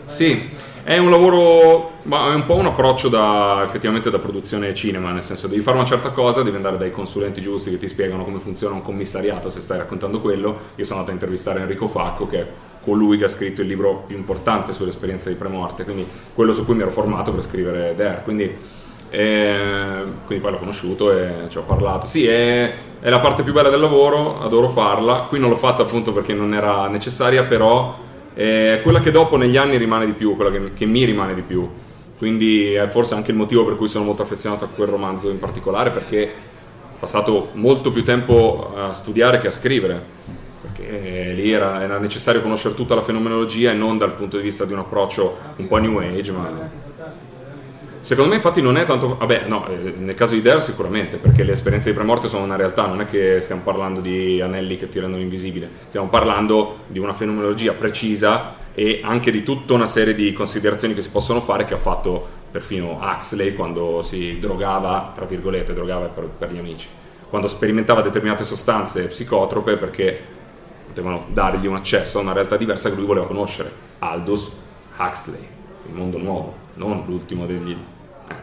sì, 0.04 0.48
è 0.88 0.96
un 0.96 1.10
lavoro, 1.10 1.98
ma 2.04 2.32
è 2.32 2.34
un 2.34 2.46
po' 2.46 2.54
un 2.54 2.64
approccio 2.64 3.10
da, 3.10 3.60
effettivamente 3.62 4.08
da 4.08 4.18
produzione 4.18 4.72
cinema, 4.72 5.12
nel 5.12 5.22
senso 5.22 5.46
devi 5.46 5.60
fare 5.60 5.76
una 5.76 5.86
certa 5.86 6.12
cosa, 6.12 6.40
devi 6.40 6.56
andare 6.56 6.78
dai 6.78 6.90
consulenti 6.90 7.42
giusti 7.42 7.68
che 7.68 7.76
ti 7.76 7.88
spiegano 7.88 8.24
come 8.24 8.38
funziona 8.38 8.74
un 8.74 8.80
commissariato 8.80 9.50
se 9.50 9.60
stai 9.60 9.76
raccontando 9.76 10.22
quello. 10.22 10.58
Io 10.76 10.84
sono 10.86 11.00
andato 11.00 11.10
a 11.10 11.12
intervistare 11.12 11.60
Enrico 11.60 11.88
Facco, 11.88 12.26
che 12.26 12.40
è 12.40 12.46
colui 12.80 13.18
che 13.18 13.24
ha 13.24 13.28
scritto 13.28 13.60
il 13.60 13.66
libro 13.66 14.04
più 14.06 14.16
importante 14.16 14.72
sull'esperienza 14.72 15.28
di 15.28 15.34
premorte, 15.34 15.84
quindi 15.84 16.08
quello 16.32 16.54
su 16.54 16.64
cui 16.64 16.74
mi 16.74 16.80
ero 16.80 16.90
formato 16.90 17.32
per 17.32 17.42
scrivere 17.42 17.92
Der. 17.94 18.22
Quindi, 18.22 18.56
eh, 19.10 20.02
quindi 20.24 20.42
poi 20.42 20.52
l'ho 20.52 20.58
conosciuto 20.58 21.12
e 21.12 21.48
ci 21.50 21.58
ho 21.58 21.64
parlato. 21.64 22.06
Sì, 22.06 22.26
è, 22.26 22.72
è 22.98 23.10
la 23.10 23.20
parte 23.20 23.42
più 23.42 23.52
bella 23.52 23.68
del 23.68 23.80
lavoro, 23.80 24.40
adoro 24.40 24.70
farla. 24.70 25.26
Qui 25.28 25.38
non 25.38 25.50
l'ho 25.50 25.56
fatta 25.56 25.82
appunto 25.82 26.14
perché 26.14 26.32
non 26.32 26.54
era 26.54 26.88
necessaria, 26.88 27.42
però 27.42 28.06
è 28.38 28.80
quella 28.84 29.00
che 29.00 29.10
dopo 29.10 29.36
negli 29.36 29.56
anni 29.56 29.76
rimane 29.76 30.06
di 30.06 30.12
più, 30.12 30.36
quella 30.36 30.52
che, 30.52 30.72
che 30.72 30.86
mi 30.86 31.02
rimane 31.02 31.34
di 31.34 31.42
più. 31.42 31.68
Quindi 32.16 32.72
è 32.72 32.86
forse 32.86 33.14
anche 33.14 33.32
il 33.32 33.36
motivo 33.36 33.64
per 33.64 33.74
cui 33.74 33.88
sono 33.88 34.04
molto 34.04 34.22
affezionato 34.22 34.64
a 34.64 34.68
quel 34.68 34.86
romanzo 34.86 35.28
in 35.28 35.40
particolare, 35.40 35.90
perché 35.90 36.30
ho 36.92 36.96
passato 37.00 37.48
molto 37.54 37.90
più 37.90 38.04
tempo 38.04 38.72
a 38.76 38.92
studiare 38.94 39.40
che 39.40 39.48
a 39.48 39.50
scrivere. 39.50 40.16
Perché 40.60 41.32
lì 41.34 41.50
era, 41.50 41.82
era 41.82 41.98
necessario 41.98 42.40
conoscere 42.40 42.76
tutta 42.76 42.94
la 42.94 43.02
fenomenologia 43.02 43.72
e 43.72 43.74
non 43.74 43.98
dal 43.98 44.12
punto 44.12 44.36
di 44.36 44.44
vista 44.44 44.64
di 44.64 44.72
un 44.72 44.78
approccio 44.80 45.36
un 45.56 45.66
po' 45.66 45.78
new 45.78 45.98
age, 45.98 46.30
ma 46.30 46.70
Secondo 48.00 48.30
me 48.30 48.36
infatti 48.36 48.62
non 48.62 48.76
è 48.76 48.84
tanto... 48.84 49.16
Vabbè, 49.16 49.44
no, 49.46 49.66
eh, 49.68 49.94
nel 49.96 50.14
caso 50.14 50.34
di 50.34 50.42
Dare 50.42 50.60
sicuramente, 50.60 51.16
perché 51.16 51.42
le 51.42 51.52
esperienze 51.52 51.90
di 51.90 51.96
premorte 51.96 52.28
sono 52.28 52.44
una 52.44 52.56
realtà, 52.56 52.86
non 52.86 53.00
è 53.00 53.06
che 53.06 53.40
stiamo 53.40 53.62
parlando 53.62 54.00
di 54.00 54.40
anelli 54.40 54.76
che 54.76 54.88
ti 54.88 55.00
rendono 55.00 55.22
invisibile, 55.22 55.68
stiamo 55.88 56.08
parlando 56.08 56.78
di 56.86 56.98
una 56.98 57.12
fenomenologia 57.12 57.72
precisa 57.72 58.54
e 58.74 59.00
anche 59.02 59.30
di 59.30 59.42
tutta 59.42 59.74
una 59.74 59.86
serie 59.86 60.14
di 60.14 60.32
considerazioni 60.32 60.94
che 60.94 61.02
si 61.02 61.10
possono 61.10 61.40
fare 61.40 61.64
che 61.64 61.74
ha 61.74 61.78
fatto 61.78 62.36
perfino 62.50 62.98
Huxley 63.00 63.54
quando 63.54 64.02
si 64.02 64.38
drogava, 64.38 65.12
tra 65.14 65.24
virgolette, 65.24 65.72
drogava 65.72 66.06
per, 66.06 66.24
per 66.24 66.52
gli 66.52 66.58
amici, 66.58 66.86
quando 67.28 67.48
sperimentava 67.48 68.00
determinate 68.00 68.44
sostanze 68.44 69.06
psicotrope 69.08 69.76
perché 69.76 70.18
potevano 70.86 71.26
dargli 71.28 71.66
un 71.66 71.74
accesso 71.76 72.18
a 72.18 72.22
una 72.22 72.32
realtà 72.32 72.56
diversa 72.56 72.88
che 72.88 72.96
lui 72.96 73.04
voleva 73.04 73.26
conoscere. 73.26 73.70
Aldous 73.98 74.56
Huxley, 74.96 75.46
il 75.88 75.94
mondo 75.94 76.18
nuovo, 76.18 76.66
non 76.78 77.04
l'ultimo 77.06 77.46
degli... 77.46 77.76
eh. 78.28 78.34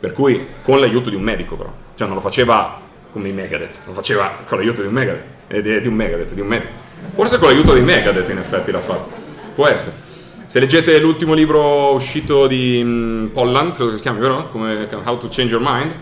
Per 0.00 0.12
cui 0.12 0.46
con 0.62 0.80
l'aiuto 0.80 1.10
di 1.10 1.16
un 1.16 1.22
medico 1.22 1.56
però, 1.56 1.72
cioè 1.94 2.06
non 2.06 2.16
lo 2.16 2.22
faceva 2.22 2.80
come 3.12 3.28
i 3.28 3.32
Megadeth, 3.32 3.80
lo 3.86 3.92
faceva 3.92 4.30
con 4.46 4.58
l'aiuto 4.58 4.80
di 4.80 4.88
un 4.88 4.94
Megadeth, 4.94 5.24
eh, 5.48 5.62
di, 5.62 5.80
di 5.80 5.86
un 5.86 5.94
Megadeth, 5.94 6.32
di 6.32 6.40
un 6.40 6.46
medico. 6.46 6.72
Forse 7.14 7.38
con 7.38 7.48
l'aiuto 7.48 7.72
dei 7.74 7.82
Megadeth 7.82 8.28
in 8.28 8.38
effetti 8.38 8.70
l'ha 8.70 8.80
fatto, 8.80 9.10
può 9.54 9.66
essere. 9.66 10.10
Se 10.46 10.58
leggete 10.60 10.98
l'ultimo 10.98 11.34
libro 11.34 11.92
uscito 11.94 12.46
di 12.46 12.80
mm, 12.84 13.26
Pollan, 13.28 13.72
credo 13.72 13.90
che 13.90 13.96
si 13.96 14.02
chiami, 14.02 14.18
vero? 14.18 14.48
Come 14.50 14.88
How 15.04 15.18
to 15.18 15.28
Change 15.28 15.54
Your 15.54 15.62
Mind, 15.64 15.92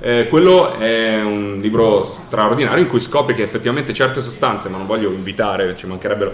eh, 0.00 0.26
quello 0.28 0.78
è 0.78 1.20
un 1.20 1.58
libro 1.60 2.04
straordinario 2.04 2.82
in 2.82 2.88
cui 2.88 3.00
scopri 3.00 3.34
che 3.34 3.42
effettivamente 3.42 3.92
certe 3.92 4.20
sostanze, 4.20 4.68
ma 4.68 4.78
non 4.78 4.86
voglio 4.86 5.10
invitare, 5.10 5.76
ci 5.76 5.86
mancherebbero, 5.86 6.32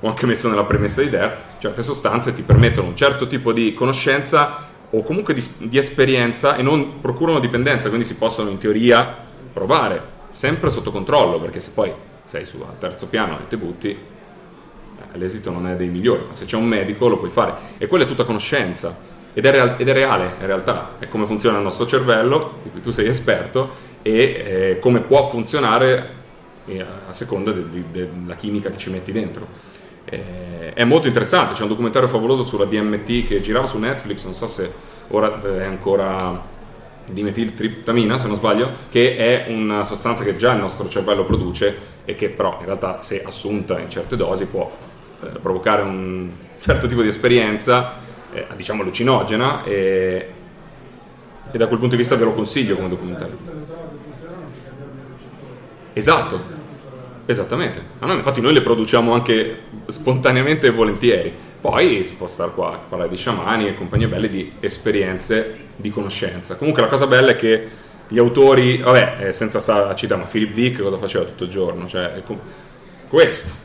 ho 0.00 0.08
anche 0.08 0.26
messo 0.26 0.48
nella 0.48 0.64
premessa 0.64 1.02
di 1.02 1.10
Dare, 1.10 1.36
certe 1.58 1.82
sostanze 1.82 2.34
ti 2.34 2.42
permettono 2.42 2.88
un 2.88 2.96
certo 2.96 3.26
tipo 3.26 3.52
di 3.52 3.72
conoscenza 3.74 4.66
o 4.90 5.02
comunque 5.02 5.34
di, 5.34 5.44
di 5.58 5.78
esperienza 5.78 6.56
e 6.56 6.62
non 6.62 7.00
procurano 7.00 7.40
dipendenza, 7.40 7.88
quindi 7.88 8.06
si 8.06 8.16
possono 8.16 8.50
in 8.50 8.58
teoria 8.58 9.24
provare, 9.52 10.14
sempre 10.32 10.70
sotto 10.70 10.90
controllo, 10.90 11.40
perché 11.40 11.60
se 11.60 11.70
poi 11.72 11.92
sei 12.24 12.44
su 12.44 12.60
al 12.60 12.78
terzo 12.78 13.06
piano 13.06 13.38
e 13.38 13.48
ti 13.48 13.56
butti, 13.56 13.88
eh, 13.88 15.18
l'esito 15.18 15.50
non 15.50 15.66
è 15.66 15.76
dei 15.76 15.88
migliori, 15.88 16.24
ma 16.28 16.34
se 16.34 16.44
c'è 16.44 16.56
un 16.56 16.66
medico 16.66 17.08
lo 17.08 17.18
puoi 17.18 17.30
fare. 17.30 17.54
E 17.78 17.86
quella 17.86 18.04
è 18.04 18.06
tutta 18.06 18.24
conoscenza. 18.24 19.14
Ed 19.32 19.44
è, 19.44 19.50
real- 19.50 19.74
ed 19.76 19.88
è 19.88 19.92
reale, 19.92 20.32
in 20.40 20.46
realtà, 20.46 20.92
è 20.98 21.08
come 21.08 21.26
funziona 21.26 21.58
il 21.58 21.62
nostro 21.62 21.86
cervello, 21.86 22.60
di 22.62 22.70
cui 22.70 22.80
tu 22.80 22.90
sei 22.90 23.06
esperto, 23.06 23.84
e 24.02 24.12
eh, 24.12 24.78
come 24.78 25.00
può 25.00 25.28
funzionare 25.28 26.14
eh, 26.66 26.80
a 26.80 27.12
seconda 27.12 27.50
de- 27.50 27.68
de- 27.68 28.08
della 28.12 28.36
chimica 28.36 28.70
che 28.70 28.78
ci 28.78 28.90
metti 28.90 29.12
dentro. 29.12 29.46
Eh, 30.08 30.72
è 30.72 30.84
molto 30.84 31.08
interessante, 31.08 31.54
c'è 31.54 31.62
un 31.62 31.68
documentario 31.68 32.08
favoloso 32.08 32.44
sulla 32.44 32.64
DMT 32.64 33.26
che 33.26 33.40
girava 33.40 33.66
su 33.66 33.78
Netflix, 33.78 34.24
non 34.24 34.34
so 34.34 34.46
se 34.46 34.72
ora 35.08 35.42
eh, 35.42 35.60
è 35.60 35.64
ancora 35.64 36.54
dimetiltriptamina, 37.06 38.18
se 38.18 38.26
non 38.28 38.36
sbaglio, 38.36 38.70
che 38.90 39.16
è 39.16 39.50
una 39.50 39.84
sostanza 39.84 40.22
che 40.22 40.36
già 40.36 40.52
il 40.52 40.60
nostro 40.60 40.88
cervello 40.88 41.24
produce 41.24 41.94
e 42.04 42.14
che 42.14 42.28
però 42.28 42.58
in 42.60 42.66
realtà 42.66 43.00
se 43.00 43.22
assunta 43.24 43.80
in 43.80 43.90
certe 43.90 44.16
dosi 44.16 44.46
può 44.46 44.70
eh, 45.22 45.26
provocare 45.40 45.82
un 45.82 46.30
certo 46.60 46.86
tipo 46.86 47.02
di 47.02 47.08
esperienza, 47.08 47.94
eh, 48.32 48.46
diciamo 48.54 48.82
allucinogena, 48.82 49.64
e, 49.64 50.32
e 51.50 51.58
da 51.58 51.66
quel 51.66 51.78
punto 51.78 51.94
di 51.94 52.00
vista 52.00 52.16
ve 52.16 52.24
lo 52.24 52.32
consiglio 52.32 52.76
come 52.76 52.88
documentario. 52.88 53.38
Esatto, 55.92 56.55
esattamente. 57.26 57.82
Ah, 57.98 58.06
no, 58.06 58.14
infatti 58.14 58.40
noi 58.40 58.52
le 58.52 58.62
produciamo 58.62 59.12
anche 59.12 59.58
spontaneamente 59.86 60.68
e 60.68 60.70
volentieri. 60.70 61.32
Poi 61.60 62.04
si 62.04 62.12
può 62.12 62.26
stare 62.26 62.52
qua 62.52 62.74
a 62.74 62.80
parlare 62.88 63.10
di 63.10 63.16
sciamani 63.16 63.66
e 63.66 63.74
compagnie 63.74 64.06
belle 64.06 64.30
di 64.30 64.52
esperienze 64.60 65.64
di 65.76 65.90
conoscenza. 65.90 66.56
Comunque 66.56 66.82
la 66.82 66.88
cosa 66.88 67.06
bella 67.06 67.32
è 67.32 67.36
che 67.36 67.68
gli 68.08 68.18
autori, 68.18 68.78
vabbè, 68.78 69.16
eh, 69.26 69.32
senza 69.32 69.58
stare 69.58 69.90
a 69.90 69.94
citare, 69.94 70.20
ma 70.20 70.26
Philip 70.28 70.52
Dick 70.52 70.80
cosa 70.80 70.96
faceva 70.96 71.24
tutto 71.24 71.44
il 71.44 71.50
giorno? 71.50 71.88
Cioè, 71.88 72.22
questo. 73.08 73.64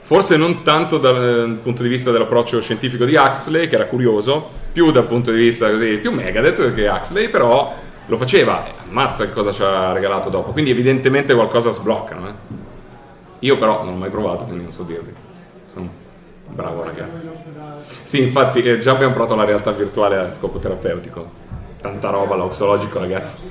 Forse 0.00 0.36
non 0.36 0.62
tanto 0.62 0.98
dal 0.98 1.58
punto 1.62 1.82
di 1.82 1.88
vista 1.88 2.10
dell'approccio 2.10 2.60
scientifico 2.60 3.04
di 3.04 3.14
Huxley, 3.14 3.68
che 3.68 3.74
era 3.74 3.86
curioso, 3.86 4.48
più 4.72 4.90
dal 4.90 5.06
punto 5.06 5.30
di 5.30 5.38
vista 5.38 5.70
così, 5.70 5.98
più 5.98 6.10
Megadeth 6.12 6.74
che 6.74 6.88
Huxley, 6.88 7.28
però 7.28 7.72
lo 8.06 8.16
faceva 8.16 8.74
ammazza 8.88 9.24
che 9.24 9.32
cosa 9.32 9.52
ci 9.52 9.62
ha 9.62 9.92
regalato 9.92 10.28
dopo. 10.28 10.50
Quindi 10.50 10.70
evidentemente 10.70 11.32
qualcosa 11.34 11.70
sbloccano. 11.70 12.28
Eh. 12.28 12.32
Io 13.40 13.58
però 13.58 13.84
non 13.84 13.94
ho 13.94 13.96
mai 13.96 14.10
provato, 14.10 14.44
quindi 14.44 14.62
non 14.64 14.72
so 14.72 14.82
dirvi. 14.82 15.12
Sono 15.72 15.88
un 16.46 16.54
bravo 16.54 16.82
ragazzo. 16.82 17.32
Sì, 18.02 18.22
infatti 18.22 18.62
eh, 18.62 18.78
già 18.78 18.92
abbiamo 18.92 19.12
provato 19.12 19.34
la 19.34 19.44
realtà 19.44 19.70
virtuale 19.72 20.16
a 20.16 20.30
scopo 20.30 20.58
terapeutico. 20.58 21.48
Tanta 21.80 22.10
roba, 22.10 22.34
l'oxologico 22.34 22.98
ragazzi. 22.98 23.48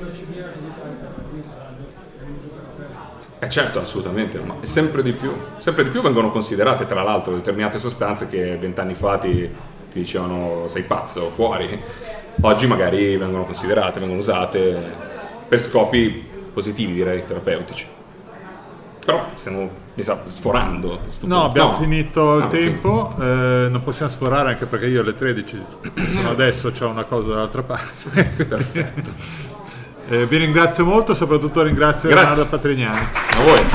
Eh 3.41 3.49
certo, 3.49 3.79
assolutamente, 3.79 4.37
ma 4.39 4.55
sempre 4.61 5.01
di 5.01 5.13
più. 5.13 5.33
Sempre 5.57 5.83
di 5.85 5.89
più 5.89 6.01
vengono 6.01 6.29
considerate, 6.29 6.85
tra 6.85 7.01
l'altro, 7.01 7.33
determinate 7.33 7.79
sostanze 7.79 8.27
che 8.27 8.57
vent'anni 8.57 8.93
fa 8.93 9.17
ti, 9.17 9.49
ti 9.91 9.99
dicevano 9.99 10.67
sei 10.67 10.83
pazzo, 10.83 11.29
fuori. 11.29 11.81
Oggi 12.41 12.67
magari 12.67 13.17
vengono 13.17 13.45
considerate, 13.45 13.99
vengono 13.99 14.19
usate 14.19 14.77
per 15.47 15.59
scopi 15.59 16.27
positivi, 16.53 16.93
direi, 16.93 17.25
terapeutici. 17.25 17.97
Però 19.09 19.31
stiamo, 19.33 19.69
mi 19.95 20.03
sa, 20.03 20.21
sforando. 20.27 20.99
No, 20.99 20.99
punto. 21.19 21.41
abbiamo 21.41 21.79
finito 21.79 22.37
il 22.37 22.43
Ah, 22.43 22.47
tempo, 22.47 23.15
eh, 23.19 23.67
non 23.71 23.81
possiamo 23.81 24.11
sforare 24.11 24.49
anche 24.49 24.67
perché 24.67 24.85
io 24.85 25.01
alle 25.01 25.15
13 25.15 25.65
sono 26.09 26.29
adesso, 26.29 26.71
ho 26.79 26.87
una 26.87 27.05
cosa 27.05 27.29
dall'altra 27.29 27.63
parte. 27.63 28.23
Perfetto. 28.45 29.47
Eh, 30.11 30.25
vi 30.25 30.37
ringrazio 30.37 30.85
molto, 30.85 31.13
soprattutto 31.13 31.61
ringrazio 31.61 32.09
Grazie. 32.09 32.29
Leonardo 32.29 32.49
Patrignani. 32.57 32.97
A 32.97 33.43
voi. 33.43 33.65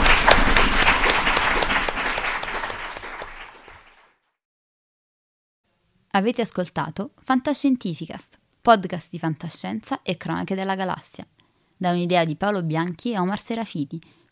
Avete 6.10 6.42
ascoltato 6.42 7.12
Fantascientificast, 7.22 8.38
podcast 8.60 9.06
di 9.10 9.20
fantascienza 9.20 10.02
e 10.02 10.16
cronache 10.16 10.56
della 10.56 10.74
galassia, 10.74 11.24
da 11.76 11.90
un'idea 11.90 12.24
di 12.24 12.34
Paolo 12.34 12.64
Bianchi 12.64 13.12
e 13.12 13.18
Omar 13.20 13.38
Serafiti, 13.38 14.00